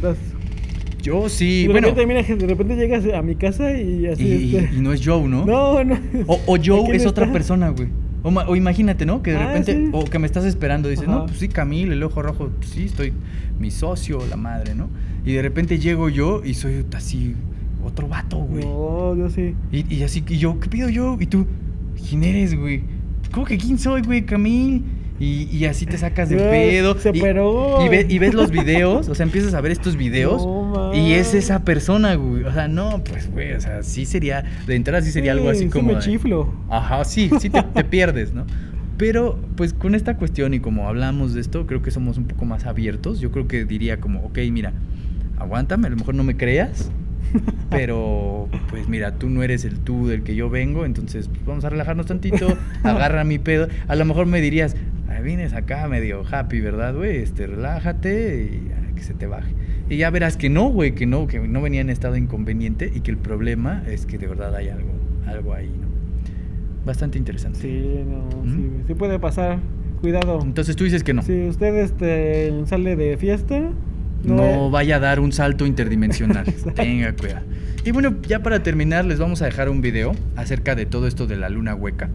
Yo 1.02 1.30
sí, 1.30 1.64
de 1.64 1.70
bueno. 1.70 1.88
repente, 1.88 2.06
mira, 2.08 2.24
que 2.24 2.36
de 2.36 2.48
repente 2.48 2.76
llegas 2.76 3.06
a 3.14 3.22
mi 3.22 3.36
casa 3.36 3.72
y 3.72 4.06
así. 4.08 4.24
Y, 4.24 4.56
este, 4.58 4.76
y 4.76 4.82
no 4.82 4.92
es 4.94 5.02
Joe, 5.06 5.28
¿no? 5.28 5.46
No, 5.46 5.84
no. 5.84 5.98
O, 6.28 6.40
o 6.46 6.58
Joe 6.64 6.84
¿Quién 6.84 6.96
es 6.96 7.06
otra 7.06 7.26
está? 7.26 7.34
persona, 7.34 7.70
güey. 7.70 7.88
O, 8.22 8.32
ma- 8.32 8.46
o 8.50 8.56
imagínate, 8.58 9.06
¿no? 9.06 9.24
Que 9.24 9.32
de 9.32 9.38
Ah, 9.38 9.48
repente, 9.48 9.74
sí. 9.76 9.90
o 9.94 10.04
que 10.04 10.20
me 10.20 10.26
estás 10.28 10.44
esperando, 10.44 10.90
dices, 10.90 11.08
Ajá. 11.08 11.20
no, 11.20 11.26
pues 11.26 11.40
sí, 11.40 11.48
Camil, 11.48 11.92
el 11.94 12.04
ojo 12.04 12.22
rojo, 12.22 12.50
pues 12.58 12.70
sí, 12.72 12.84
estoy, 12.84 13.14
mi 13.60 13.72
socio, 13.72 14.20
la 14.30 14.36
madre, 14.36 14.76
¿no? 14.76 14.90
Y 15.26 15.32
de 15.34 15.42
repente 15.42 15.80
llego 15.80 16.10
yo 16.10 16.42
y 16.44 16.54
soy 16.54 16.84
así, 16.94 17.34
otro 17.86 18.10
vato, 18.10 18.38
güey. 18.40 18.66
No, 18.66 19.16
yo 19.16 19.30
sí. 19.30 19.56
Y, 19.72 19.96
y 19.96 20.04
así, 20.04 20.22
y 20.28 20.38
yo, 20.38 20.60
¿qué 20.60 20.68
pido 20.68 20.90
yo? 20.90 21.16
Y 21.18 21.28
tú, 21.28 21.46
¿quién 22.10 22.26
eres, 22.26 22.60
güey? 22.60 22.82
¿Cómo 23.32 23.46
que 23.46 23.58
quién 23.58 23.78
soy, 23.80 24.02
güey, 24.02 24.26
Camil? 24.26 24.84
Y, 25.20 25.50
y 25.56 25.66
así 25.66 25.86
te 25.86 25.98
sacas 25.98 26.30
de 26.30 26.38
pedo. 26.38 26.98
se 26.98 27.12
y, 27.14 27.20
operó. 27.20 27.86
Y, 27.86 27.90
ve- 27.90 28.06
y 28.08 28.20
ves 28.20 28.34
los 28.34 28.52
videos, 28.52 29.10
o 29.10 29.16
sea, 29.16 29.26
empiezas 29.26 29.54
a 29.54 29.60
ver 29.62 29.72
estos 29.74 29.98
videos. 29.98 30.46
No, 30.46 30.94
y 30.96 31.12
es 31.14 31.34
esa 31.34 31.66
persona, 31.66 32.16
güey. 32.16 32.44
O 32.46 32.54
sea, 32.54 32.68
no, 32.70 33.04
pues, 33.04 33.30
güey, 33.30 33.52
o 33.54 33.60
sea, 33.60 33.84
sí 33.84 34.06
sería, 34.06 34.46
de 34.66 34.76
entrada 34.76 35.02
sí 35.02 35.12
sería 35.12 35.34
algo 35.34 35.46
Sí, 35.52 35.58
así 35.58 35.64
sí 35.66 35.70
como... 35.70 35.90
de-. 35.96 36.02
Ajá, 36.70 37.04
sí, 37.04 37.30
sí 37.40 37.50
te, 37.50 37.62
te 37.64 37.84
pierdes, 37.84 38.34
¿no? 38.34 38.46
Pero, 38.98 39.38
pues 39.56 39.74
con 39.74 39.94
esta 39.96 40.16
cuestión 40.18 40.54
y 40.54 40.60
como 40.62 40.88
hablamos 40.88 41.34
de 41.34 41.42
esto, 41.42 41.66
creo 41.68 41.82
que 41.82 41.92
somos 41.92 42.18
un 42.18 42.26
poco 42.26 42.46
más 42.46 42.66
abiertos. 42.66 43.20
Yo 43.20 43.32
creo 43.32 43.48
que 43.48 43.66
diría 43.66 44.00
como, 44.00 44.22
ok, 44.26 44.40
mira, 44.52 44.72
aguántame, 45.38 45.88
a 45.88 45.90
lo 45.90 45.96
mejor 45.98 46.16
no 46.16 46.24
me 46.24 46.36
creas, 46.38 46.92
pero 47.70 48.48
pues 48.70 48.88
mira, 48.88 49.16
tú 49.16 49.30
no 49.30 49.44
eres 49.44 49.66
el 49.66 49.80
tú 49.80 50.08
del 50.08 50.24
que 50.24 50.36
yo 50.36 50.50
vengo, 50.50 50.86
entonces 50.86 51.28
pues, 51.28 51.46
vamos 51.46 51.66
a 51.66 51.70
relajarnos 51.70 52.06
tantito, 52.06 52.58
agarra 52.84 53.24
mi 53.24 53.40
pedo. 53.40 53.68
A 53.88 53.96
lo 53.96 54.06
mejor 54.06 54.26
me 54.26 54.42
dirías, 54.42 54.76
"Ay, 55.08 55.24
vienes 55.24 55.54
acá 55.54 55.88
medio 55.88 56.24
happy, 56.30 56.60
¿verdad, 56.60 56.96
güey? 56.96 57.18
Este, 57.18 57.48
relájate 57.48 58.52
y 58.52 58.70
ya, 58.70 58.96
que 58.96 59.04
se 59.04 59.14
te 59.14 59.28
baje. 59.28 59.54
Y 59.90 59.98
ya 59.98 60.10
verás 60.12 60.38
que 60.38 60.50
no, 60.50 60.70
güey, 60.70 60.94
que 60.94 61.06
no, 61.06 61.28
que 61.28 61.40
no 61.40 61.62
venía 61.62 61.82
en 61.82 61.90
estado 61.90 62.16
inconveniente 62.16 62.92
y 62.94 63.02
que 63.02 63.12
el 63.12 63.18
problema 63.18 63.84
es 63.88 64.06
que 64.06 64.18
de 64.20 64.28
verdad 64.28 64.56
hay 64.56 64.70
algo, 64.70 64.92
algo 65.26 65.54
ahí, 65.54 65.68
¿no? 65.68 65.88
Bastante 66.86 67.18
interesante. 67.18 67.60
Sí, 67.60 68.04
no, 68.08 68.44
¿Mm? 68.44 68.56
sí, 68.56 68.70
sí 68.88 68.94
puede 68.94 69.20
pasar. 69.20 69.60
Cuidado. 70.02 70.40
Entonces 70.42 70.76
tú 70.76 70.86
dices 70.86 71.04
que 71.04 71.14
no. 71.14 71.22
Si 71.24 71.48
usted 71.48 71.76
este, 71.76 72.54
sale 72.66 72.96
de 72.96 73.18
fiesta, 73.18 73.70
No, 74.24 74.36
no, 74.36 74.70
vaya 74.70 74.98
a 74.98 75.00
dar 75.00 75.20
un 75.20 75.32
salto 75.32 75.66
interdimensional. 75.66 76.46
Tenga 76.76 77.16
cuidado. 77.16 77.46
Y 77.86 77.92
bueno, 77.92 78.18
ya 78.28 78.44
para 78.44 78.62
terminar, 78.62 79.06
les 79.06 79.20
vamos 79.20 79.42
a 79.42 79.46
dejar 79.46 79.70
un 79.70 79.82
video 79.82 80.14
acerca 80.36 80.76
de 80.76 80.86
todo 80.86 81.08
esto 81.08 81.28
de 81.28 81.38
la 81.38 81.50
luna 81.50 81.76
hueca. 81.76 82.10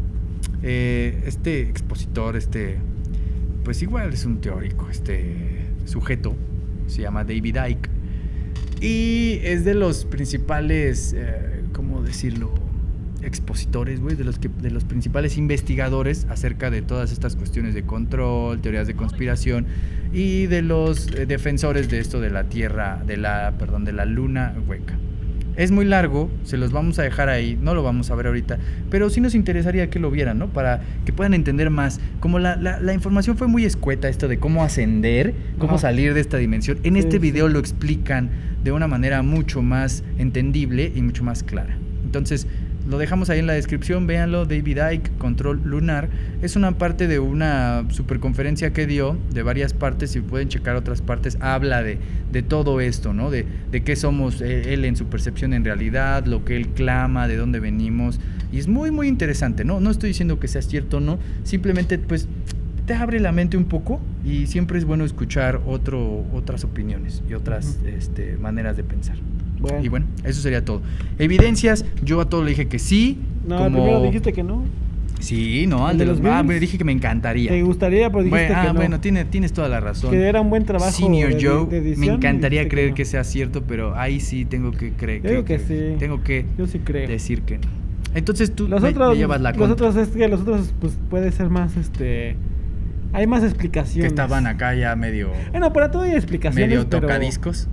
Eh, 0.62 1.22
este 1.26 1.62
expositor, 1.62 2.36
este, 2.36 2.78
pues 3.64 3.82
igual 3.82 4.12
es 4.12 4.24
un 4.24 4.40
teórico, 4.40 4.88
este 4.90 5.66
sujeto, 5.86 6.36
se 6.86 7.02
llama 7.02 7.24
David 7.24 7.56
Icke. 7.68 7.90
Y 8.80 9.40
es 9.42 9.64
de 9.64 9.74
los 9.74 10.04
principales, 10.04 11.14
eh, 11.16 11.62
¿cómo 11.72 12.02
decirlo? 12.02 12.52
Expositores, 13.26 14.00
güey, 14.00 14.16
de 14.16 14.24
los, 14.24 14.38
que, 14.38 14.48
de 14.48 14.70
los 14.70 14.84
principales 14.84 15.36
investigadores 15.38 16.26
acerca 16.28 16.70
de 16.70 16.82
todas 16.82 17.10
estas 17.12 17.36
cuestiones 17.36 17.74
de 17.74 17.82
control, 17.84 18.60
teorías 18.60 18.86
de 18.86 18.94
conspiración 18.94 19.66
y 20.12 20.46
de 20.46 20.62
los 20.62 21.08
eh, 21.08 21.26
defensores 21.26 21.88
de 21.88 22.00
esto 22.00 22.20
de 22.20 22.30
la 22.30 22.44
Tierra, 22.44 23.02
de 23.06 23.16
la, 23.16 23.54
perdón, 23.58 23.84
de 23.84 23.92
la 23.92 24.04
Luna 24.04 24.54
hueca. 24.68 24.94
Es 25.56 25.70
muy 25.70 25.84
largo, 25.84 26.30
se 26.42 26.56
los 26.56 26.72
vamos 26.72 26.98
a 26.98 27.02
dejar 27.04 27.28
ahí, 27.28 27.56
no 27.62 27.74
lo 27.74 27.82
vamos 27.84 28.10
a 28.10 28.16
ver 28.16 28.26
ahorita, 28.26 28.58
pero 28.90 29.08
sí 29.08 29.20
nos 29.20 29.36
interesaría 29.36 29.88
que 29.88 30.00
lo 30.00 30.10
vieran, 30.10 30.36
¿no? 30.38 30.48
Para 30.48 30.82
que 31.04 31.12
puedan 31.12 31.32
entender 31.32 31.70
más. 31.70 32.00
Como 32.18 32.40
la, 32.40 32.56
la- 32.56 32.80
la 32.80 32.92
información 32.92 33.36
fue 33.38 33.46
muy 33.46 33.64
escueta, 33.64 34.08
esto 34.08 34.26
de 34.26 34.38
cómo 34.38 34.64
ascender, 34.64 35.32
cómo 35.58 35.74
Ajá. 35.74 35.82
salir 35.82 36.12
de 36.12 36.20
esta 36.20 36.38
dimensión, 36.38 36.78
en 36.82 36.94
Sí, 36.94 36.98
este 36.98 37.12
sí. 37.12 37.18
video 37.20 37.48
lo 37.48 37.60
explican 37.60 38.30
de 38.64 38.72
una 38.72 38.88
manera 38.88 39.22
mucho 39.22 39.62
más 39.62 40.02
entendible 40.18 40.92
y 40.94 41.02
mucho 41.02 41.22
más 41.22 41.44
clara. 41.44 41.78
Entonces, 42.04 42.48
lo 42.88 42.98
dejamos 42.98 43.30
ahí 43.30 43.38
en 43.38 43.46
la 43.46 43.54
descripción, 43.54 44.06
véanlo, 44.06 44.44
David 44.44 44.78
Icke, 44.92 45.10
Control 45.18 45.60
Lunar. 45.64 46.08
Es 46.42 46.56
una 46.56 46.72
parte 46.72 47.08
de 47.08 47.18
una 47.18 47.84
superconferencia 47.90 48.72
que 48.72 48.86
dio, 48.86 49.16
de 49.32 49.42
varias 49.42 49.72
partes, 49.72 50.10
si 50.10 50.20
pueden 50.20 50.48
checar 50.48 50.76
otras 50.76 51.00
partes, 51.00 51.38
habla 51.40 51.82
de, 51.82 51.98
de 52.30 52.42
todo 52.42 52.80
esto, 52.80 53.12
¿no? 53.12 53.30
De, 53.30 53.46
de 53.70 53.82
qué 53.82 53.96
somos 53.96 54.40
eh, 54.40 54.74
él 54.74 54.84
en 54.84 54.96
su 54.96 55.06
percepción 55.06 55.54
en 55.54 55.64
realidad, 55.64 56.26
lo 56.26 56.44
que 56.44 56.56
él 56.56 56.68
clama, 56.68 57.26
de 57.28 57.36
dónde 57.36 57.60
venimos. 57.60 58.20
Y 58.52 58.58
es 58.58 58.68
muy, 58.68 58.90
muy 58.90 59.08
interesante, 59.08 59.64
¿no? 59.64 59.80
No 59.80 59.90
estoy 59.90 60.08
diciendo 60.08 60.38
que 60.38 60.48
sea 60.48 60.62
cierto 60.62 60.98
o 60.98 61.00
no, 61.00 61.18
simplemente 61.42 61.98
pues 61.98 62.28
te 62.86 62.94
abre 62.94 63.18
la 63.18 63.32
mente 63.32 63.56
un 63.56 63.64
poco 63.64 64.00
y 64.24 64.46
siempre 64.46 64.78
es 64.78 64.84
bueno 64.84 65.04
escuchar 65.04 65.62
otro, 65.66 66.24
otras 66.34 66.64
opiniones 66.64 67.22
y 67.28 67.34
otras 67.34 67.78
Ujú. 67.80 67.88
este, 67.88 68.36
maneras 68.36 68.76
de 68.76 68.84
pensar. 68.84 69.16
Bueno. 69.68 69.84
Y 69.84 69.88
bueno, 69.88 70.06
eso 70.24 70.40
sería 70.40 70.64
todo. 70.64 70.82
Evidencias, 71.18 71.84
yo 72.02 72.20
a 72.20 72.28
todo 72.28 72.42
le 72.42 72.50
dije 72.50 72.66
que 72.68 72.78
sí. 72.78 73.18
No, 73.46 73.58
como... 73.58 73.82
primero 73.82 74.02
dijiste 74.02 74.32
que 74.32 74.42
no. 74.42 74.64
Sí, 75.20 75.66
no, 75.66 75.86
al 75.86 75.92
¿El 75.92 75.98
de 75.98 76.04
de 76.04 76.10
los... 76.10 76.20
los 76.20 76.32
Ah, 76.32 76.44
pero 76.46 76.60
dije 76.60 76.76
que 76.76 76.84
me 76.84 76.92
encantaría. 76.92 77.50
Te 77.50 77.62
gustaría, 77.62 78.10
pero 78.10 78.24
dijiste 78.24 78.46
Bueno, 78.46 78.54
ah, 78.58 78.62
que 78.62 78.68
no. 78.68 78.74
bueno, 78.74 79.00
tiene, 79.00 79.24
tienes 79.24 79.52
toda 79.54 79.68
la 79.70 79.80
razón. 79.80 80.10
Que 80.10 80.22
era 80.22 80.40
un 80.42 80.50
buen 80.50 80.64
trabajo 80.64 80.90
Senior 80.92 81.34
de- 81.34 81.42
Joe, 81.46 81.66
de 81.66 81.78
edición, 81.78 82.00
me 82.06 82.12
encantaría 82.14 82.62
que 82.64 82.68
creer 82.68 82.88
no. 82.90 82.94
que, 82.94 83.04
sea 83.06 83.24
cierto, 83.24 83.62
pero 83.62 83.96
ahí 83.96 84.20
sí 84.20 84.44
tengo 84.44 84.70
que 84.72 84.92
creer. 84.92 85.22
Creo 85.22 85.44
que 85.44 85.58
sí. 85.58 85.96
Tengo 85.98 86.22
que 86.22 86.44
Yo 86.58 86.66
sí 86.66 86.80
creo. 86.80 87.08
decir 87.08 87.40
que 87.42 87.56
no. 87.58 87.68
Entonces 88.14 88.54
tú 88.54 88.68
Los 88.68 88.82
me, 88.82 88.90
otros, 88.90 89.10
me 89.12 89.16
llevas 89.16 89.40
la 89.40 89.52
los 89.52 89.70
otros 89.70 89.96
es 89.96 90.08
que 90.08 90.28
los 90.28 90.42
otros 90.42 90.74
pues 90.80 90.98
puede 91.10 91.32
ser 91.32 91.48
más 91.48 91.76
este 91.76 92.36
hay 93.12 93.26
más 93.26 93.42
explicaciones. 93.44 94.02
que 94.04 94.08
estaban 94.08 94.46
acá 94.46 94.74
ya 94.74 94.94
medio, 94.94 95.30
Bueno, 95.52 95.72
para 95.72 95.90
todo 95.90 96.02
hay 96.02 96.12
explicaciones, 96.12 96.68
medio 96.68 96.86
pero 96.88 97.02
tocadiscos. 97.02 97.68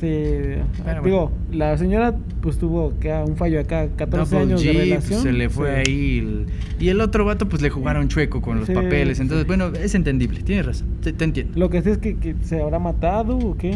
Sí, 0.00 0.56
Bueno, 0.84 1.02
digo, 1.02 1.32
la 1.52 1.76
señora 1.78 2.14
pues 2.40 2.58
tuvo 2.58 2.92
que 3.00 3.12
un 3.12 3.36
fallo 3.36 3.60
acá, 3.60 3.88
14 3.96 4.34
Double 4.36 4.52
años 4.54 4.62
G, 4.62 4.66
de 4.66 4.72
pues, 4.72 4.88
relación. 4.88 5.22
se 5.22 5.32
le 5.32 5.48
fue 5.48 5.84
Sí. 5.84 5.90
ahí. 5.90 6.18
el- 6.18 6.46
y 6.78 6.88
el 6.90 7.00
otro 7.00 7.24
vato, 7.24 7.48
pues 7.48 7.62
le 7.62 7.70
jugaron 7.70 8.08
chueco 8.08 8.42
con 8.42 8.58
los 8.58 8.66
Sí, 8.66 8.74
papeles. 8.74 9.18
Entonces, 9.18 9.44
sí. 9.44 9.46
bueno, 9.46 9.68
es 9.78 9.94
entendible, 9.94 10.42
tienes 10.42 10.66
razón. 10.66 10.88
Te, 11.02 11.12
te 11.14 11.24
entiendo. 11.24 11.58
Lo 11.58 11.70
que 11.70 11.80
sí 11.82 11.88
es 11.90 11.98
que, 11.98 12.16
que 12.16 12.34
se 12.42 12.60
habrá 12.60 12.78
matado 12.78 13.36
o 13.38 13.56
qué. 13.56 13.74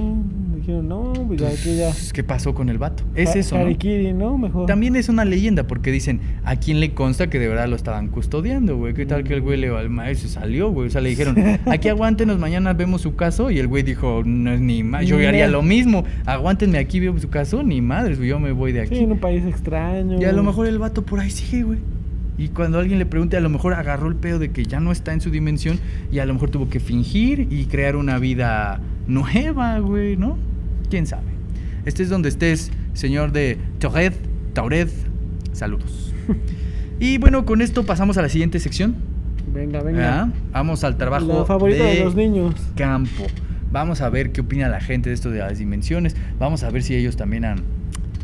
Dijeron, 0.56 0.88
no, 0.88 1.12
pues 1.26 1.40
ya 1.40 1.48
que 1.64 1.76
ya. 1.76 1.86
Pues, 1.86 2.12
¿Qué 2.12 2.22
pasó 2.22 2.54
con 2.54 2.68
el 2.68 2.76
vato? 2.76 3.02
Es 3.14 3.34
eso, 3.34 3.56
¿no? 3.56 3.64
¿no? 4.14 4.36
Mejor. 4.38 4.66
También 4.66 4.94
es 4.96 5.08
una 5.08 5.24
leyenda 5.24 5.66
porque 5.66 5.90
dicen, 5.90 6.20
¿a 6.44 6.56
quién 6.56 6.80
le 6.80 6.92
consta 6.92 7.30
que 7.30 7.38
de 7.38 7.48
verdad 7.48 7.66
lo 7.68 7.76
estaban 7.76 8.08
custodiando, 8.08 8.76
güey? 8.76 8.92
¿Qué 8.92 9.06
tal 9.06 9.24
que 9.24 9.32
el 9.32 9.40
güey 9.40 9.58
le 9.58 9.68
al 9.74 9.88
maestro 9.88 10.28
se 10.28 10.34
salió, 10.34 10.70
güey? 10.70 10.88
O 10.88 10.90
sea, 10.90 11.00
le 11.00 11.08
dijeron, 11.08 11.34
aquí 11.66 11.88
aguántenos, 11.88 12.38
mañana 12.38 12.74
vemos 12.74 13.00
su 13.00 13.16
caso. 13.16 13.50
Y 13.50 13.58
el 13.58 13.68
güey 13.68 13.82
dijo, 13.82 14.22
no 14.26 14.52
es 14.52 14.60
ni 14.60 14.82
más, 14.82 15.06
yo 15.06 15.16
haría 15.26 15.48
lo 15.48 15.62
mismo. 15.62 16.04
Aguántenme 16.26 16.76
aquí, 16.76 17.00
veo 17.00 17.18
su 17.18 17.30
caso, 17.30 17.59
ni 17.62 17.80
madres, 17.80 18.18
güey, 18.18 18.30
yo 18.30 18.38
me 18.40 18.52
voy 18.52 18.72
de 18.72 18.86
Sí, 18.86 18.94
aquí. 18.94 19.04
en 19.04 19.12
un 19.12 19.18
país 19.18 19.44
extraño. 19.44 20.20
Y 20.20 20.24
a 20.24 20.32
lo 20.32 20.42
mejor 20.42 20.66
el 20.66 20.78
vato 20.78 21.02
por 21.04 21.20
ahí 21.20 21.30
sigue, 21.30 21.62
güey. 21.64 21.78
Y 22.38 22.48
cuando 22.48 22.78
alguien 22.78 22.98
le 22.98 23.04
pregunte, 23.06 23.36
a 23.36 23.40
lo 23.40 23.50
mejor 23.50 23.74
agarró 23.74 24.08
el 24.08 24.16
pedo 24.16 24.38
de 24.38 24.50
que 24.50 24.64
ya 24.64 24.80
no 24.80 24.92
está 24.92 25.12
en 25.12 25.20
su 25.20 25.30
dimensión 25.30 25.78
y 26.10 26.20
a 26.20 26.26
lo 26.26 26.32
mejor 26.32 26.48
tuvo 26.50 26.68
que 26.70 26.80
fingir 26.80 27.46
y 27.50 27.66
crear 27.66 27.96
una 27.96 28.18
vida 28.18 28.80
nueva, 29.06 29.78
güey, 29.80 30.16
¿no? 30.16 30.38
¿Quién 30.88 31.06
sabe? 31.06 31.26
Este 31.84 32.02
es 32.02 32.08
donde 32.08 32.30
estés, 32.30 32.70
señor 32.94 33.32
de 33.32 33.58
Tauret, 33.78 34.14
Tauret. 34.54 34.88
Saludos. 35.52 36.14
y 37.00 37.18
bueno, 37.18 37.44
con 37.44 37.60
esto 37.60 37.84
pasamos 37.84 38.16
a 38.16 38.22
la 38.22 38.28
siguiente 38.30 38.58
sección. 38.58 38.94
Venga, 39.52 39.82
venga. 39.82 39.98
¿verdad? 39.98 40.28
Vamos 40.52 40.84
al 40.84 40.96
trabajo 40.96 41.26
La 41.26 41.44
favorita 41.44 41.84
de, 41.84 42.04
los 42.04 42.14
niños. 42.14 42.54
campo. 42.76 43.24
Vamos 43.70 44.00
a 44.00 44.10
ver 44.10 44.32
qué 44.32 44.40
opina 44.40 44.68
la 44.68 44.80
gente 44.80 45.10
de 45.10 45.14
esto 45.14 45.30
de 45.30 45.38
las 45.38 45.58
dimensiones. 45.58 46.16
Vamos 46.38 46.64
a 46.64 46.70
ver 46.70 46.82
si 46.82 46.96
ellos 46.96 47.16
también 47.16 47.44
han, 47.44 47.62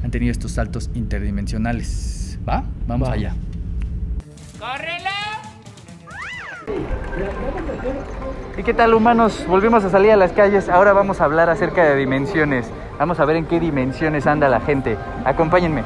han 0.03 0.11
tenido 0.11 0.33
estos 0.33 0.53
saltos 0.53 0.91
interdimensionales. 0.95 2.39
¿Va? 2.49 2.65
Vamos 2.87 3.09
Va. 3.09 3.13
allá. 3.13 3.35
¿Y 8.59 8.63
qué 8.63 8.75
tal 8.75 8.95
humanos? 8.95 9.45
Volvimos 9.49 9.85
a 9.85 9.91
salir 9.91 10.11
a 10.11 10.17
las 10.17 10.33
calles. 10.33 10.69
Ahora 10.69 10.93
vamos 10.93 11.21
a 11.21 11.25
hablar 11.25 11.51
acerca 11.51 11.85
de 11.85 11.97
dimensiones. 11.97 12.67
Vamos 12.99 13.21
a 13.21 13.25
ver 13.25 13.37
en 13.37 13.45
qué 13.45 13.61
dimensiones 13.61 14.27
anda 14.27 14.49
la 14.49 14.61
gente. 14.61 14.97
Acompáñenme. 15.25 15.83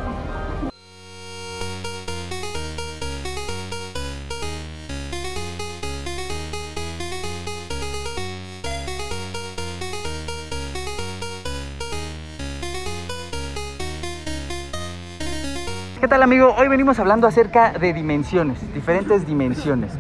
Tal 16.11 16.22
amigo? 16.22 16.54
Hoy 16.58 16.68
venimos 16.68 16.98
hablando 16.98 17.26
acerca 17.26 17.72
de 17.72 17.94
dimensiones, 17.94 18.58
diferentes 18.74 19.26
dimensiones. 19.26 19.92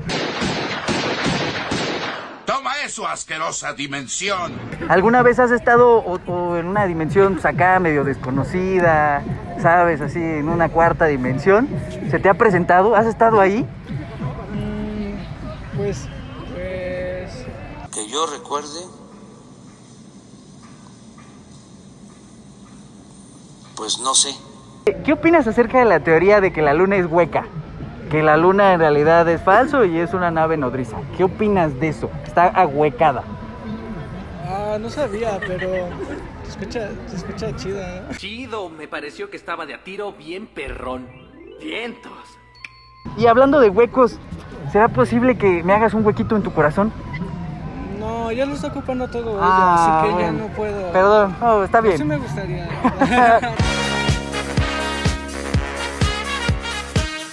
su 2.88 3.06
asquerosa 3.06 3.72
dimensión. 3.72 4.52
¿Alguna 4.88 5.22
vez 5.22 5.38
has 5.38 5.52
estado 5.52 5.98
o- 5.98 6.18
o 6.26 6.56
en 6.56 6.66
una 6.66 6.86
dimensión 6.86 7.34
pues, 7.34 7.44
acá 7.46 7.78
medio 7.78 8.02
desconocida, 8.02 9.22
sabes, 9.62 10.00
así 10.00 10.18
en 10.18 10.48
una 10.48 10.68
cuarta 10.70 11.04
dimensión? 11.04 11.68
¿Se 12.10 12.18
te 12.18 12.28
ha 12.28 12.34
presentado? 12.34 12.96
¿Has 12.96 13.06
estado 13.06 13.40
ahí? 13.40 13.64
Pues, 15.76 16.08
pues... 16.52 17.46
Que 17.92 18.08
yo 18.08 18.26
recuerde. 18.26 18.80
Pues 23.76 24.00
no 24.00 24.14
sé. 24.16 24.30
¿Qué 25.04 25.12
opinas 25.12 25.46
acerca 25.46 25.78
de 25.78 25.84
la 25.84 26.00
teoría 26.00 26.40
de 26.40 26.52
que 26.52 26.62
la 26.62 26.74
luna 26.74 26.96
es 26.96 27.06
hueca? 27.06 27.46
Que 28.10 28.22
la 28.22 28.36
luna 28.36 28.72
en 28.72 28.80
realidad 28.80 29.28
es 29.28 29.40
falso 29.40 29.84
y 29.84 29.98
es 29.98 30.14
una 30.14 30.30
nave 30.30 30.56
nodriza. 30.56 30.96
¿Qué 31.16 31.24
opinas 31.24 31.78
de 31.78 31.88
eso? 31.88 32.10
Está 32.24 32.46
ahuecada. 32.48 33.22
Ah, 34.48 34.78
no 34.80 34.90
sabía, 34.90 35.38
pero... 35.46 35.68
Se 36.42 36.50
escucha, 36.50 36.88
se 37.06 37.16
escucha 37.16 37.54
chida. 37.56 38.08
Chido, 38.16 38.68
me 38.68 38.88
pareció 38.88 39.30
que 39.30 39.36
estaba 39.36 39.66
de 39.66 39.74
a 39.74 39.84
tiro 39.84 40.12
bien 40.12 40.46
perrón. 40.46 41.06
Vientos. 41.60 42.12
Y 43.16 43.26
hablando 43.26 43.60
de 43.60 43.68
huecos, 43.68 44.18
¿será 44.72 44.88
posible 44.88 45.36
que 45.38 45.62
me 45.62 45.72
hagas 45.72 45.94
un 45.94 46.04
huequito 46.04 46.36
en 46.36 46.42
tu 46.42 46.52
corazón? 46.52 46.92
No, 47.98 48.32
ya 48.32 48.46
lo 48.46 48.54
está 48.54 48.68
ocupando 48.68 49.08
todo 49.08 49.36
ella, 49.36 49.40
Ah, 49.42 50.02
así 50.02 50.14
que 50.14 50.22
ya 50.22 50.32
no 50.32 50.46
puedo. 50.48 50.92
Perdón, 50.92 51.36
no, 51.40 51.64
está 51.64 51.80
bien. 51.80 51.98
Sí 51.98 52.04
me 52.04 52.16
gustaría. 52.16 52.68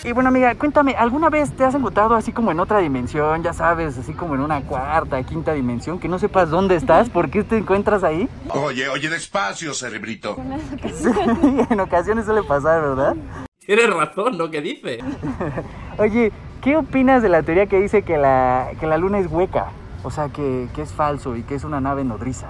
Y 0.08 0.14
bueno, 0.14 0.30
amiga, 0.30 0.56
cuéntame, 0.56 0.96
¿alguna 0.96 1.30
vez 1.30 1.52
te 1.52 1.66
has 1.66 1.76
encontrado 1.76 2.16
así 2.16 2.32
como 2.32 2.50
en 2.50 2.62
otra 2.62 2.80
dimensión, 2.80 3.44
ya 3.44 3.52
sabes, 3.52 3.98
así 3.98 4.14
como 4.14 4.36
en 4.36 4.42
una 4.42 4.62
cuarta, 4.62 5.22
quinta 5.24 5.52
dimensión, 5.52 6.00
que 6.00 6.08
no 6.08 6.18
sepas 6.18 6.50
dónde 6.50 6.78
estás? 6.78 7.10
¿Por 7.10 7.30
qué 7.30 7.44
te 7.44 7.58
encuentras 7.58 8.06
ahí? 8.06 8.30
Oye, 8.52 8.88
oye, 8.88 9.10
despacio, 9.10 9.74
cerebrito. 9.74 10.38
Sí, 10.96 11.10
en 11.70 11.80
ocasiones 11.82 12.24
suele 12.24 12.42
pasar, 12.44 12.82
¿verdad? 12.82 13.18
Tienes 13.66 13.94
razón, 13.94 14.38
¿no? 14.38 14.50
¿Qué 14.50 14.62
dice? 14.62 15.00
Oye, 15.98 16.32
¿qué 16.62 16.78
opinas 16.78 17.22
de 17.22 17.28
la 17.28 17.44
teoría 17.44 17.66
que 17.66 17.78
dice 17.82 18.04
que 18.04 18.18
la, 18.18 18.70
que 18.80 18.88
la 18.88 18.98
luna 18.98 19.20
es 19.20 19.28
hueca? 19.30 19.72
O 20.06 20.10
sea, 20.10 20.30
que, 20.30 20.70
que 20.74 20.84
es 20.84 20.94
falso 20.94 21.36
y 21.36 21.44
que 21.44 21.56
es 21.56 21.66
una 21.66 21.82
nave 21.82 22.06
nodriza. 22.06 22.48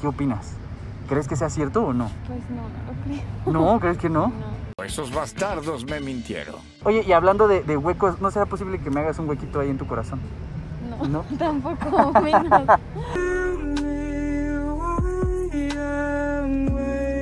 ¿Qué 0.00 0.06
opinas? 0.06 0.54
¿Crees 1.08 1.26
que 1.26 1.34
sea 1.34 1.50
cierto 1.50 1.82
o 1.82 1.92
no? 1.92 2.08
Pues 2.28 2.38
no, 2.48 2.62
no 2.62 3.58
lo 3.58 3.58
creo. 3.58 3.72
¿No? 3.72 3.80
¿Crees 3.80 3.98
que 3.98 4.08
no? 4.08 4.32
Esos 4.84 5.12
bastardos 5.12 5.84
me 5.84 6.00
mintieron. 6.00 6.56
Oye, 6.84 7.04
y 7.06 7.12
hablando 7.12 7.48
de, 7.48 7.62
de 7.62 7.76
huecos, 7.76 8.20
¿no 8.20 8.30
será 8.30 8.46
posible 8.46 8.78
que 8.78 8.90
me 8.90 9.00
hagas 9.00 9.18
un 9.18 9.28
huequito 9.28 9.60
ahí 9.60 9.70
en 9.70 9.78
tu 9.78 9.86
corazón? 9.86 10.20
No, 10.88 11.06
¿No? 11.06 11.24
tampoco 11.38 12.20
menos. 12.20 12.62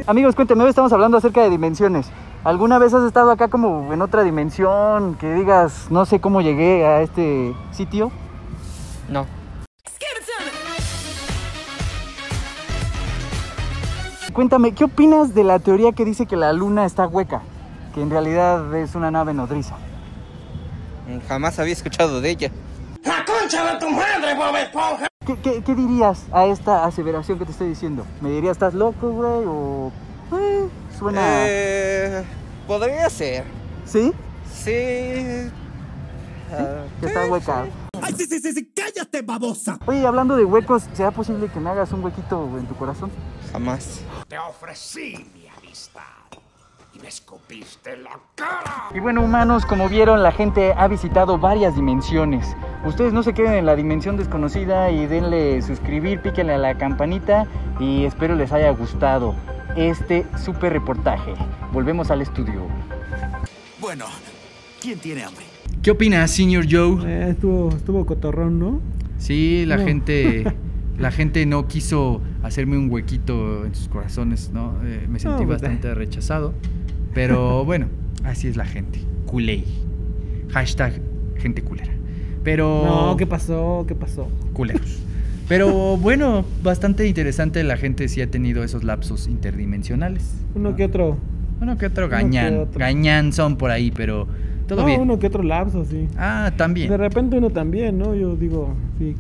Amigos, 0.07 0.35
cuéntame, 0.35 0.65
hoy 0.65 0.71
estamos 0.71 0.93
hablando 0.93 1.19
acerca 1.19 1.43
de 1.43 1.51
dimensiones. 1.51 2.11
¿Alguna 2.45 2.79
vez 2.79 2.95
has 2.95 3.05
estado 3.05 3.31
acá 3.31 3.49
como 3.49 3.93
en 3.93 4.01
otra 4.01 4.23
dimensión? 4.23 5.17
Que 5.17 5.35
digas, 5.35 5.89
no 5.91 6.07
sé 6.07 6.21
cómo 6.21 6.41
llegué 6.41 6.87
a 6.87 7.03
este 7.03 7.55
sitio. 7.73 8.11
No. 9.09 9.27
Cuéntame, 14.39 14.71
¿qué 14.71 14.85
opinas 14.85 15.35
de 15.35 15.43
la 15.43 15.59
teoría 15.59 15.91
que 15.91 16.05
dice 16.05 16.25
que 16.27 16.37
la 16.37 16.53
luna 16.53 16.87
está 16.87 17.09
hueca? 17.09 17.43
Que 17.93 18.01
en 18.01 18.09
realidad 18.09 18.73
es 18.77 18.95
una 18.95 19.11
nave 19.11 19.35
nodriza. 19.35 19.75
Jamás 21.27 21.59
había 21.59 21.73
escuchado 21.73 22.21
de 22.21 22.31
ella. 22.31 22.53
¡La 23.03 23.25
concha 23.25 23.73
de 23.73 23.81
tu 23.81 23.91
madre, 23.91 24.37
Bob 24.37 24.55
Esponja! 24.55 25.09
¿Qué, 25.27 25.41
qué, 25.41 25.61
qué 25.65 25.75
dirías 25.75 26.27
a 26.31 26.47
esta 26.47 26.85
aseveración 26.85 27.41
que 27.41 27.47
te 27.47 27.51
estoy 27.51 27.71
diciendo? 27.71 28.07
¿Me 28.21 28.31
dirías, 28.31 28.53
estás 28.53 28.75
loco, 28.75 29.11
güey? 29.11 29.45
¿O 29.45 29.91
eh, 30.39 30.69
suena...? 30.97 31.21
Eh, 31.25 32.25
podría 32.69 33.11
ser. 33.11 33.43
¿Sí? 33.87 34.13
Sí. 34.55 35.51
Ah, 36.53 36.85
Que 37.01 37.07
está 37.07 37.27
hueca. 37.27 37.65
¡Ay, 38.03 38.15
sí, 38.17 38.27
sí, 38.27 38.41
sí, 38.41 38.53
sí! 38.53 38.73
¡Cállate, 38.75 39.23
babosa! 39.23 39.79
Oye, 39.87 40.07
hablando 40.07 40.37
de 40.37 40.45
huecos, 40.45 40.85
¿será 40.95 41.11
posible 41.11 41.49
que 41.49 41.61
me 41.61 41.71
hagas 41.71 41.93
un 41.93 42.05
huequito 42.05 42.49
en 42.59 42.67
tu 42.67 42.75
corazón? 42.75 43.11
jamás. 43.53 44.03
Te 44.29 44.39
ofrecí 44.39 45.27
mi 45.35 45.47
amistad 45.49 46.03
y 46.95 46.99
me 46.99 47.09
escupiste 47.09 47.95
en 47.95 48.05
la 48.05 48.19
cara. 48.35 48.89
Y 48.95 49.01
bueno, 49.01 49.23
humanos, 49.23 49.65
como 49.65 49.89
vieron, 49.89 50.23
la 50.23 50.33
gente 50.33 50.73
ha 50.77 50.87
visitado 50.89 51.39
varias 51.39 51.75
dimensiones. 51.75 52.47
Ustedes 52.85 53.13
no 53.13 53.23
se 53.23 53.35
queden 53.35 53.55
en 53.55 53.67
la 53.67 53.77
dimensión 53.77 54.17
desconocida 54.17 54.91
y 54.91 55.07
denle 55.07 55.63
suscribir, 55.63 56.21
píquenle 56.21 56.55
a 56.55 56.59
la 56.59 56.77
campanita 56.77 57.47
y 57.81 58.05
espero 58.05 58.35
les 58.35 58.53
haya 58.53 58.71
gustado 58.71 59.35
este 59.77 60.27
super 60.43 60.73
reportaje. 60.73 61.35
Volvemos 61.73 62.11
al 62.11 62.23
estudio. 62.23 62.63
Bueno, 63.81 64.07
¿quién 64.81 64.99
tiene 64.99 65.25
hambre? 65.25 65.48
¿Qué 65.83 65.91
opinas, 65.91 66.31
señor 66.31 66.67
Joe? 66.71 66.99
Eh, 67.07 67.31
estuvo, 67.31 67.71
estuvo 67.71 68.05
cotorrón, 68.05 68.59
¿no? 68.59 68.81
Sí, 69.19 69.65
la 69.67 69.77
No. 69.77 69.85
gente, 69.85 70.45
la 70.99 71.11
gente 71.11 71.47
no 71.47 71.67
quiso 71.69 72.21
hacerme 72.43 72.77
un 72.77 72.91
huequito 72.91 73.65
en 73.65 73.75
sus 73.75 73.89
corazones, 73.89 74.51
¿no? 74.53 74.75
Eh, 74.85 75.07
me 75.09 75.19
sentí 75.19 75.43
No, 75.43 75.47
pues, 75.49 75.61
bastante 75.63 75.95
rechazado, 75.95 76.53
pero 77.15 77.65
bueno, 77.67 77.87
así 78.25 78.49
es 78.49 78.57
la 78.57 78.65
gente. 78.67 79.01
Culey. 79.27 79.65
Hashtag 80.51 81.01
gente 81.37 81.63
culera. 81.63 81.93
Pero 82.43 82.83
No, 82.85 83.17
¿qué 83.17 83.27
pasó? 83.27 83.85
¿Qué 83.87 83.95
pasó? 83.95 84.29
culeros. 84.53 85.03
Pero 85.49 85.97
bueno, 85.97 86.45
bastante 86.63 87.07
interesante. 87.07 87.63
La 87.65 87.79
gente 87.79 88.07
sí 88.09 88.21
ha 88.21 88.31
tenido 88.31 88.63
esos 88.65 88.85
lapsos 88.85 89.27
interdimensionales. 89.29 90.35
Uno 90.55 90.77
que 90.77 90.85
otro. 90.85 91.17
Uno 91.63 91.79
que 91.79 91.87
otro 91.87 92.07
gañán. 92.11 92.69
Gañán 92.75 93.33
son 93.33 93.57
por 93.57 93.71
ahí, 93.71 93.91
pero 93.91 94.29
todo 94.69 94.81
no, 94.83 94.87
bien. 94.87 95.01
uno 95.01 95.19
que 95.19 95.27
otro 95.27 95.43
lapso, 95.43 95.85
sí. 95.85 96.07
Ah, 96.17 96.53
también. 96.57 96.89
De 96.91 96.97
repente 96.97 97.37
uno 97.39 97.51
también, 97.51 97.99
¿no? 97.99 98.15
Yo 98.15 98.37
digo, 98.37 98.75
sí. 98.99 99.17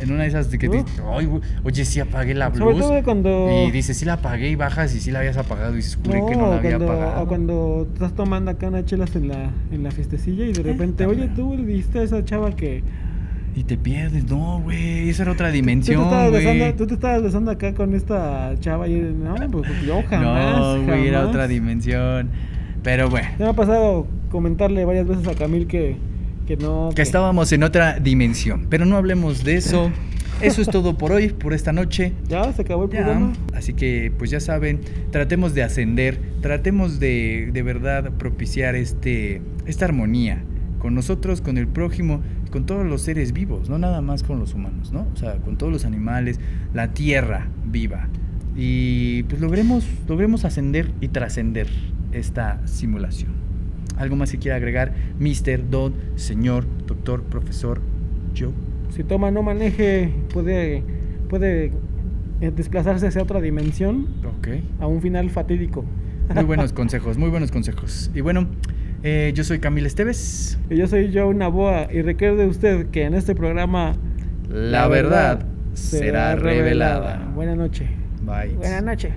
En 0.00 0.12
una 0.12 0.22
de 0.22 0.28
esas 0.28 0.50
de 0.50 0.56
que 0.58 0.68
te 0.68 0.78
¿No? 0.78 1.18
"Ay, 1.18 1.28
oye, 1.62 1.84
sí 1.84 2.00
apagué 2.00 2.34
la 2.34 2.52
Sobre 2.54 2.74
todo 2.76 3.02
cuando- 3.02 3.48
Y 3.66 3.70
dices, 3.70 3.96
sí 3.98 4.04
la 4.06 4.14
apagué 4.14 4.48
y 4.48 4.54
bajas 4.54 4.94
y 4.94 5.00
sí 5.00 5.10
la 5.10 5.18
habías 5.18 5.36
apagado 5.36 5.74
y 5.74 5.76
dices, 5.76 5.96
juré 6.02 6.22
que 6.26 6.36
no 6.36 6.48
la 6.50 6.56
había 6.56 6.76
cuando, 6.78 6.92
apagado. 6.92 7.22
o 7.22 7.26
cuando 7.28 7.86
estás 7.92 8.14
tomando 8.14 8.50
acá 8.50 8.68
unas 8.68 8.86
chelas 8.86 9.14
en 9.16 9.28
la, 9.28 9.50
en 9.70 9.82
la 9.82 9.90
fiestecilla 9.90 10.44
y 10.46 10.52
de 10.52 10.62
repente, 10.62 11.04
oye, 11.06 11.28
tú 11.36 11.54
le 11.56 11.64
dijiste 11.64 11.98
a 11.98 12.02
esa 12.02 12.24
chava 12.24 12.50
que... 12.56 12.82
Y 13.54 13.64
te 13.64 13.76
pierdes, 13.76 14.24
no, 14.30 14.60
güey, 14.62 15.10
esa 15.10 15.24
era 15.24 15.32
otra 15.32 15.50
dimensión, 15.50 16.08
güey. 16.30 16.74
tú 16.76 16.86
te 16.86 16.94
estabas 16.94 17.22
besando 17.22 17.50
acá 17.50 17.74
con 17.74 17.94
esta 17.94 18.54
chava 18.60 18.88
y 18.88 18.94
no, 18.94 19.34
pues 19.50 19.68
yo 19.84 20.00
jamás. 20.08 20.56
No, 20.56 20.82
güey, 20.86 21.08
era 21.08 21.26
otra 21.26 21.46
dimensión. 21.48 22.30
Pero 22.82 23.10
bueno, 23.10 23.28
Ya 23.38 23.44
me 23.46 23.50
ha 23.50 23.54
pasado 23.54 24.06
comentarle 24.30 24.84
varias 24.84 25.06
veces 25.06 25.26
a 25.26 25.34
Camil 25.34 25.66
que, 25.66 25.96
que 26.46 26.56
no. 26.56 26.90
que 26.94 27.02
estábamos 27.02 27.52
en 27.52 27.62
otra 27.62 27.98
dimensión. 27.98 28.66
Pero 28.70 28.86
no 28.86 28.96
hablemos 28.96 29.44
de 29.44 29.56
eso. 29.56 29.90
Eso 30.40 30.62
es 30.62 30.68
todo 30.68 30.96
por 30.96 31.12
hoy, 31.12 31.28
por 31.28 31.52
esta 31.52 31.70
noche. 31.70 32.14
Ya, 32.26 32.50
se 32.54 32.62
acabó 32.62 32.84
el 32.84 32.90
Ya, 32.90 33.00
programa. 33.00 33.34
Así 33.54 33.74
que, 33.74 34.10
pues 34.16 34.30
ya 34.30 34.40
saben, 34.40 34.80
tratemos 35.10 35.52
de 35.52 35.62
ascender, 35.62 36.18
tratemos 36.40 36.98
de, 36.98 37.50
de 37.52 37.62
verdad 37.62 38.10
propiciar 38.12 38.74
este, 38.74 39.42
esta 39.66 39.84
armonía 39.84 40.42
con 40.78 40.94
nosotros, 40.94 41.42
con 41.42 41.58
el 41.58 41.68
prójimo, 41.68 42.22
con 42.50 42.64
todos 42.64 42.86
los 42.86 43.02
seres 43.02 43.34
vivos, 43.34 43.68
no 43.68 43.78
nada 43.78 44.00
más 44.00 44.22
con 44.22 44.38
los 44.38 44.54
humanos, 44.54 44.92
¿no? 44.92 45.06
O 45.12 45.16
sea, 45.16 45.36
con 45.36 45.58
todos 45.58 45.72
los 45.72 45.84
animales, 45.84 46.40
la 46.72 46.94
tierra 46.94 47.48
viva. 47.66 48.08
Y 48.56 49.24
pues 49.24 49.42
logremos, 49.42 49.86
logremos 50.08 50.46
ascender 50.46 50.90
y 51.02 51.08
trascender 51.08 51.68
esta 52.12 52.66
simulación. 52.66 53.39
¿Algo 54.00 54.16
más 54.16 54.32
que 54.32 54.38
quiera 54.38 54.56
agregar, 54.56 54.94
Mr. 55.18 55.68
Don, 55.68 55.92
señor, 56.16 56.64
doctor, 56.86 57.22
profesor, 57.22 57.82
Joe? 58.36 58.50
Si 58.88 59.04
toma, 59.04 59.30
no 59.30 59.42
maneje, 59.42 60.10
puede, 60.32 60.82
puede 61.28 61.72
eh, 62.40 62.50
desplazarse 62.56 63.06
hacia 63.06 63.22
otra 63.22 63.42
dimensión 63.42 64.06
Ok. 64.38 64.48
a 64.80 64.86
un 64.86 65.02
final 65.02 65.28
fatídico. 65.28 65.84
Muy 66.34 66.44
buenos 66.44 66.72
consejos, 66.80 67.18
muy 67.18 67.28
buenos 67.28 67.52
consejos. 67.52 68.10
Y 68.14 68.22
bueno, 68.22 68.46
eh, 69.02 69.32
yo 69.34 69.44
soy 69.44 69.58
Camila 69.58 69.86
Esteves. 69.86 70.58
Y 70.70 70.76
yo 70.76 70.86
soy 70.86 71.12
Joe 71.14 71.34
Naboa 71.34 71.88
y 71.92 72.00
recuerde 72.00 72.46
usted 72.46 72.86
que 72.86 73.04
en 73.04 73.12
este 73.12 73.34
programa 73.34 73.92
La 74.48 74.88
verdad 74.88 75.44
será 75.74 76.36
revelada. 76.36 77.30
Buenas 77.34 77.58
noches. 77.58 77.88
Bye. 78.22 78.54
Buenas 78.56 78.82
noches. 78.82 79.12